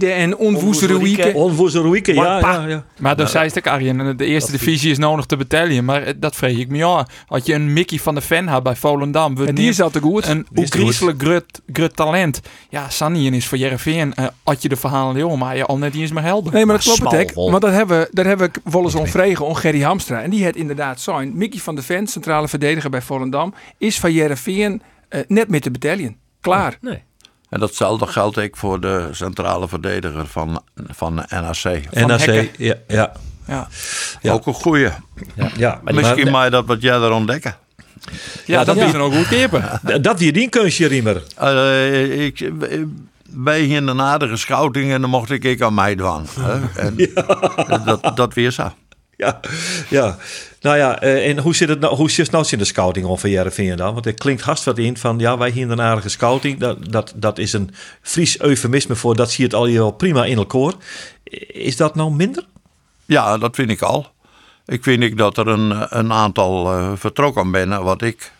en 0.00 0.36
Onvoezeruike. 0.36 1.32
Onvoezeruike, 1.34 2.14
ja, 2.14 2.38
ja, 2.38 2.66
ja. 2.66 2.84
Maar 2.98 3.16
dan 3.16 3.28
zei 3.28 3.50
ik 3.54 3.66
Arjen, 3.66 4.16
de 4.16 4.24
eerste 4.24 4.50
divisie 4.50 4.90
is 4.90 4.98
nodig 4.98 5.24
te 5.24 5.36
battalion. 5.36 5.84
Maar 5.84 6.12
dat 6.16 6.36
vreeg 6.36 6.58
ik 6.58 6.68
me 6.68 6.76
ja. 6.76 7.06
Had 7.26 7.46
je 7.46 7.54
een 7.54 7.72
Mickey 7.72 7.98
van 7.98 8.14
de 8.14 8.20
Ven 8.20 8.46
had 8.46 8.62
bij 8.62 8.76
Volendam. 8.76 9.46
En 9.46 9.54
die 9.54 9.82
al 9.82 9.90
te 9.90 10.00
goed. 10.00 10.26
Een 10.26 10.46
Oegrieselijk 10.54 11.22
grut, 11.22 11.60
grut 11.72 11.96
talent. 11.96 12.40
Ja, 12.68 12.88
Sanien 12.88 13.34
is 13.34 13.46
voor 13.46 13.58
Jereveen. 13.58 14.12
Uh, 14.18 14.26
had 14.42 14.62
je 14.62 14.68
de 14.68 14.76
verhalen, 14.76 15.16
joh, 15.16 15.38
maar 15.38 15.56
je 15.56 15.66
al 15.66 15.78
net 15.78 15.92
niet 15.92 16.02
eens 16.02 16.12
meer 16.12 16.22
helder. 16.22 16.52
Nee, 16.52 16.66
maar 16.66 16.76
dat 16.76 16.84
klopt 16.84 17.12
het 17.12 17.34
Want 17.50 17.62
dat 17.62 17.72
hebben, 17.72 18.08
daar 18.10 18.24
hebben 18.26 18.50
we 18.64 18.70
wel 18.70 18.82
eens 18.82 18.94
onvregen 18.94 19.44
om 19.46 19.54
Gerry 19.54 19.80
Hamstra. 19.82 20.22
En 20.22 20.30
die 20.30 20.44
had 20.44 20.56
inderdaad 20.56 21.00
zijn. 21.00 21.36
Mickey 21.36 21.60
van 21.60 21.74
de 21.74 21.82
Ven, 21.82 22.06
centrale 22.06 22.48
verdediger 22.48 22.90
bij 22.90 23.02
Volendam, 23.02 23.54
is 23.78 23.98
van 24.00 24.12
Jereveen 24.12 24.82
uh, 25.10 25.20
net 25.26 25.48
met 25.48 25.62
de 25.62 25.70
battalion. 25.70 26.16
Klaar. 26.40 26.72
Oh, 26.82 26.90
nee. 26.90 27.02
En 27.48 27.60
datzelfde 27.60 28.06
geldt 28.06 28.38
ook 28.38 28.56
voor 28.56 28.80
de 28.80 29.08
centrale 29.12 29.68
verdediger 29.68 30.26
van, 30.26 30.62
van 30.88 31.14
NAC. 31.14 31.56
Van 31.92 32.06
NAC, 32.06 32.48
ja, 32.56 32.74
ja. 32.86 33.12
Ja. 33.46 33.68
ja. 34.20 34.32
Ook 34.32 34.46
een 34.46 34.54
goeie. 34.54 34.88
Ja, 35.34 35.50
ja 35.56 35.80
Misschien 35.84 36.22
maar, 36.22 36.32
maar 36.32 36.50
dat 36.50 36.66
wat 36.66 36.82
jij 36.82 36.94
er 36.94 37.10
ontdekken. 37.12 37.56
Ja, 38.46 38.64
dat 38.64 38.76
dat- 38.76 38.86
is 38.86 38.92
dan 38.92 39.00
ook 39.00 39.14
goed 39.14 39.28
keeper. 39.28 39.80
Dat 40.02 40.18
weer 40.18 40.32
die 40.32 40.48
kunstje, 40.48 40.86
Riemer. 40.86 41.22
Eh, 41.36 42.24
ik, 42.24 42.50
bij 43.32 43.60
hier 43.60 43.88
een 43.88 44.00
aardige 44.00 44.36
scouting 44.36 44.92
en 44.92 45.00
dan 45.00 45.10
mocht 45.10 45.30
ik 45.30 45.44
ik 45.44 45.62
aan 45.62 45.74
mij 45.74 45.96
hè. 46.00 46.60
En 46.86 47.84
dat, 47.84 48.12
dat 48.14 48.34
weer 48.34 48.50
zo. 48.50 48.72
Ja, 49.16 49.40
ja. 49.88 50.16
Nou 50.60 50.76
ja, 50.76 51.00
eh, 51.00 51.28
en 51.28 51.38
hoe 51.38 51.54
zit 51.54 51.68
het 51.68 51.80
nou, 51.80 51.94
hoe 51.94 52.10
zit 52.10 52.26
het 52.26 52.34
nou 52.34 52.46
in 52.50 52.58
de 52.58 52.64
scouting 52.64 53.20
van 53.20 53.30
Jereveen 53.30 53.76
dan? 53.76 53.92
Want 53.92 54.06
er 54.06 54.14
klinkt 54.14 54.42
haast 54.42 54.64
wat 54.64 54.78
in 54.78 54.96
van, 54.96 55.18
ja, 55.18 55.38
wij 55.38 55.50
hier 55.50 55.70
een 55.70 55.80
aardige 55.80 56.08
scouting. 56.08 56.58
Dat, 56.58 56.92
dat, 56.92 57.12
dat 57.16 57.38
is 57.38 57.52
een 57.52 57.70
Fries 58.02 58.40
eufemisme 58.40 58.94
voor, 58.94 59.16
dat 59.16 59.30
zie 59.30 59.38
je 59.38 59.44
het 59.44 59.54
al 59.54 59.66
hier 59.66 59.78
wel 59.78 59.90
prima 59.90 60.24
in 60.24 60.36
elkaar. 60.36 60.72
Is 61.46 61.76
dat 61.76 61.94
nou 61.94 62.10
minder? 62.12 62.44
Ja, 63.04 63.38
dat 63.38 63.54
vind 63.54 63.70
ik 63.70 63.82
al. 63.82 64.06
Ik 64.66 64.82
vind 64.82 65.02
ik 65.02 65.16
dat 65.16 65.38
er 65.38 65.48
een, 65.48 65.98
een 65.98 66.12
aantal 66.12 66.72
eh, 66.72 66.92
vertrokken 66.96 67.50
binnen, 67.50 67.82
wat 67.82 68.02
ik 68.02 68.32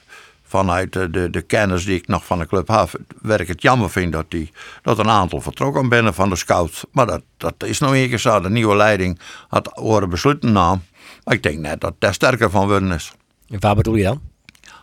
vanuit 0.51 0.93
de, 0.93 1.11
de, 1.11 1.31
de 1.31 1.43
kennis 1.43 1.85
die 1.85 1.97
ik 1.97 2.07
nog 2.09 2.25
van 2.25 2.39
de 2.39 2.47
club 2.47 2.69
heb, 2.69 2.91
werk 3.23 3.49
het 3.49 3.63
jammer 3.63 3.91
vind 3.91 4.13
dat, 4.13 4.31
die, 4.31 4.53
dat 4.83 4.99
een 4.99 5.09
aantal 5.09 5.41
vertrokken 5.41 5.89
binnen 5.89 6.15
van 6.15 6.29
de 6.29 6.37
scouts. 6.37 6.85
Maar 6.93 7.07
dat, 7.07 7.23
dat 7.37 7.55
is 7.65 7.79
nou 7.79 7.97
een 7.97 8.09
keer 8.09 8.19
zo. 8.19 8.41
De 8.41 8.51
nieuwe 8.51 8.77
leiding 8.77 9.21
had 9.49 9.71
horen 9.75 10.11
besluiten 10.11 10.53
naam. 10.53 10.83
Maar 11.25 11.35
ik 11.35 11.43
denk 11.43 11.59
net 11.59 11.81
dat 11.81 11.95
daar 11.99 12.15
sterker 12.15 12.51
van 12.51 12.67
worden 12.67 12.93
is. 12.93 13.13
En 13.49 13.61
waar 13.61 13.75
bedoel 13.75 13.95
je 13.95 14.05
dan? 14.05 14.21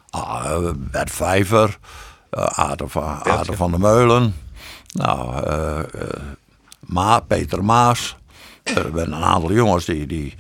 Ah, 0.10 0.45
eh, 0.45 0.71
Bert 0.75 1.12
Vijver, 1.12 1.77
eh 2.30 2.43
Ader, 2.43 2.89
van, 2.89 3.03
Ader 3.03 3.56
van 3.56 3.71
der 3.71 3.80
Meulen, 3.80 4.36
nou, 4.93 5.43
eh, 5.43 5.80
eh, 5.80 6.10
Ma, 6.80 7.19
Peter 7.19 7.63
Maas. 7.63 8.15
Er 8.63 8.91
zijn 8.95 9.12
een 9.12 9.23
aantal 9.23 9.53
jongens 9.53 9.86
die, 9.86 10.08
die, 10.08 10.36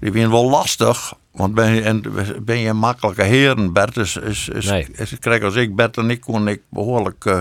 die 0.00 0.12
vinden 0.12 0.30
wel 0.30 0.50
lastig. 0.50 1.14
Want 1.32 1.54
ben 1.54 1.70
je, 1.74 1.80
en 1.82 2.02
ben 2.44 2.58
je 2.58 2.68
een 2.68 2.76
makkelijke 2.76 3.22
heren, 3.22 3.72
Bert 3.72 3.96
is, 3.96 4.16
is, 4.16 4.48
is, 4.48 4.66
Nee. 4.66 4.86
is, 4.92 5.18
kijk, 5.18 5.42
als 5.42 5.54
ik 5.54 5.76
Bert 5.76 5.96
en 5.96 6.10
ik 6.10 6.20
kon 6.20 6.48
ik 6.48 6.62
behoorlijk 6.70 7.24
uh, 7.24 7.38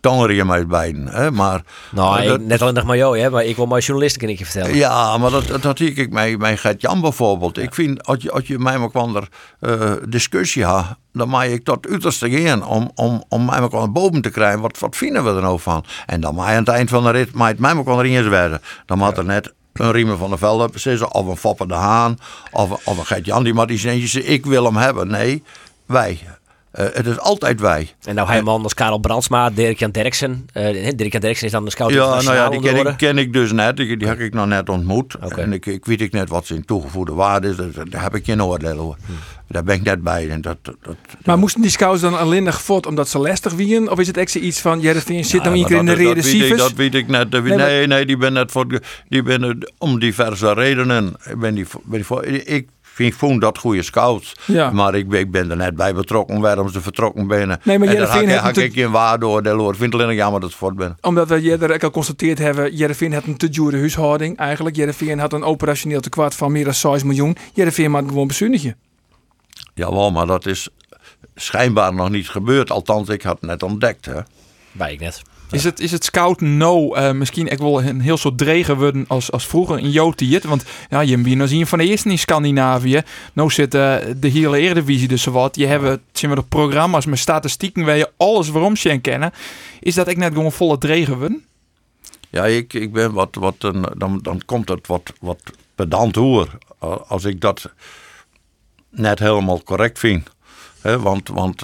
tongeren 0.00 0.46
met 0.46 0.68
beiden. 0.68 1.06
Hè? 1.08 1.30
Maar, 1.30 1.62
Nou, 1.90 2.10
maar 2.10 2.22
ik- 2.22 2.28
dat- 2.28 2.40
net 2.40 2.62
alleen 2.62 2.74
nog 2.74 2.84
maar 2.84 2.96
jou, 2.96 3.18
hè, 3.18 3.30
maar 3.30 3.44
ik 3.44 3.56
wil 3.56 3.66
mijn 3.66 3.82
journalisten 3.82 4.28
een 4.28 4.36
keer 4.36 4.46
vertellen. 4.46 4.76
ja, 4.76 5.18
maar 5.18 5.30
dat, 5.30 5.62
dat, 5.62 5.78
zie 5.78 5.92
ik 5.94 6.10
bij, 6.12 6.36
bij 6.36 6.56
Gert-Jan 6.56 7.00
bijvoorbeeld. 7.00 7.58
Ik 7.58 7.74
vind, 7.74 8.04
als 8.06 8.22
je, 8.22 8.30
als 8.30 8.46
je 8.46 8.58
mij 8.58 8.78
maar 8.78 8.90
kwam 8.90 9.16
er 9.16 9.28
eh, 9.60 9.92
discussie 10.08 10.64
had, 10.64 10.96
dan 11.12 11.28
mag 11.28 11.44
ik 11.44 11.64
tot 11.64 11.88
uiterste 11.88 12.30
gaan 12.30 12.64
om, 12.66 12.90
om, 12.94 13.24
om 13.28 13.44
mij 13.44 13.60
maar 13.60 13.68
kwam 13.68 13.92
boven 13.92 14.20
te 14.20 14.30
krijgen. 14.30 14.60
Wat, 14.60 14.78
wat 14.78 14.96
vinden 14.96 15.24
we 15.24 15.30
er 15.30 15.42
nou 15.42 15.60
van? 15.60 15.84
En 16.06 16.20
dan 16.20 16.34
mag 16.34 16.46
je 16.46 16.52
aan 16.52 16.58
het 16.58 16.68
eind 16.68 16.90
van 16.90 17.02
de 17.02 17.10
rit, 17.10 17.32
mag 17.32 17.48
het 17.48 17.58
mij 17.58 17.74
maar 17.74 17.84
kwam 17.84 17.98
er 17.98 18.04
eens 18.04 18.28
werden. 18.28 18.60
Dan 18.86 19.00
had 19.00 19.18
er 19.18 19.24
net 19.24 19.52
een 19.80 19.92
Riemen 19.92 20.18
van 20.18 20.28
der 20.28 20.38
Velde 20.38 20.68
precies, 20.68 21.02
of 21.02 21.26
een 21.26 21.36
Foppe 21.36 21.66
de 21.66 21.74
Haan, 21.74 22.18
of, 22.50 22.86
of 22.86 22.98
een 22.98 23.06
Gert-Jan 23.06 23.44
die 23.44 23.54
maar 23.54 23.66
die 23.66 23.78
zei, 23.78 24.02
ik 24.22 24.46
wil 24.46 24.64
hem 24.64 24.76
hebben. 24.76 25.08
Nee, 25.08 25.42
wij. 25.86 26.20
Eh, 26.70 26.86
het 26.92 27.06
is 27.06 27.18
altijd 27.18 27.60
wij. 27.60 27.94
En 28.04 28.14
nou 28.14 28.28
hij 28.28 28.42
man 28.42 28.62
als 28.62 28.74
Karel 28.74 28.98
Brandsma, 28.98 29.50
Dirk-Jan 29.50 29.90
Derksen. 29.90 30.46
Eh 30.52 30.90
Dirk-Jan 30.96 31.20
Derksen 31.20 31.46
is 31.46 31.52
dan 31.52 31.64
de 31.64 31.70
scout 31.70 31.90
Ja, 31.92 32.22
nou 32.22 32.34
ja, 32.34 32.48
die 32.48 32.60
ken, 32.60 32.86
ik, 32.86 32.96
ken 32.96 33.18
ik 33.18 33.32
dus 33.32 33.52
net. 33.52 33.76
Die, 33.76 33.96
die 33.96 34.08
heb 34.08 34.20
ik 34.20 34.34
nog 34.34 34.46
net 34.46 34.68
ontmoet. 34.68 35.14
En 35.36 35.52
ik, 35.52 35.66
ik 35.66 35.84
weet 35.84 36.00
ik 36.00 36.12
net 36.12 36.28
wat 36.28 36.46
zijn 36.46 36.64
toegevoegde 36.64 37.12
waarde 37.12 37.48
is. 37.48 37.56
Dus 37.56 37.74
daar 37.88 38.02
heb 38.02 38.14
ik 38.14 38.24
geen 38.24 38.42
oordeel 38.42 38.78
over. 38.78 38.98
Hm. 39.06 39.12
Daar 39.48 39.64
ben 39.64 39.74
ik 39.74 39.82
net 39.82 40.02
bij. 40.02 40.28
En 40.30 40.40
dat, 40.40 40.56
dat, 40.62 40.76
dat- 40.82 40.96
Maar 41.24 41.38
moesten 41.38 41.60
die 41.62 41.70
scouts 41.70 42.00
dan 42.00 42.18
alleen 42.18 42.42
nog 42.42 42.60
voort 42.62 42.86
omdat 42.86 43.08
ze 43.08 43.18
lastig 43.18 43.52
wieren? 43.52 43.90
Of 43.90 43.98
is 43.98 44.06
het 44.06 44.16
echt 44.16 44.34
iets 44.34 44.60
van, 44.60 44.80
Jereveen 44.80 45.24
zit 45.24 45.42
nou 45.42 45.54
Ja, 45.56 45.62
een 45.62 45.68
keer 45.68 45.78
in 45.78 45.84
de 45.84 45.90
dat- 45.90 46.00
reden 46.00 46.14
dat 46.14 46.24
weet 46.24 46.34
ik- 46.34 46.40
Sivers? 46.40 46.60
Dat 46.60 46.72
weet 46.72 46.94
ik 46.94 47.08
net. 47.08 47.30
Dat 47.32 47.42
Nee, 47.42 47.56
Nee, 47.56 47.78
maar- 47.78 47.88
nee, 47.96 48.06
die 48.06 48.16
ben 48.16 48.32
net 48.32 48.50
voor, 48.50 48.80
die 49.08 49.22
ben 49.22 49.58
om 49.78 49.98
diverse 49.98 50.52
redenen. 50.52 51.14
Ik 51.28 51.38
ben 51.38 51.54
die, 51.54 51.66
ben 51.84 51.96
die 51.98 52.04
voor, 52.06 52.24
ik 52.24 52.68
vind, 52.92 53.14
vond 53.14 53.40
dat 53.40 53.58
goede 53.58 53.82
scouts. 53.82 54.32
Ja. 54.44 54.70
Maar 54.70 54.94
ik, 54.94 55.08
ben- 55.08 55.20
ik 55.20 55.30
ben 55.30 55.50
er 55.50 55.56
net 55.56 55.76
bij 55.76 55.94
betrokken 55.94 56.40
waarom 56.40 56.68
ze 56.68 56.80
vertrokken 56.80 57.26
binnen. 57.26 57.60
Nee, 57.64 57.78
maar 57.78 57.88
en 57.88 57.94
daar 57.96 58.36
had, 58.38 58.56
ik- 58.56 58.72
geen 58.72 58.90
waardeoordeel 58.90 59.58
over. 59.58 59.72
Ik 59.72 59.78
vind 59.78 59.92
het 59.92 59.94
alleen 59.94 60.06
nog 60.14 60.22
jammer 60.22 60.40
dat 60.40 60.50
ze 60.50 60.56
voort 60.56 60.76
ben. 60.76 60.96
Omdat 61.00 61.28
we 61.28 61.40
eerder 61.40 61.82
al 61.82 61.90
constateerd 61.90 62.38
hebben, 62.38 62.76
Jereveen 62.76 63.12
had 63.12 63.24
een 63.24 63.36
te 63.36 63.48
dure 63.48 63.78
huishouding 63.78 64.36
eigenlijk. 64.36 64.76
Jereveen 64.76 65.18
had 65.18 65.32
een 65.32 65.44
operationeel 65.44 66.00
tekort 66.00 66.34
van 66.34 66.52
meer 66.52 66.64
dan 66.64 66.74
6 66.74 67.02
miljoen. 67.02 67.36
Jereveen 67.54 67.90
maakt 67.90 68.08
gewoon 68.08 68.26
bezuinigen. 68.26 68.76
Jawel, 69.74 70.10
maar 70.10 70.26
dat 70.26 70.46
is 70.46 70.68
schijnbaar 71.34 71.94
nog 71.94 72.10
niet 72.10 72.28
gebeurd. 72.28 72.70
Althans, 72.70 73.08
ik 73.08 73.22
had 73.22 73.36
het 73.40 73.50
net 73.50 73.62
ontdekt. 73.62 74.04
Hè. 74.06 74.20
Bij 74.72 74.92
ik 74.92 75.00
net. 75.00 75.22
Is 75.50 75.64
het, 75.64 75.80
is 75.80 75.90
het 75.90 76.04
scout 76.04 76.40
no 76.40 76.94
eh, 76.94 77.12
misschien 77.12 77.48
ik 77.48 77.58
wil 77.58 77.82
een 77.82 78.00
heel 78.00 78.16
soort 78.16 78.38
dregen 78.38 78.76
worden 78.76 79.04
als, 79.08 79.32
als 79.32 79.46
vroeger 79.46 79.78
in 79.78 79.90
Jotiët? 79.90 80.44
Want 80.44 80.64
ja, 80.90 81.00
je 81.00 81.16
nou 81.16 81.48
zien 81.48 81.66
van 81.66 81.78
de 81.78 81.86
eerste 81.86 82.08
in 82.08 82.18
Scandinavië. 82.18 83.02
Nou 83.32 83.50
zit 83.50 83.74
eh, 83.74 83.96
de 84.16 84.28
hele 84.28 84.58
Eredivisie 84.58 85.08
dus 85.08 85.24
wat. 85.24 85.56
Je 85.56 85.66
hebt 85.66 86.00
zien 86.12 86.30
we 86.30 86.36
de 86.36 86.42
programma's 86.42 87.06
met 87.06 87.18
statistieken 87.18 87.84
waar 87.84 87.96
je 87.96 88.10
alles 88.16 88.48
waarom 88.48 88.74
je 88.76 88.98
kennen. 88.98 89.32
Is 89.80 89.94
dat 89.94 90.08
ik 90.08 90.16
net 90.16 90.32
gewoon 90.32 90.52
volle 90.52 90.78
dregen 90.78 91.18
worden? 91.18 91.44
Ja, 92.30 92.46
ik, 92.46 92.72
ik 92.72 92.92
ben 92.92 93.12
wat, 93.12 93.34
wat 93.34 93.54
een, 93.58 93.86
dan, 93.96 94.18
dan 94.22 94.42
komt 94.44 94.68
het 94.68 94.86
wat, 94.86 95.12
wat 95.20 95.40
pedant 95.74 96.14
hoor. 96.14 96.58
Als 97.06 97.24
ik 97.24 97.40
dat 97.40 97.72
net 98.90 99.18
helemaal 99.18 99.62
correct 99.62 99.98
vind. 99.98 100.30
Hè, 100.80 100.98
want 100.98 101.28
want 101.28 101.62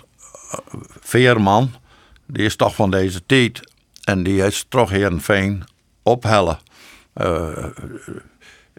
eh, 0.51 0.59
Veerman, 1.01 1.75
die 2.27 2.45
is 2.45 2.57
toch 2.57 2.75
van 2.75 2.91
deze 2.91 3.27
tijd. 3.27 3.61
En 4.07 4.23
die 4.23 4.47
is 4.47 4.67
toch 4.69 4.91
Heerenveen 4.91 5.65
ophellen. 6.03 6.59
Eh, 7.13 7.65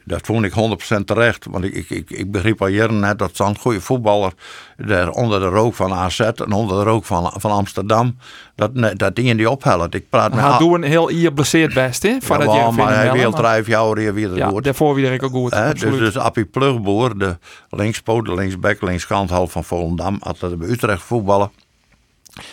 dat 0.04 0.22
vond 0.24 0.46
ik 0.46 0.54
100% 1.00 1.06
terecht. 1.06 1.46
Want 1.50 1.63
ik, 1.63 1.74
ik, 1.74 1.90
ik, 1.90 2.10
ik 2.10 2.32
begreep 2.32 2.62
al 2.62 2.68
jaren 2.68 3.00
net 3.00 3.20
dat 3.20 3.36
zo'n 3.36 3.58
goede 3.58 3.82
voetballer. 3.82 4.34
Daar 4.78 5.10
onder 5.10 5.40
de 5.40 5.46
rook 5.46 5.74
van 5.76 5.94
AZ 5.94 6.20
en 6.20 6.52
onder 6.52 6.78
de 6.78 6.84
rook 6.84 7.06
van, 7.06 7.34
van 7.36 7.52
Amsterdam. 7.52 8.18
Dat, 8.56 8.72
dat 9.00 9.16
dingen 9.16 9.38
die 9.38 9.50
ophellen. 9.50 9.92
Ik 9.92 10.10
praat 10.10 10.34
met 10.34 10.44
Hij 10.44 10.58
doet 10.58 10.74
een 10.74 10.84
heel 10.84 11.10
hier 11.10 11.34
blesseerd 11.34 11.74
best, 11.74 12.04
hè? 12.04 12.18
Van 12.22 12.40
dat 12.40 12.54
ja, 12.54 12.72
maar 12.72 12.96
hij 12.96 13.12
wil 13.12 13.32
drijf 13.32 13.68
jou 13.68 13.94
weer 13.94 14.13
weer 14.13 14.36
Ja, 14.36 14.50
door. 14.50 14.62
daarvoor 14.62 14.96
weer 14.96 15.13
ik 15.13 15.24
ook 15.24 15.32
goed. 15.32 15.52
Dus, 15.52 15.80
dus 15.98 16.18
Appie 16.18 16.46
Plugboer, 16.46 17.18
de 17.18 17.38
linkspoot, 17.70 18.26
de 18.26 18.34
linksback, 18.34 18.82
linkskanthal 18.82 19.48
van 19.48 19.63
Volendam, 19.63 20.18
had 20.20 20.42
er 20.42 20.58
bij 20.58 20.68
Utrecht 20.68 21.02
voetballen. 21.02 21.52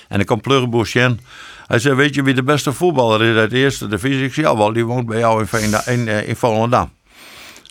En 0.08 0.20
ik 0.20 0.26
kwam 0.26 0.40
Plugboer 0.40 0.87
zien. 0.87 1.20
Hij 1.66 1.79
zei, 1.79 1.94
weet 1.94 2.14
je 2.14 2.22
wie 2.22 2.35
de 2.35 2.42
beste 2.42 2.72
voetballer 2.72 3.22
is 3.22 3.37
uit 3.37 3.50
de 3.50 3.59
eerste 3.59 3.88
divisie? 3.88 4.24
Ik 4.24 4.35
zei, 4.35 4.46
ja 4.46 4.57
wel, 4.57 4.72
die 4.72 4.85
woont 4.85 5.07
bij 5.07 5.18
jou 5.18 5.46
in, 5.50 5.72
in, 5.85 6.09
eh, 6.09 6.29
in 6.29 6.37
Volendam. 6.37 6.90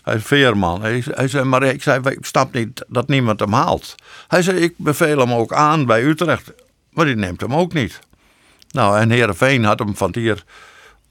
Hij 0.02 0.18
Veerman. 0.18 0.82
Hij, 0.82 1.28
zei, 1.28 1.44
maar 1.44 1.62
ik 1.62 1.82
zei, 1.82 2.00
ik 2.04 2.24
snap 2.26 2.52
niet 2.52 2.84
dat 2.88 3.08
niemand 3.08 3.40
hem 3.40 3.52
haalt. 3.52 3.94
Hij 4.28 4.42
zei, 4.42 4.58
ik 4.58 4.74
beveel 4.76 5.18
hem 5.18 5.32
ook 5.32 5.52
aan 5.52 5.86
bij 5.86 6.02
Utrecht. 6.04 6.52
Maar 6.90 7.04
die 7.04 7.16
neemt 7.16 7.40
hem 7.40 7.54
ook 7.54 7.72
niet. 7.72 7.98
Nou, 8.70 8.98
en 8.98 9.10
Heerenveen 9.10 9.64
had 9.64 9.78
hem 9.78 9.96
van 9.96 10.10
hier 10.12 10.44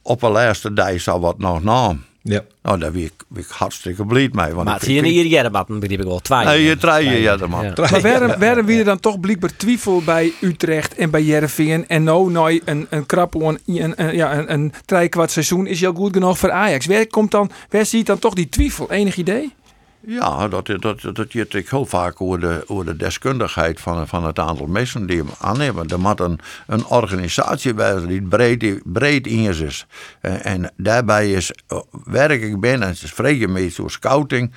op 0.01 0.21
een 0.21 0.31
laatste 0.31 0.73
dag 0.73 1.01
zou 1.01 1.21
wat 1.21 1.37
nog 1.37 1.63
nam. 1.63 2.03
Ja. 2.23 2.43
Nou, 2.61 2.79
daar 2.79 2.91
ben 2.91 3.01
ik, 3.01 3.13
ben 3.27 3.43
ik 3.43 3.49
hartstikke 3.49 4.05
blij 4.05 4.29
mee. 4.31 4.53
Want 4.53 4.67
Maar 4.67 4.73
het 4.73 4.85
hier 4.85 5.03
hier 5.03 5.25
Jerematten 5.25 5.79
begreep 5.79 5.99
ik 5.99 6.05
wel. 6.05 6.19
Twee. 6.19 6.45
Nee, 6.45 6.63
je 6.63 6.77
trui 6.77 7.09
je, 7.09 7.21
ja, 7.21 7.37
man. 7.47 7.63
Ja. 7.63 7.73
Maar 7.75 8.01
waarom, 8.01 8.39
waarom 8.39 8.65
wie 8.65 8.79
er 8.79 8.85
dan 8.85 8.99
toch 8.99 9.19
blijkbaar 9.19 9.55
twijfel 9.55 10.01
bij 10.05 10.33
Utrecht 10.41 10.95
en 10.95 11.09
bij 11.09 11.23
Jereveen 11.23 11.87
en 11.87 12.03
nou 12.03 12.31
nou 12.31 12.61
een, 12.65 12.87
een 12.89 13.05
krap 13.05 13.33
een, 13.33 13.59
een, 13.65 14.15
ja, 14.15 14.37
een, 14.37 14.53
een 14.53 14.73
seizoen 15.25 15.67
is 15.67 15.79
jou 15.79 15.95
goed 15.95 16.13
genoeg 16.13 16.37
voor 16.37 16.51
Ajax. 16.51 16.85
Waar 16.85 17.07
komt 17.07 17.31
dan, 17.31 17.51
waar 17.69 17.85
ziet 17.85 18.05
dan 18.05 18.19
toch 18.19 18.33
die 18.33 18.49
twijfel? 18.49 18.91
Enig 18.91 19.15
idee? 19.15 19.53
Ja, 20.05 20.47
dat, 20.47 20.65
dat, 20.79 21.01
dat 21.13 21.31
je 21.31 21.39
het 21.49 21.69
heel 21.69 21.85
vaak 21.85 22.21
over 22.21 22.39
de, 22.39 22.83
de 22.85 22.95
deskundigheid 22.95 23.81
van, 23.81 24.07
van 24.07 24.25
het 24.25 24.39
aantal 24.39 24.65
mensen 24.65 25.05
die 25.05 25.17
hem 25.17 25.29
aannemen. 25.39 25.87
Er 25.87 25.99
moet 25.99 26.19
een, 26.19 26.39
een 26.67 26.85
organisatie 26.85 27.73
bij 27.73 28.07
die 28.07 28.21
breed, 28.21 28.81
breed 28.83 29.27
in 29.27 29.39
is. 29.39 29.85
En, 30.21 30.43
en 30.43 30.71
daarbij 30.77 31.31
is, 31.31 31.51
eh, 31.67 31.79
werk 32.03 32.41
ik 32.41 32.59
ben, 32.59 32.83
en 32.83 32.89
is 32.89 33.13
vrij 33.13 33.47
mee 33.47 33.73
door 33.75 33.91
scouting, 33.91 34.53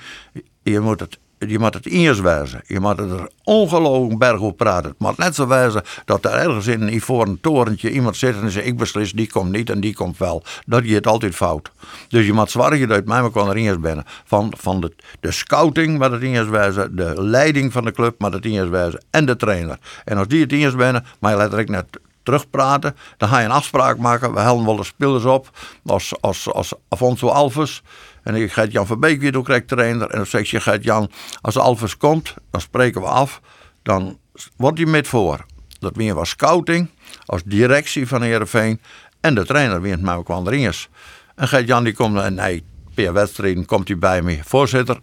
je 0.63 0.79
moet 0.79 0.99
het 0.99 1.19
je 1.37 1.59
moet 1.59 1.73
het 1.73 1.85
eerst 1.85 2.21
wijzen. 2.21 2.61
Je 2.65 2.79
moet 2.79 2.99
er 2.99 3.29
ongelooflijk 3.43 4.19
berg 4.19 4.39
op 4.39 4.57
praten. 4.57 4.89
Het 4.89 4.99
moet 4.99 5.17
net 5.17 5.35
zo 5.35 5.47
wijzen 5.47 5.83
dat 6.05 6.25
er 6.25 6.31
ergens 6.31 6.67
in 6.67 7.01
een 7.07 7.39
torentje 7.41 7.91
iemand 7.91 8.17
zit 8.17 8.41
en 8.41 8.51
zegt: 8.51 8.65
Ik 8.65 8.77
beslis, 8.77 9.11
die 9.11 9.29
komt 9.29 9.51
niet 9.51 9.69
en 9.69 9.79
die 9.79 9.93
komt 9.93 10.17
wel. 10.17 10.43
Dat 10.65 10.85
je 10.85 10.95
het 10.95 11.07
altijd 11.07 11.35
fout. 11.35 11.71
Dus 12.07 12.25
je 12.25 12.33
moet 12.33 12.51
zorgen 12.51 12.87
dat 12.87 13.05
mij 13.05 13.31
kan 13.31 13.49
er 13.49 13.55
eerst 13.55 13.79
binnen. 13.79 14.05
Van, 14.25 14.53
van 14.57 14.81
de, 14.81 14.93
de 15.19 15.31
scouting 15.31 15.97
met 15.97 16.11
het 16.11 16.21
eerst 16.21 16.49
wijzen, 16.49 16.95
de 16.95 17.13
leiding 17.23 17.71
van 17.71 17.85
de 17.85 17.91
club 17.91 18.19
met 18.19 18.33
het 18.33 18.45
eerst 18.45 18.69
wijzen 18.69 19.03
en 19.09 19.25
de 19.25 19.35
trainer. 19.35 19.79
En 20.05 20.17
als 20.17 20.27
die 20.27 20.41
het 20.41 20.51
eerst 20.51 20.77
binnen, 20.77 21.05
maar 21.19 21.31
je 21.31 21.37
letterlijk 21.37 21.69
net 21.69 21.85
terugpraten. 22.27 22.95
Dan 23.17 23.29
ga 23.29 23.39
je 23.39 23.45
een 23.45 23.51
afspraak 23.51 23.97
maken. 23.97 24.33
We 24.33 24.39
hellen 24.39 24.65
wel 24.65 24.75
de 24.75 24.83
spelers 24.83 25.23
op. 25.23 25.49
Als, 25.85 26.13
als, 26.21 26.51
als 26.51 26.73
Afonso 26.89 27.27
Alves. 27.27 27.83
En 28.27 28.35
ik 28.35 28.51
ga 28.51 28.65
Jan 28.65 28.85
Verbeek 28.85 29.19
weer 29.19 29.31
door 29.31 29.43
krijgt 29.43 29.67
trainer. 29.67 30.09
En 30.09 30.17
dan 30.17 30.25
zeg 30.25 30.49
je, 30.49 30.59
gaat 30.59 30.83
Jan, 30.83 31.11
als 31.41 31.57
Alves 31.57 31.97
komt, 31.97 32.33
dan 32.51 32.61
spreken 32.61 33.01
we 33.01 33.07
af. 33.07 33.41
Dan 33.83 34.19
wordt 34.57 34.77
hij 34.77 34.87
met 34.87 35.07
voor. 35.07 35.45
Dat 35.79 35.95
weer 35.95 36.13
was 36.13 36.29
scouting. 36.29 36.89
Als 37.25 37.41
directie 37.45 38.07
van 38.07 38.21
Heerenveen. 38.21 38.81
En 39.21 39.35
de 39.35 39.45
trainer 39.45 40.23
kwam 40.23 40.47
erin 40.47 40.67
is. 40.67 40.89
En 41.35 41.47
gaat 41.47 41.67
Jan 41.67 41.83
die 41.83 41.93
komt 41.93 42.17
en 42.17 42.33
nee, 42.33 42.63
per 42.93 43.13
wedstrijd 43.13 43.65
komt 43.65 43.87
hij 43.87 43.97
bij 43.97 44.21
me. 44.21 44.39
Voorzitter, 44.45 44.99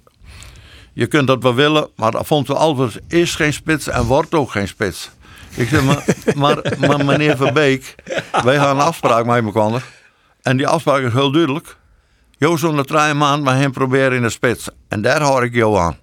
je 0.92 1.06
kunt 1.06 1.26
dat 1.26 1.42
wel 1.42 1.54
willen, 1.54 1.88
maar 1.96 2.18
Afonso 2.18 2.52
Alves 2.52 2.98
is 3.08 3.34
geen 3.34 3.52
spits 3.52 3.88
en 3.88 4.04
wordt 4.04 4.34
ook 4.34 4.50
geen 4.50 4.68
spits. 4.68 5.10
Ik 5.54 5.68
zeg, 5.68 5.82
maar, 5.82 6.04
maar, 6.42 6.76
maar 6.78 7.04
meneer 7.04 7.36
Verbeek, 7.36 7.94
wij 8.42 8.56
gaan 8.56 8.76
een 8.76 8.82
afspraak 8.82 9.26
met 9.26 9.44
elkaar. 9.44 9.82
En 10.42 10.56
die 10.56 10.66
afspraak 10.66 11.02
is 11.02 11.12
heel 11.12 11.32
duidelijk. 11.32 11.76
Jo 12.44 12.56
drie 12.84 13.14
maand 13.14 13.42
maar 13.42 13.56
hem 13.56 13.72
proberen 13.72 14.12
in 14.12 14.22
de 14.22 14.30
spits. 14.30 14.68
En 14.88 15.02
daar 15.02 15.22
hoor 15.22 15.44
ik 15.44 15.54
jou 15.54 15.78
aan. 15.78 15.96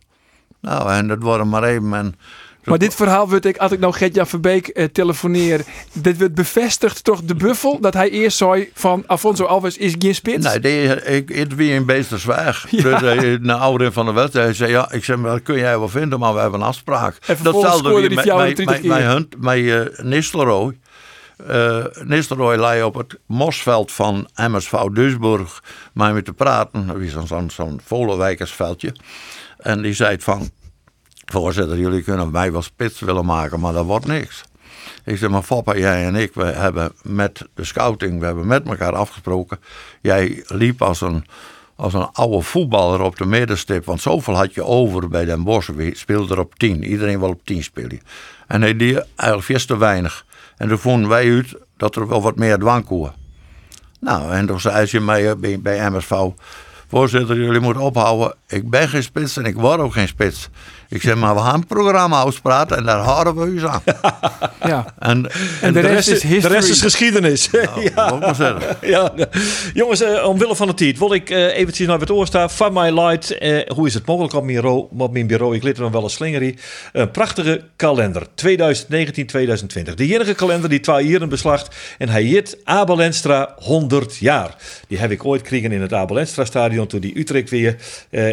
Nou, 0.62 0.91
en 0.91 1.08
dat 1.08 1.17
wordt 1.21 1.45
maar 1.45 1.63
even. 1.63 1.93
En 1.93 2.15
Maar 2.63 2.77
dit 2.77 2.95
verhaal 2.95 3.30
wordt 3.30 3.45
ik, 3.45 3.58
als 3.58 3.71
ik 3.71 3.80
nou 3.80 3.93
Gert-Jan 3.93 4.27
Verbeek 4.27 4.67
eh, 4.67 4.86
telefoneer, 4.86 5.62
dit 5.94 6.17
wordt 6.17 6.33
bevestigd 6.33 7.04
toch 7.04 7.21
de 7.23 7.35
buffel 7.35 7.79
dat 7.79 7.94
hij 7.94 8.10
eerst 8.10 8.37
zei 8.37 8.69
van 8.73 9.04
Afonso 9.08 9.46
Alves 9.46 9.77
is 9.77 9.96
geen 10.00 10.15
spits. 10.15 10.46
Nee, 10.46 10.60
die, 10.60 11.04
ik, 11.04 11.29
het 11.29 11.56
weer 11.56 11.75
in 11.79 11.85
beest 11.85 12.12
zwaar. 12.15 12.65
Dus 12.71 13.02
hij, 13.02 13.37
na 13.42 13.56
ouder 13.56 13.92
van 13.92 14.06
de 14.06 14.12
wedstrijd, 14.12 14.46
hij 14.46 14.56
zei, 14.56 14.71
ja, 14.71 14.92
ik 14.92 15.04
zeg, 15.04 15.21
dat 15.21 15.42
kun 15.44 15.58
jij 15.58 15.79
wel 15.79 15.89
vinden, 15.89 16.19
maar 16.19 16.33
we 16.33 16.39
hebben 16.39 16.60
een 16.60 16.65
afspraak. 16.67 17.17
vervolgens 17.21 17.77
scoorde 17.77 18.08
weer 18.08 18.13
met, 18.13 18.35
met, 18.35 18.56
30 18.58 18.65
met, 18.65 18.83
met, 18.83 19.04
Hunt- 19.04 19.42
met 19.42 19.58
eh, 19.58 20.04
Nistelrooy. 20.06 20.79
Eh 21.48 21.85
Nistelrooy 22.04 22.58
lei 22.58 22.83
op 22.83 22.96
het 22.96 23.19
mosveld 23.25 23.92
van 23.92 24.27
MSV 24.35 24.71
Duisburg 24.71 25.63
met 25.94 26.13
me 26.13 26.21
te 26.21 26.33
praten. 26.33 26.87
Dat 26.87 26.98
is 26.98 27.15
zo'n 27.25 27.50
zo'n 27.50 27.81
Volenwijkersveldje. 27.83 28.96
En 29.58 29.81
die 29.81 29.94
zei 29.94 30.19
van, 30.19 30.50
voorzitter, 31.25 31.77
jullie 31.77 32.04
kunnen 32.04 32.31
mij 32.31 32.52
wel 32.52 32.62
spits 32.62 33.00
willen 33.00 33.25
maken, 33.25 33.60
maar 33.60 33.73
dat 33.73 33.85
wordt 33.85 34.06
niks. 34.06 34.44
Ik 35.06 35.17
zeg, 35.17 35.29
maar 35.29 35.42
Foppa, 35.42 35.77
jij 35.77 36.06
en 36.06 36.15
ik, 36.15 36.33
we 36.33 36.46
hebben 36.46 36.92
met 37.04 37.48
de 37.54 37.63
scouting, 37.63 38.19
we 38.19 38.25
hebben 38.25 38.48
met 38.48 38.67
elkaar 38.67 38.96
afgesproken. 38.96 39.60
Jij 40.02 40.44
liep 40.48 40.81
als 40.81 41.02
een, 41.02 41.25
als 41.75 41.94
een 41.94 42.10
oude 42.12 42.42
voetballer 42.42 43.02
op 43.02 43.17
de 43.17 43.25
middenstip, 43.25 43.85
want 43.85 44.02
zoveel 44.02 44.35
had 44.35 44.54
je 44.54 44.63
over 44.63 45.08
bij 45.08 45.25
Den 45.25 45.44
Bosch. 45.44 45.69
We 45.69 45.96
speelden 45.96 46.37
er 46.37 46.44
op 46.44 46.56
10, 46.56 46.83
iedereen 46.83 47.19
wil 47.19 47.29
op 47.29 47.46
10 47.46 47.63
spelen. 47.63 48.02
En 48.48 48.62
hij 48.62 48.75
deed 48.75 49.06
eigenlijk 49.15 49.44
veel 49.44 49.65
te 49.65 49.77
weinig. 49.77 50.25
En 50.62 50.68
toen 50.68 50.78
vonden 50.78 51.10
wij 51.10 51.34
uit 51.36 51.56
dat 51.78 51.96
er 51.96 52.08
wel 52.08 52.22
wat 52.22 52.36
meer 52.36 52.58
dwang 52.58 52.86
kwam. 52.86 53.12
Nou, 54.00 54.32
en 54.32 54.46
toen 54.46 54.60
zei 54.60 54.86
ze 54.86 55.00
mij 55.00 55.30
eh, 55.30 55.36
bij, 55.36 55.60
bij 55.60 55.90
MSV, 55.90 56.12
voorzitter, 56.88 57.38
jullie 57.38 57.60
moeten 57.60 57.84
ophouden. 57.84 58.36
Ik 58.48 58.70
ben 58.70 58.90
geen 58.90 59.04
spits 59.04 59.38
en 59.38 59.46
ik 59.46 59.56
word 59.56 59.80
ook 59.80 59.94
geen 59.94 60.08
spits. 60.08 60.50
Ik 60.92 61.02
zeg, 61.02 61.15
maar 61.15 61.35
we 61.35 61.42
gaan 61.42 61.54
een 61.54 61.65
programma 61.65 62.21
afspraken 62.21 62.77
en 62.77 62.83
daar 62.83 63.00
houden 63.00 63.35
we 63.35 63.46
u 63.46 63.67
aan. 63.67 63.81
Ja. 64.65 64.94
En, 65.00 65.31
En 65.62 65.73
de 65.73 65.79
rest 65.79 66.08
is 66.08 66.21
de 66.21 66.48
rest 66.48 66.69
is 66.69 66.81
geschiedenis. 66.81 67.50
nou, 67.50 67.81
ja. 67.96 68.15
maar 68.15 68.35
zeggen. 68.35 68.77
Ja, 68.81 69.13
jongens, 69.73 70.02
eh, 70.02 70.27
omwille 70.27 70.56
van 70.56 70.67
de 70.67 70.73
tijd 70.73 71.00
wil 71.00 71.13
ik 71.13 71.29
eh 71.29 71.58
eventjes 71.58 71.87
naar 71.87 72.00
het 72.00 72.12
oor 72.12 72.25
staan. 72.25 72.50
Van 72.50 72.73
my 72.73 72.89
light, 72.89 73.37
eh, 73.37 73.69
hoe 73.75 73.87
is 73.87 73.94
het 73.94 74.06
mogelijk 74.06 74.33
op 74.33 74.44
mijn, 74.44 74.56
bureau, 74.56 74.87
op 74.98 75.12
mijn 75.13 75.27
bureau? 75.27 75.56
Ik 75.56 75.63
liet 75.63 75.75
er 75.75 75.81
nog 75.81 75.92
wel 75.92 76.04
een 76.04 76.10
slingerie. 76.10 76.58
Een 76.94 77.12
prachtige 77.12 77.62
kalender, 77.75 78.27
2019-2020. 78.35 79.94
De 79.96 80.13
enige 80.13 80.33
kalender 80.33 80.69
die 80.69 80.79
twee 80.79 81.08
jaar 81.08 81.21
in 81.21 81.29
beslacht. 81.29 81.75
En 81.98 82.10
hij 82.10 82.23
heet 82.23 82.58
Abel 82.63 83.02
Enstra 83.02 83.56
100 83.58 84.17
jaar. 84.17 84.56
Die 84.87 84.98
heb 84.98 85.12
ik 85.12 85.25
ooit 85.25 85.42
gekregen 85.42 85.71
in 85.71 85.81
het 85.81 85.94
Abel 85.94 86.19
Enstra 86.19 86.46
stadion 86.46 86.87
toen 86.87 87.00
die 87.00 87.19
Utrecht 87.19 87.50
weer 87.50 87.75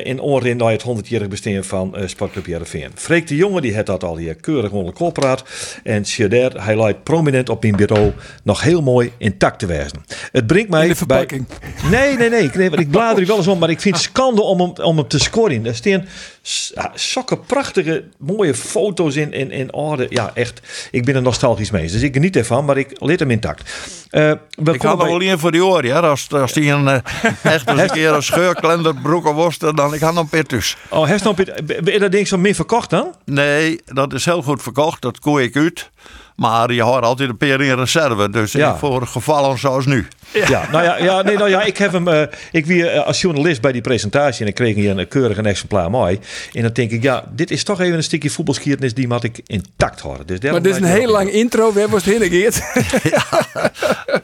in 0.04 0.20
naar 0.56 0.70
het 0.70 0.84
100-jarig 0.84 1.28
bestaan 1.28 1.64
van 1.64 1.96
Sportclub 2.06 2.46
Heerenveen. 2.50 2.90
Freek 2.94 3.26
de 3.26 3.36
Jonge 3.36 3.60
die 3.60 3.74
had 3.76 3.86
dat 3.86 4.04
al 4.04 4.16
hier 4.16 4.34
keurig 4.34 4.70
onder 4.70 4.92
kop 4.92 5.14
praat. 5.14 5.44
En 5.84 6.06
Shader, 6.06 6.64
hij 6.64 6.76
lijkt 6.76 7.02
prominent 7.02 7.48
op 7.48 7.62
mijn 7.62 7.76
bureau 7.76 8.12
nog 8.42 8.60
heel 8.62 8.82
mooi 8.82 9.12
intact 9.18 9.58
te 9.58 9.66
wijzen. 9.66 10.04
Het 10.32 10.46
brengt 10.46 10.70
mij 10.70 10.82
In 10.82 10.88
de 10.88 10.94
verpakking. 10.94 11.46
bij... 11.80 11.90
Nee, 11.90 12.16
nee, 12.16 12.28
nee. 12.30 12.50
nee 12.54 12.68
want 12.70 12.80
ik 12.82 12.90
blader 12.90 13.20
er 13.22 13.26
wel 13.28 13.36
eens 13.36 13.46
om, 13.46 13.58
maar 13.58 13.70
ik 13.70 13.80
vind 13.80 13.94
het 13.94 14.04
schande 14.04 14.42
om 14.42 14.60
hem, 14.60 14.72
om 14.82 14.96
hem 14.96 15.08
te 15.08 15.18
scoren. 15.18 15.66
Er 15.66 15.74
staan 15.74 16.04
s- 16.42 16.72
ja, 16.74 16.92
zulke 16.94 17.38
prachtige, 17.38 18.04
mooie 18.18 18.54
foto's 18.54 19.16
in, 19.16 19.32
in, 19.32 19.50
in 19.50 19.72
orde. 19.72 20.06
Ja, 20.10 20.30
echt. 20.34 20.60
Ik 20.90 21.04
ben 21.04 21.14
er 21.14 21.22
nostalgisch 21.22 21.70
mee. 21.70 21.82
Dus 21.90 22.02
ik 22.02 22.14
geniet 22.14 22.36
ervan, 22.36 22.64
maar 22.64 22.76
ik 22.78 22.90
leed 23.00 23.20
hem 23.20 23.30
intact. 23.30 23.72
Eh, 24.10 24.20
we 24.22 24.72
Ik 24.72 24.82
had 24.82 24.92
er 25.02 25.06
bij- 25.18 25.26
wel 25.26 25.38
voor 25.38 25.52
die 25.52 25.64
oren, 25.64 25.84
ja. 25.86 26.00
Als, 26.00 26.28
als 26.30 26.52
die 26.52 26.70
een, 26.70 26.88
eh, 26.88 26.94
echt 27.42 27.68
eens 27.68 27.80
een 27.80 27.90
keer 27.90 28.12
een 28.12 28.22
scheurklender 28.22 28.94
broeken 28.94 29.34
worsten, 29.34 29.76
dan 29.76 29.94
ik 29.94 30.00
had 30.00 30.14
nog 30.14 30.28
pittus. 30.28 30.76
Oh, 30.90 31.06
heeft 31.06 31.24
nog 31.24 31.36
je 31.84 31.98
dat 31.98 32.12
ding 32.12 32.28
zo 32.28 32.37
min 32.40 32.54
verkocht 32.54 32.90
dan? 32.90 33.14
Nee, 33.24 33.80
dat 33.84 34.12
is 34.12 34.24
heel 34.24 34.42
goed 34.42 34.62
verkocht, 34.62 35.02
dat 35.02 35.18
koe 35.18 35.42
ik 35.42 35.56
uit. 35.56 35.90
Maar 36.36 36.72
je 36.72 36.82
houdt 36.82 37.04
altijd 37.06 37.28
een 37.28 37.36
peer 37.36 37.60
in 37.60 37.74
reserve, 37.76 38.30
dus 38.30 38.52
Ja. 38.52 38.76
voor 38.76 39.06
gevallen 39.06 39.58
zoals 39.58 39.86
nu. 39.86 40.06
Ja, 40.32 40.68
nou 40.72 40.84
ja, 40.84 40.98
ja, 40.98 41.22
nee, 41.22 41.36
nou 41.36 41.50
ja 41.50 41.62
ik 41.62 41.78
heb 41.78 41.92
hem. 41.92 42.08
eh, 42.08 42.22
ik 42.52 42.66
wie 42.66 42.88
eh, 42.88 43.06
als 43.06 43.20
journalist 43.20 43.60
bij 43.60 43.72
die 43.72 43.80
presentatie 43.80 44.42
en 44.42 44.48
ik 44.48 44.54
kreeg 44.54 44.74
hier 44.74 44.98
een 44.98 45.08
keurig 45.08 45.36
een 45.36 45.46
exemplaar 45.46 45.90
mooi. 45.90 46.18
En 46.52 46.62
dan 46.62 46.72
denk 46.72 46.90
ik, 46.90 47.02
ja, 47.02 47.24
dit 47.34 47.50
is 47.50 47.64
toch 47.64 47.80
even 47.80 47.94
een 47.96 48.02
stukje 48.02 48.30
voetbalschiedenis 48.30 48.94
die 48.94 49.08
moet 49.08 49.24
ik 49.24 49.40
intact 49.46 50.00
houden. 50.00 50.26
Dus 50.26 50.38
Maar 50.50 50.62
dit 50.62 50.72
is 50.74 50.80
een 50.80 50.84
heel 50.86 51.10
lang 51.10 51.30
intro. 51.30 51.72
We 51.72 51.80
hebben 51.80 52.00
het. 52.44 52.62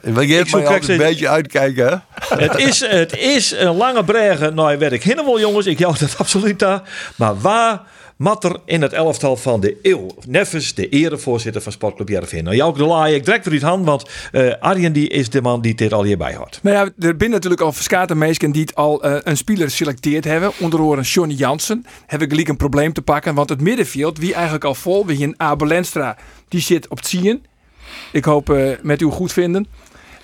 We 0.01 0.25
geven 0.27 0.47
zoek 0.47 0.59
mij 0.59 0.67
altijd 0.67 0.79
echt 0.79 0.89
een 0.89 0.97
beetje 0.97 1.29
uitkijken, 1.29 1.87
hè? 1.87 1.95
Het 2.37 2.55
is, 2.57 2.79
het 2.87 3.17
is 3.17 3.51
een 3.51 3.75
lange 3.75 4.03
bregen. 4.03 4.55
Nou, 4.55 4.77
werd 4.77 4.91
ik 4.93 5.03
helemaal 5.03 5.39
jongens. 5.39 5.65
Ik 5.65 5.79
jou 5.79 5.95
dat 5.99 6.15
absoluut 6.17 6.59
daar. 6.59 6.81
Maar 7.15 7.39
waar 7.39 7.81
mat 8.15 8.43
er 8.43 8.59
in 8.65 8.81
het 8.81 8.93
elftal 8.93 9.35
van 9.35 9.59
de 9.59 9.77
eeuw? 9.81 10.07
Neffens, 10.27 10.73
de 10.73 10.89
erevoorzitter 10.89 11.61
van 11.61 11.71
Sportclub 11.71 12.09
Jervin. 12.09 12.43
Nou, 12.43 12.55
jou 12.55 12.77
de 12.77 12.85
laai 12.85 13.15
ik 13.15 13.25
direct 13.25 13.47
uit 13.47 13.61
hand. 13.61 13.85
Want 13.85 14.09
eh 14.31 14.53
Arjen 14.59 14.93
die 14.93 15.09
is 15.09 15.29
de 15.29 15.41
man 15.41 15.61
die 15.61 15.75
dit 15.75 15.93
al 15.93 16.03
hierbij 16.03 16.33
houdt. 16.33 16.59
Nou 16.63 16.75
ja, 16.75 17.07
er 17.07 17.15
zijn 17.17 17.31
natuurlijk 17.31 17.61
al 17.61 17.71
verschillende 17.71 17.93
die 18.51 18.61
het 18.61 18.75
al 18.75 19.03
eh, 19.03 19.15
een 19.23 19.37
speler 19.37 19.69
geselecteerd 19.69 20.23
hebben. 20.23 20.51
Onder 20.59 20.79
andere 20.79 21.01
Johnny 21.01 21.33
Jansen. 21.33 21.85
Heb 22.05 22.21
ik 22.21 22.29
gelijk 22.29 22.47
een 22.47 22.57
probleem 22.57 22.93
te 22.93 23.01
pakken. 23.01 23.35
Want 23.35 23.49
het 23.49 23.61
middenveld, 23.61 24.17
wie 24.17 24.33
eigenlijk 24.33 24.63
al 24.63 24.75
vol. 24.75 25.05
Wie 25.05 25.23
een 25.23 25.33
Abel 25.37 25.67
Lenstra, 25.67 26.17
die 26.47 26.61
zit 26.61 26.87
op 26.87 26.97
het 26.97 27.07
zien. 27.07 27.45
Ik 28.11 28.25
hoop 28.25 28.49
eh, 28.49 28.71
met 28.81 29.01
u 29.01 29.05
goed 29.05 29.33
vinden. 29.33 29.67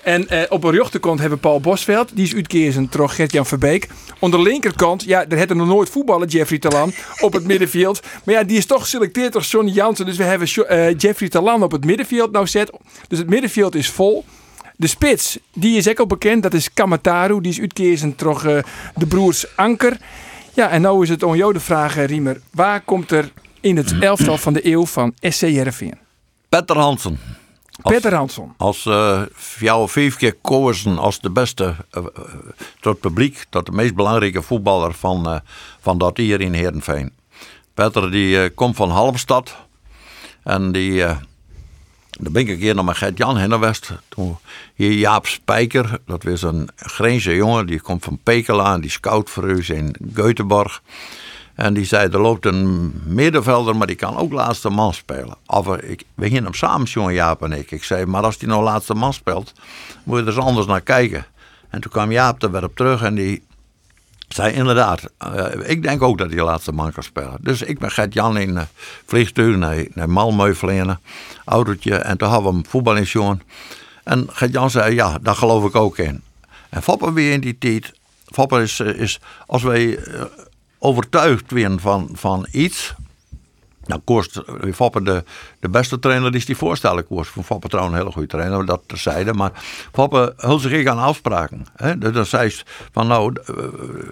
En 0.02 0.28
eh, 0.28 0.42
op 0.48 0.64
een 0.64 0.70
rechterkant 0.70 1.20
hebben 1.20 1.38
we 1.38 1.44
Paul 1.44 1.60
Bosveld. 1.60 2.10
Die 2.14 2.24
is 2.24 2.34
uitkezen 2.34 2.86
door 2.90 3.08
Gert-Jan 3.08 3.46
Verbeek. 3.46 3.88
Aan 4.20 4.30
de 4.30 4.42
linkerkant, 4.42 5.02
ja, 5.02 5.24
daar 5.24 5.38
had 5.38 5.54
nog 5.54 5.66
nooit 5.66 5.90
voetballen, 5.90 6.28
Jeffrey 6.28 6.58
Talan, 6.58 6.92
op 7.20 7.32
het 7.32 7.44
middenveld. 7.44 8.00
Maar 8.24 8.34
ja, 8.34 8.44
die 8.44 8.56
is 8.56 8.66
toch 8.66 8.82
geselecteerd 8.82 9.32
door 9.32 9.42
Johnny 9.42 9.72
Jansen. 9.72 10.06
Dus 10.06 10.16
we 10.16 10.24
hebben 10.24 10.48
eh, 10.48 10.98
Jeffrey 10.98 11.28
Talan 11.28 11.62
op 11.62 11.72
het 11.72 11.84
middenveld 11.84 12.32
nou 12.32 12.46
zet. 12.46 12.70
Dus 13.08 13.18
het 13.18 13.28
middenveld 13.28 13.74
is 13.74 13.90
vol. 13.90 14.24
De 14.76 14.86
spits, 14.86 15.38
die 15.52 15.76
is 15.76 15.88
ook 15.88 15.98
al 15.98 16.06
bekend. 16.06 16.42
Dat 16.42 16.54
is 16.54 16.72
Kamataru. 16.72 17.40
Die 17.40 17.52
is 17.52 17.60
uitkezen 17.60 18.14
door 18.16 18.44
eh, 18.44 18.62
de 18.94 19.06
broers 19.06 19.56
Anker. 19.56 19.96
Ja, 20.54 20.70
en 20.70 20.80
nou 20.80 21.02
is 21.02 21.08
het 21.08 21.24
aan 21.24 21.36
jou 21.36 21.52
de 21.52 21.60
vraag, 21.60 22.06
Riemer. 22.06 22.40
Waar 22.50 22.80
komt 22.80 23.10
er 23.10 23.32
in 23.60 23.76
het 23.76 23.94
elftal 24.00 24.38
van 24.38 24.52
de 24.52 24.66
eeuw 24.66 24.86
van 24.86 25.14
SC 25.20 25.40
Heerenveen? 25.40 25.98
Petter 26.48 26.78
Hansen. 26.78 27.18
Peter 27.82 28.14
Hansson. 28.14 28.54
Als 28.56 28.86
eh 28.86 29.22
jou 29.58 29.88
vijf 29.88 30.16
keer 30.16 30.34
kozen 30.34 30.98
als 30.98 31.20
de 31.20 31.30
beste, 31.30 31.74
eh, 31.90 32.04
eh, 32.04 32.24
tot 32.80 33.00
publiek, 33.00 33.44
tot 33.48 33.66
de 33.66 33.72
meest 33.72 33.94
belangrijke 33.94 34.42
voetballer 34.42 34.94
van, 34.94 35.40
van 35.80 35.98
dat 35.98 36.16
hier 36.16 36.40
in 36.40 36.52
Heerenveen. 36.52 37.12
Petter 37.74 38.10
die 38.10 38.50
komt 38.50 38.76
van 38.76 38.90
Halmstad 38.90 39.56
en 40.42 40.72
die, 40.72 40.96
daar 42.10 42.32
ben 42.32 42.42
ik 42.42 42.48
een 42.48 42.58
keer 42.58 42.74
naar 42.74 42.84
mijn 42.84 42.96
Gert-Jan 42.96 43.38
Hinnewest. 43.38 43.90
Toen 44.08 44.38
hier 44.74 44.92
Jaap 44.92 45.26
Spijker, 45.26 45.98
dat 46.06 46.22
was 46.22 46.42
een 46.42 46.68
Grijnse 46.76 47.34
jongen, 47.34 47.66
die 47.66 47.80
komt 47.80 48.04
van 48.04 48.18
Pekela 48.22 48.74
en 48.74 48.80
die 48.80 48.90
scout 48.90 49.30
voor 49.30 49.50
u 49.50 49.64
in 49.66 49.96
Göteborg. 50.14 50.80
En 51.54 51.74
die 51.74 51.84
zei, 51.84 52.08
er 52.08 52.20
loopt 52.20 52.46
een 52.46 52.92
middenvelder, 53.04 53.76
maar 53.76 53.86
die 53.86 53.96
kan 53.96 54.16
ook 54.16 54.32
laatste 54.32 54.68
man 54.68 54.94
spelen. 54.94 55.36
Of 55.46 55.68
eh, 55.68 55.90
ik, 55.90 56.04
we 56.14 56.24
gingen 56.24 56.44
hem 56.44 56.54
samen, 56.54 56.86
jongen 56.86 57.14
Jaap 57.14 57.42
en 57.42 57.52
ik. 57.52 57.70
Ik 57.70 57.84
zei, 57.84 58.06
maar 58.06 58.22
als 58.22 58.38
die 58.38 58.48
nou 58.48 58.62
laatste 58.62 58.94
man 58.94 59.12
speelt, 59.12 59.52
moet 60.02 60.18
je 60.18 60.22
er 60.22 60.28
eens 60.28 60.44
anders 60.44 60.66
naar 60.66 60.80
kijken. 60.80 61.26
En 61.68 61.80
toen 61.80 61.90
kwam 61.90 62.12
Jaap 62.12 62.42
er 62.42 62.50
weer 62.50 62.64
op 62.64 62.76
terug 62.76 63.02
en 63.02 63.14
die 63.14 63.42
zei 64.28 64.52
inderdaad, 64.52 65.02
eh, 65.18 65.44
ik 65.64 65.82
denk 65.82 66.02
ook 66.02 66.18
dat 66.18 66.30
hij 66.32 66.42
laatste 66.42 66.72
man 66.72 66.92
kan 66.92 67.02
spelen. 67.02 67.36
Dus 67.40 67.62
ik 67.62 67.78
ben 67.78 67.90
Gert-Jan 67.90 68.38
in 68.38 68.50
uh, 68.50 68.62
vliegtuig 69.06 69.56
naar, 69.56 69.86
naar 69.94 70.08
Malmö 70.08 70.56
vliegen, 70.56 71.00
autootje. 71.44 71.96
En 71.96 72.18
toen 72.18 72.28
hadden 72.28 72.50
we 72.50 72.54
hem 72.54 72.66
voetballingsjongen. 72.66 73.42
En 74.04 74.26
Gert-Jan 74.30 74.70
zei, 74.70 74.94
ja, 74.94 75.18
daar 75.18 75.34
geloof 75.34 75.64
ik 75.64 75.74
ook 75.74 75.98
in. 75.98 76.22
En 76.68 76.82
Foppen 76.82 77.14
weer 77.14 77.32
in 77.32 77.40
die 77.40 77.58
tijd, 77.58 77.92
Foppen 78.26 78.60
is, 78.60 78.80
eh, 78.80 79.00
is 79.00 79.20
als 79.46 79.62
wij 79.62 79.98
eh, 79.98 80.22
overtuigd 80.82 81.44
zijn 81.48 81.80
van, 81.80 82.08
van 82.12 82.46
iets... 82.50 82.94
Nou, 83.86 84.00
Koers, 84.04 84.40
Foppen, 84.72 85.04
de, 85.04 85.24
de 85.60 85.68
beste 85.68 85.98
trainer 85.98 86.34
is 86.34 86.46
die 86.46 86.56
voorstellen. 86.56 87.06
Koers 87.06 87.28
van 87.28 87.44
Foppen 87.44 87.70
trouwens 87.70 87.96
een 87.96 88.02
hele 88.02 88.14
goede 88.14 88.28
trainer, 88.28 88.66
dat 88.66 88.82
terzijde. 88.86 89.32
Maar 89.32 89.50
Foppen 89.92 90.34
hield 90.36 90.60
zich 90.60 90.86
aan 90.86 90.98
afspraken. 90.98 91.66
Hè? 91.76 91.98
Dus 91.98 92.12
dan 92.12 92.26
zei 92.26 92.48
ze 92.50 92.64
van 92.92 93.06
nou, 93.06 93.32
eh, 93.46 93.54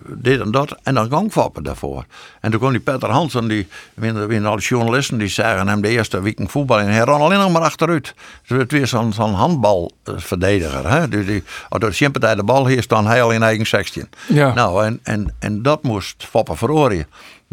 dit 0.06 0.40
en 0.40 0.50
dat. 0.50 0.76
En 0.82 0.94
dan 0.94 1.12
ging 1.12 1.32
Foppen 1.32 1.62
daarvoor. 1.62 2.04
En 2.40 2.50
toen 2.50 2.60
kwam 2.60 2.72
die 2.72 2.80
Peter 2.80 3.10
Hansen, 3.10 3.48
die 3.48 3.68
winnen 3.94 4.46
alle 4.46 4.60
journalisten, 4.60 5.18
die 5.18 5.28
zagen 5.28 5.68
hem 5.68 5.80
de 5.80 5.88
eerste 5.88 6.20
week 6.20 6.38
voetbal. 6.46 6.80
En 6.80 6.88
hij 6.88 7.04
ran 7.04 7.20
alleen 7.20 7.38
nog 7.38 7.52
maar 7.52 7.62
achteruit. 7.62 8.14
Dus 8.46 8.58
het 8.58 8.72
weer 8.72 8.86
zo'n 8.86 9.12
zo'n 9.12 9.34
handbalverdediger. 9.34 10.90
Hè? 10.90 11.08
Dus 11.08 11.26
die, 11.26 11.42
als 11.68 11.80
de 11.80 11.92
Simpetij 11.92 12.34
de 12.34 12.44
bal 12.44 12.66
hier 12.66 12.82
staan, 12.82 13.06
hij 13.06 13.22
al 13.22 13.30
in 13.30 13.42
eigen 13.42 13.66
16. 13.66 14.08
Ja. 14.26 14.54
Nou, 14.54 14.84
en, 14.84 15.00
en, 15.02 15.34
en 15.38 15.62
dat 15.62 15.82
moest 15.82 16.26
Foppen 16.30 16.56
verhoren. 16.56 17.06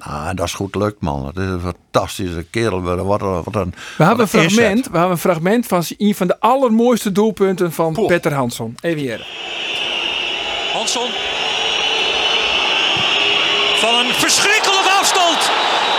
Nou, 0.05 0.33
dat 0.35 0.45
is 0.45 0.53
goed 0.53 0.75
lukt, 0.75 1.01
man. 1.01 1.25
Het 1.25 1.37
is 1.37 1.45
een 1.45 1.61
fantastische 1.61 2.45
kerel. 2.51 2.81
Wat 2.81 3.21
een, 3.21 3.43
wat 3.43 3.55
een, 3.55 3.73
We 3.97 4.03
hebben 4.03 4.21
een 4.21 4.27
fragment, 4.27 4.85
we 4.85 4.97
hebben 4.97 5.11
een 5.11 5.17
fragment 5.17 5.65
van 5.65 5.83
een 5.97 6.15
van 6.15 6.27
de 6.27 6.39
allermooiste 6.39 7.11
doelpunten 7.11 7.71
van 7.71 8.05
Petter 8.07 8.33
Hansson. 8.33 8.75
Even 8.81 8.99
hier. 8.99 9.27
Hansson. 10.73 11.09
Van 13.83 13.93
een 13.95 14.13
verschrikkelijke 14.13 14.89
afstand. 14.99 15.39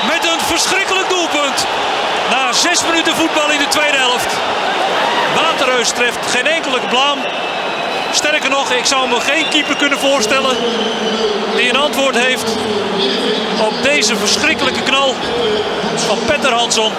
Met 0.07 0.23
een 0.33 0.41
verschrikkelijk 0.41 1.09
doelpunt. 1.09 1.67
Na 2.31 2.53
zes 2.53 2.87
minuten 2.87 3.15
voetbal 3.15 3.51
in 3.51 3.59
de 3.59 3.69
tweede 3.69 3.97
helft. 3.97 4.37
Waterreus 5.35 5.91
treft 5.91 6.27
geen 6.27 6.47
enkele 6.47 6.81
blaam. 6.89 7.19
Sterker 8.11 8.51
nog, 8.51 8.73
ik 8.73 8.85
zou 8.85 9.09
me 9.09 9.21
geen 9.21 9.49
keeper 9.49 9.77
kunnen 9.77 9.99
voorstellen 9.99 10.57
die 11.57 11.69
een 11.69 11.77
antwoord 11.77 12.19
heeft 12.19 12.57
op 13.67 13.83
deze 13.83 14.17
verschrikkelijke 14.17 14.83
knal 14.83 15.15
van 15.97 16.19
Petter 16.27 16.53
Hansson. 16.53 16.93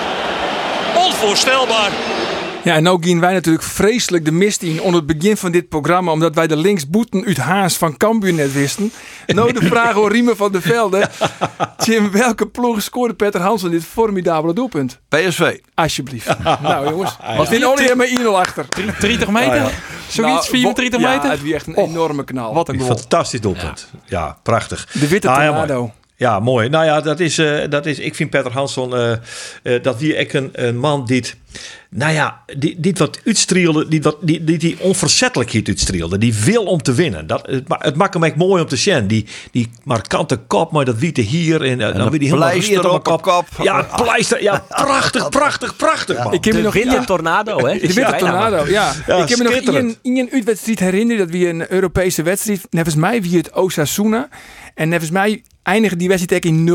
Onvoorstelbaar. 0.95 1.91
Ja, 2.63 2.75
en 2.75 2.83
nou 2.83 3.03
gingen 3.03 3.21
wij 3.21 3.33
natuurlijk 3.33 3.63
vreselijk 3.63 4.25
de 4.25 4.31
mist 4.31 4.61
in 4.61 4.81
onder 4.81 5.01
het 5.07 5.17
begin 5.19 5.37
van 5.37 5.51
dit 5.51 5.69
programma, 5.69 6.11
omdat 6.11 6.35
wij 6.35 6.47
de 6.47 6.55
linksboeten 6.57 7.25
uit 7.25 7.37
Haas 7.37 7.77
van 7.77 7.97
Cambuur 7.97 8.33
net 8.33 8.53
wisten. 8.53 8.91
Nou 9.27 9.53
de 9.53 9.65
vraag 9.65 9.93
hoor 9.93 10.11
Riemen 10.11 10.37
van 10.37 10.51
der 10.51 10.61
Velde. 10.61 11.09
Jim, 11.85 12.11
welke 12.11 12.47
ploeg 12.47 12.81
scoorde 12.81 13.13
Petter 13.13 13.41
Hansson 13.41 13.69
dit 13.69 13.83
formidabele 13.85 14.53
doelpunt? 14.53 14.99
PSV. 15.09 15.57
Alsjeblieft. 15.73 16.35
nou 16.61 16.89
jongens, 16.89 17.17
wat 17.37 17.51
in 17.51 17.67
Olly 17.67 17.93
maar 17.95 18.07
1-0 18.21 18.25
achter. 18.25 18.65
30 18.99 19.27
meter? 19.29 19.71
Zoiets, 20.07 20.47
34 20.47 20.99
ja, 20.99 21.09
meter? 21.15 21.29
het 21.31 21.41
was 21.41 21.51
echt 21.51 21.67
een 21.67 21.77
enorme 21.77 22.23
knal. 22.23 22.53
Wat 22.53 22.67
een 22.69 22.73
Een 22.75 22.81
goal. 22.81 22.97
fantastisch 22.97 23.41
doelpunt. 23.41 23.89
Ja, 24.05 24.37
prachtig. 24.43 24.87
De 24.93 25.07
witte 25.07 25.27
Nou 25.27 25.41
ja, 25.41 25.47
tornado. 25.47 25.79
mooi. 25.79 25.91
Ja, 26.15 26.39
mooi. 26.39 26.69
Nou 26.69 26.85
ja, 26.85 27.01
dat 27.01 27.19
is, 27.19 27.37
eh, 27.37 27.69
dat 27.69 27.85
is 27.85 27.99
ik 27.99 28.15
vind 28.15 28.29
Peter 28.29 28.51
Hansson, 28.51 28.95
eh, 28.95 29.11
eh, 29.63 29.83
dat 29.83 29.99
wie 29.99 30.15
ik 30.15 30.33
een, 30.33 30.49
een 30.53 30.77
man 30.77 31.05
die, 31.05 31.15
het- 31.17 31.35
nou 31.89 32.13
ja, 32.13 32.43
die, 32.57 32.93
wat 32.97 33.19
uitstrielde, 33.25 33.87
die, 33.87 34.01
wat, 34.01 34.17
die, 34.21 34.43
die, 34.43 34.57
die 34.57 34.77
onverzettelijkheid 34.79 35.67
uitstrielde, 35.67 36.17
die 36.17 36.33
wil 36.33 36.63
om 36.63 36.81
te 36.81 36.93
winnen. 36.93 37.27
Dat, 37.27 37.47
het, 37.47 37.63
het 37.67 37.95
maakt 37.95 38.13
hem 38.13 38.23
echt 38.23 38.35
mooi 38.35 38.61
om 38.61 38.67
te 38.67 38.75
zien. 38.75 39.07
Die, 39.07 39.25
die 39.51 39.69
markante 39.83 40.37
kop, 40.37 40.71
maar 40.71 40.85
dat 40.85 40.97
witte 40.97 41.21
hier 41.21 41.63
en, 41.63 41.81
eh, 41.81 41.93
dan 41.93 42.01
een 42.01 42.09
weer 42.09 42.19
die 42.19 42.27
helemaal 42.27 42.49
pleister 42.49 42.89
op 42.89 43.05
de 43.05 43.19
kop. 43.21 43.47
Ja, 43.61 43.87
pleister. 43.95 44.41
Ja, 44.41 44.65
prachtig, 44.67 45.29
prachtig, 45.39 45.75
prachtig 45.75 46.23
man. 46.23 46.33
Ik 46.33 46.45
heb 46.45 46.53
me 46.53 46.61
nog 46.61 46.73
witte 46.73 46.95
één- 46.95 47.05
tornado, 47.05 47.57
hè? 47.67 47.77
De 47.79 47.93
witte 47.93 48.15
tornado, 48.17 48.65
ja. 48.67 48.93
Ja, 49.07 49.15
ik 49.17 49.29
heb 49.29 49.37
me 49.37 49.43
nog 49.43 49.53
één, 49.53 49.95
één 50.01 50.29
uitwedstrijd 50.31 50.79
herinneren. 50.79 51.25
Dat 51.25 51.35
wie 51.35 51.47
een 51.47 51.71
Europese 51.71 52.23
wedstrijd. 52.23 52.61
Nevens 52.69 52.95
mij 52.95 53.21
wie 53.21 53.37
het 53.37 53.51
Osasuna. 53.51 54.29
En 54.73 54.89
nevens 54.89 55.11
mij 55.11 55.43
eindigde 55.63 55.97
die 55.97 56.07
wedstrijd 56.07 56.45
in 56.45 56.67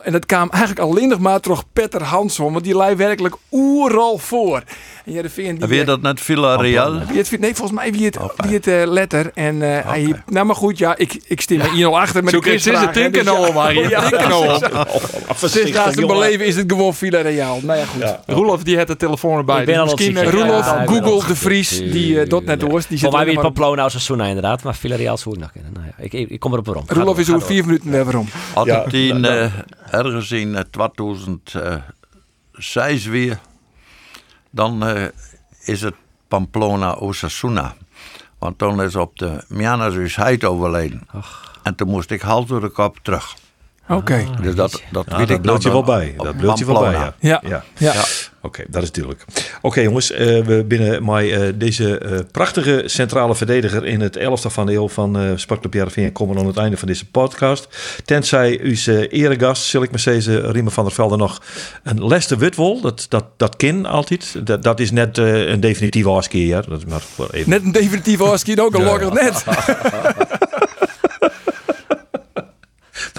0-0. 0.00 0.04
En 0.04 0.12
dat 0.12 0.26
kwam 0.26 0.50
eigenlijk 0.50 0.80
alleen 0.80 1.08
nog 1.08 1.18
maar 1.18 1.40
terug 1.40 1.64
Petter 1.72 2.02
Hansson. 2.02 2.52
Want 2.52 2.64
die 2.64 2.76
lei 2.76 2.94
werkelijk 2.96 3.36
oeral 3.52 4.13
voor. 4.18 4.62
En 5.04 5.12
ja, 5.12 5.22
de 5.22 5.30
VN 5.30 5.54
die... 5.54 5.68
Weet 5.68 5.78
je 5.78 5.84
dat 5.84 6.02
net 6.02 6.20
Villarreal? 6.20 6.98
Wie 7.06 7.18
het, 7.18 7.40
nee, 7.40 7.54
volgens 7.54 7.78
mij 7.78 7.92
wie 7.92 8.04
het, 8.04 8.18
wie 8.36 8.54
het 8.54 8.66
eh, 8.66 8.82
letter. 8.86 9.30
En 9.34 9.62
eh, 9.62 9.86
hij, 9.90 10.22
nou 10.26 10.46
maar 10.46 10.56
goed, 10.56 10.78
ja, 10.78 10.96
ik, 10.96 11.18
ik 11.26 11.40
stem 11.40 11.60
er 11.60 11.70
1-0 11.88 11.92
achter 11.92 12.22
met 12.24 12.32
Zo 12.32 12.40
de 12.40 12.46
kreeg 12.46 12.60
ze 12.60 12.68
quizvraag, 12.70 12.94
hè, 12.94 13.00
tinken 13.02 13.24
dus 13.24 13.32
ja. 13.32 13.38
nou 13.38 13.48
om, 13.48 13.56
Harry. 13.56 13.88
Ja, 13.88 14.08
Tinken 14.08 14.28
nou. 14.28 14.58
Sinds 15.34 15.70
naast 15.72 15.96
het 15.96 16.06
beleven 16.06 16.46
is 16.46 16.56
het 16.56 16.64
gewoon 16.72 16.94
Villarreal. 16.94 17.60
Nou 17.62 17.78
ja, 17.78 17.84
goed. 17.84 18.02
Roelof 18.26 18.62
die 18.62 18.76
had 18.76 18.86
de 18.86 18.96
telefoon 18.96 19.38
erbij. 19.38 19.60
Ik 19.60 19.66
ben 19.66 19.74
dus 19.74 19.84
al 19.90 19.96
misschien, 19.96 20.16
eh, 20.16 20.30
Roelof, 20.30 20.66
Google, 20.66 21.00
al- 21.02 21.26
De 21.26 21.36
Vries, 21.36 21.68
die 21.78 22.26
dat 22.26 22.44
net 22.44 22.62
hoort. 22.62 22.88
Die 22.88 22.98
zit 22.98 23.08
Voor 23.08 23.16
mij 23.16 23.24
weer 23.26 23.34
maar- 23.34 23.42
Pamplona 23.44 23.82
als 23.82 23.92
Sasuna 23.92 24.24
inderdaad, 24.26 24.62
maar 24.62 24.74
Villarreal 24.74 25.16
zou 25.16 25.34
ik 25.34 25.40
nog 25.40 25.52
kennen. 25.52 25.72
Nou 25.72 25.86
ja, 25.86 25.92
ik, 26.28 26.40
kom 26.40 26.52
erop 26.52 26.66
waarom. 26.66 26.84
Ga 26.86 26.94
Roelof 26.94 27.18
is 27.18 27.30
over 27.32 27.46
vier 27.46 27.64
minuten 27.64 27.90
weer 27.90 28.04
waarom. 28.04 28.28
Had 28.54 28.66
het 28.66 28.92
in, 28.92 29.24
eh, 29.24 29.52
ergens 29.90 30.30
in 30.30 30.54
eh, 30.54 30.60
2006 30.70 33.06
weer, 33.06 33.38
dan 34.54 34.86
eh, 34.86 35.04
is 35.64 35.80
het 35.80 35.94
Pamplona 36.28 36.92
Osasuna. 36.92 37.74
Want 38.38 38.58
toen 38.58 38.82
is 38.82 38.96
op 38.96 39.18
de 39.18 39.44
Miana's 39.48 40.16
Heid 40.16 40.44
overleden. 40.44 41.08
En 41.62 41.74
toen 41.74 41.88
moest 41.88 42.10
ik 42.10 42.20
half 42.20 42.46
door 42.46 42.60
de 42.60 42.68
kop 42.68 42.98
terug. 43.02 43.36
Oké. 43.88 44.24
Dus 44.42 44.54
dat, 44.54 44.82
dat 44.90 45.04
Ja, 45.08 45.16
weet 45.16 45.28
dat 45.28 45.36
ik 45.36 45.42
bloot 45.42 45.62
je 45.62 45.70
wel 45.70 45.84
bij. 45.84 46.14
Dat 46.16 46.36
bloot 46.36 46.58
je 46.58 46.64
wel 46.64 46.80
bij, 46.80 46.92
ja. 46.92 47.14
Ja. 47.18 47.40
ja. 47.46 47.64
Ja. 47.76 48.04
Oké, 48.40 48.64
dat 48.68 48.82
is 48.82 48.92
duidelijk. 48.92 49.24
Oké 49.60 49.80
jongens, 49.80 50.10
eh, 50.10 50.44
we 50.44 50.64
binnen 50.68 51.04
mij 51.04 51.32
eh, 51.32 51.52
deze 51.54 51.98
eh, 51.98 52.18
prachtige 52.30 52.82
centrale 52.86 53.34
verdediger 53.34 53.84
in 53.84 54.00
het 54.00 54.16
elfde 54.16 54.50
van 54.50 54.66
de 54.66 54.72
eeuw 54.72 54.88
van 54.88 55.18
eh 55.18 55.30
Sportclub 55.36 55.74
Jarvin 55.74 56.12
komen 56.12 56.38
aan 56.38 56.46
het 56.46 56.56
einde 56.56 56.76
van 56.76 56.88
deze 56.88 57.10
podcast. 57.10 57.68
Tenzij 58.04 58.60
uw 58.62 58.76
uh, 58.88 59.12
eregast, 59.12 59.64
zal 59.64 59.82
ik 59.82 59.90
maar 59.90 60.00
zeggen, 60.00 60.52
Riemen 60.52 60.72
van 60.72 60.84
der 60.84 60.92
Velde 60.92 61.16
nog 61.16 61.42
een 61.82 62.06
Lester 62.06 62.38
Witwol, 62.38 62.80
dat, 62.80 63.06
dat, 63.08 63.24
dat 63.36 63.56
kin 63.56 63.86
altijd. 63.86 64.46
Dat, 64.46 64.62
dat 64.62 64.80
is 64.80 64.90
net 64.90 65.18
eh, 65.18 65.48
een 65.48 65.60
definitieve 65.60 66.08
afskeer, 66.08 66.46
ja. 66.46 66.60
Dat 66.60 66.78
is 66.78 66.84
maar 66.84 67.00
voor 67.00 67.28
even. 67.30 67.50
Net 67.50 67.62
een 67.62 67.72
definitief 67.72 68.20
Oski 68.20 68.60
ook 68.60 68.74
een 68.74 68.84
Ja, 68.84 69.12
net. 69.12 69.44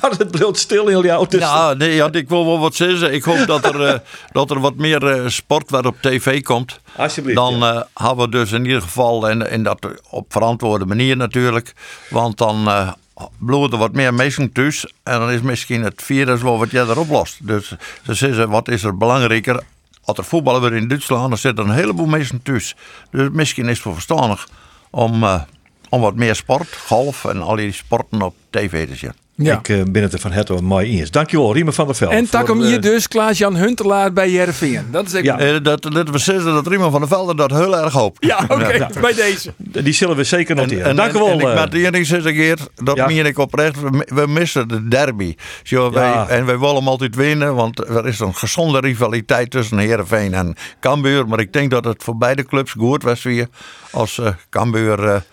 Het 0.09 0.31
bleef 0.31 0.57
stil 0.57 0.87
in 0.87 1.01
jouw 1.01 1.25
tussen. 1.25 1.49
Ja, 1.49 1.73
nee, 1.73 1.95
ja, 1.95 2.11
ik 2.11 2.29
wil 2.29 2.45
wel 2.45 2.59
wat 2.59 2.75
zeggen. 2.75 3.13
Ik 3.13 3.23
hoop 3.23 3.47
dat 3.47 3.65
er, 3.65 3.85
eh, 3.85 3.99
dat 4.31 4.51
er 4.51 4.59
wat 4.59 4.75
meer 4.75 5.07
eh, 5.07 5.27
sport 5.27 5.69
waar 5.69 5.85
op 5.85 5.95
tv 6.01 6.41
komt. 6.41 6.79
Alsjeblieft. 6.95 7.37
Dan 7.37 7.55
ja. 7.57 7.73
eh 7.73 8.07
hebben 8.07 8.25
we 8.25 8.31
dus 8.31 8.51
in 8.51 8.65
ieder 8.65 8.81
geval, 8.81 9.29
en, 9.29 9.49
en 9.49 9.63
dat 9.63 9.87
op 10.09 10.25
verantwoorde 10.31 10.85
manier 10.85 11.17
natuurlijk. 11.17 11.73
Want 12.09 12.37
dan 12.37 12.67
eh 12.67 12.91
bloeden 13.37 13.79
wat 13.79 13.93
meer 13.93 14.13
mensen 14.13 14.51
thuis. 14.51 14.93
En 15.03 15.19
dan 15.19 15.31
is 15.31 15.41
misschien 15.41 15.83
het 15.83 16.01
virus 16.03 16.41
wel 16.41 16.57
wat 16.57 16.71
jij 16.71 16.83
erop 16.83 17.09
lost. 17.09 17.47
Dus 17.47 17.73
ze 18.05 18.13
zeggen, 18.13 18.49
wat 18.49 18.67
is 18.67 18.83
er 18.83 18.97
belangrijker? 18.97 19.63
Als 20.03 20.17
er 20.17 20.23
voetballen 20.23 20.61
weer 20.61 20.73
in 20.73 20.87
Duitsland, 20.87 21.29
dan 21.29 21.37
zitten 21.37 21.65
een 21.65 21.75
heleboel 21.75 22.05
mensen 22.05 22.41
thuis. 22.41 22.75
Dus 23.11 23.29
misschien 23.31 23.67
is 23.67 23.75
het 23.75 23.83
wel 23.83 23.93
verstandig 23.93 24.47
om, 24.89 25.23
eh, 25.23 25.41
om 25.89 26.01
wat 26.01 26.15
meer 26.15 26.35
sport, 26.35 26.75
golf 26.85 27.25
en 27.25 27.41
al 27.41 27.55
die 27.55 27.71
sporten 27.71 28.21
op 28.21 28.35
tv 28.49 28.87
te 28.87 28.95
zien. 28.95 29.13
Ja. 29.37 29.57
Ik 29.57 29.69
eh, 29.69 29.81
ben 29.91 30.01
het 30.03 30.13
er 30.13 30.19
van 30.19 30.31
het 30.31 30.61
mooi 30.61 30.99
eens. 30.99 31.11
Dankjewel, 31.11 31.53
Riemen 31.53 31.73
van 31.73 31.85
der 31.85 31.95
Velde. 31.95 32.15
En 32.15 32.29
tak 32.29 32.47
hem 32.47 32.61
eh, 32.61 32.67
hier 32.67 32.81
dus 32.81 33.07
Klaas-Jan 33.07 33.55
Huntelaar 33.55 34.13
bij 34.13 34.29
Jervingen. 34.31 34.87
Dat 34.91 35.05
is 35.05 35.13
ik. 35.13 35.23
Ja. 35.23 35.39
Eh, 35.39 35.55
dat, 35.63 35.81
dat 35.81 36.09
we 36.09 36.17
zeggen 36.17 36.45
dat 36.53 36.67
Riemen 36.67 36.91
van 36.91 36.99
der 36.99 37.09
Velde 37.09 37.35
dat 37.35 37.51
heel 37.51 37.77
erg 37.77 37.93
hoopt. 37.93 38.25
Ja, 38.25 38.39
oké. 38.47 38.87
Bij 39.01 39.13
deze. 39.13 39.53
Die 39.57 39.93
zullen 39.93 40.15
we 40.15 40.23
zeker 40.23 40.55
noteren. 40.55 40.85
En, 40.85 40.95
Dank 40.95 41.11
u 41.13 41.15
en, 41.17 41.37
wel. 41.37 41.51
en 41.51 41.63
ik 41.63 41.71
de 41.71 41.85
enige 41.85 42.05
zes 42.05 42.23
keer, 42.23 42.57
dat 42.75 42.95
Ja. 42.95 43.05
meen 43.07 43.25
ik 43.25 43.37
oprecht, 43.37 43.81
we, 43.81 43.89
mi- 43.89 44.05
we 44.15 44.27
missen 44.27 44.67
de 44.67 44.87
derby. 44.87 45.35
Zo, 45.63 45.91
wij, 45.91 46.09
Ja. 46.09 46.27
en 46.27 46.45
wij 46.45 46.59
willen 46.59 46.75
hem 46.75 46.87
altijd 46.87 47.15
winnen, 47.15 47.55
want 47.55 47.79
er 47.79 48.07
is 48.07 48.19
een 48.19 48.35
gezonde 48.35 48.79
rivaliteit 48.79 49.51
tussen 49.51 49.77
Heerenveen 49.77 50.33
en 50.33 50.55
Cambuur. 50.79 51.27
Maar 51.27 51.39
ik 51.39 51.53
denk 51.53 51.71
dat 51.71 51.85
het 51.85 52.03
voor 52.03 52.17
beide 52.17 52.43
clubs 52.45 52.71
goed 52.71 53.03
was 53.03 53.23
weer 53.23 53.47
als 53.91 54.19
eh 54.19 54.27
Cambuur 54.49 55.23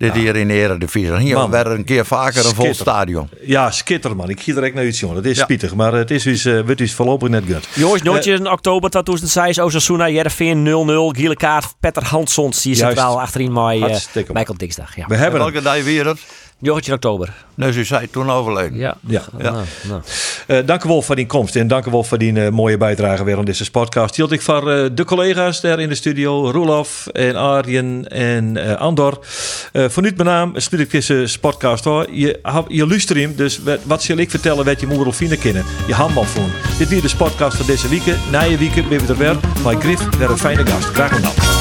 dit 0.00 0.14
hier 0.14 0.36
in 0.36 0.48
de 0.48 0.54
Eredivisie. 0.54 1.16
Hier 1.16 1.34
Man. 1.36 1.50
werden 1.50 1.72
een 1.72 1.84
keer 1.84 2.06
vaker 2.06 2.46
een 2.46 2.54
vol 2.54 2.74
stadion. 2.74 3.28
Ja, 3.40 3.70
skitter 3.70 4.16
man. 4.16 4.28
Ik 4.28 4.40
zie 4.40 4.54
direct 4.54 4.74
naar 4.74 4.86
iets 4.86 5.00
jongen. 5.00 5.16
Dat 5.16 5.24
is 5.24 5.36
Ja. 5.36 5.42
spietig, 5.42 5.74
maar 5.74 5.92
het 5.92 6.10
is 6.10 6.22
dus, 6.22 6.44
eh, 6.44 6.60
wordt 6.60 6.78
dus 6.78 6.94
voorlopig 6.94 7.28
net 7.28 7.42
goed. 7.52 7.68
Jongens, 7.74 8.02
nootje 8.02 8.32
in 8.32 8.50
oktober 8.50 8.90
2006, 8.90 9.58
Osasuna, 9.58 10.08
Jereveen 10.08 10.62
0-0, 10.62 11.10
gele 11.16 11.36
kaart, 11.36 11.74
Petter 11.80 12.04
Hanssons, 12.04 12.62
die 12.62 12.74
Juist. 12.76 12.86
centraal 12.96 13.20
achterin 13.20 13.52
mij, 13.52 13.76
uh, 13.76 13.82
Hartstikke 13.82 14.32
Michael 14.32 14.58
Dinsdag. 14.58 14.96
Ja. 14.96 15.04
We 15.06 15.14
hebben 15.16 15.40
hem. 15.40 15.52
Welke 15.52 15.66
dag 15.68 15.84
weer 15.84 16.06
het? 16.06 16.20
Joggetje 16.60 16.90
in 16.90 16.96
oktober. 16.96 17.34
Nou, 17.54 17.72
ze 17.72 17.84
zei 17.84 18.10
toen 18.10 18.30
overleden. 18.30 18.78
Ja. 18.78 18.96
Ja. 19.06 19.22
Nou, 19.38 19.64
nou. 19.88 20.02
Eh, 20.46 20.58
dank 20.66 20.84
u 20.84 20.88
wel 20.88 21.02
voor 21.02 21.16
die 21.16 21.26
komst 21.26 21.56
en 21.56 21.68
dank 21.68 21.86
u 21.86 21.90
wel 21.90 22.04
voor 22.04 22.18
die 22.18 22.44
eh, 22.44 22.50
mooie 22.50 22.76
bijdrage 22.76 23.24
weer 23.24 23.38
aan 23.38 23.44
deze 23.44 23.70
podcast. 23.70 24.16
Hield 24.16 24.32
ik 24.32 24.40
voor 24.40 24.70
eh, 24.70 24.90
de 24.92 25.04
collega's 25.04 25.60
daar 25.60 25.80
in 25.80 25.88
de 25.88 25.94
studio, 25.94 26.50
Roelof 26.50 27.06
en 27.06 27.36
Arjen 27.36 28.08
en 28.08 28.56
eh, 28.56 28.74
Andor. 28.74 29.18
Eh 29.72 29.88
voor 29.88 30.02
nu 30.02 30.12
mijn 30.16 30.28
naam, 30.28 30.52
sluit 30.56 30.84
ik 30.84 30.90
deze 30.90 31.38
podcast 31.40 31.84
hoor. 31.84 32.06
Je, 32.12 32.40
je 32.68 32.86
luistert 32.86 33.18
hem, 33.18 33.36
dus 33.36 33.58
wat, 33.62 33.78
wat 33.84 34.02
zal 34.02 34.16
ik 34.16 34.30
vertellen 34.30 34.64
wat 34.64 34.80
je 34.80 34.86
moeder 34.86 35.06
of 35.06 35.16
vrienden 35.16 35.38
kennen? 35.38 35.64
Je 35.86 35.94
handbalfoon. 35.94 36.50
Dit 36.78 36.88
weer 36.88 37.02
de 37.02 37.10
podcast 37.16 37.56
van 37.56 37.66
deze 37.66 37.88
week. 37.88 38.02
Na 38.30 38.42
je 38.42 38.58
week 38.58 38.88
ben 38.88 39.06
we 39.06 39.12
er 39.12 39.18
weer. 39.18 39.36
Maar 39.64 39.74
Griff, 39.74 40.16
weer 40.18 40.30
een 40.30 40.38
fijne 40.38 40.66
gast. 40.66 40.84
Graag 40.84 41.14
gedaan. 41.14 41.59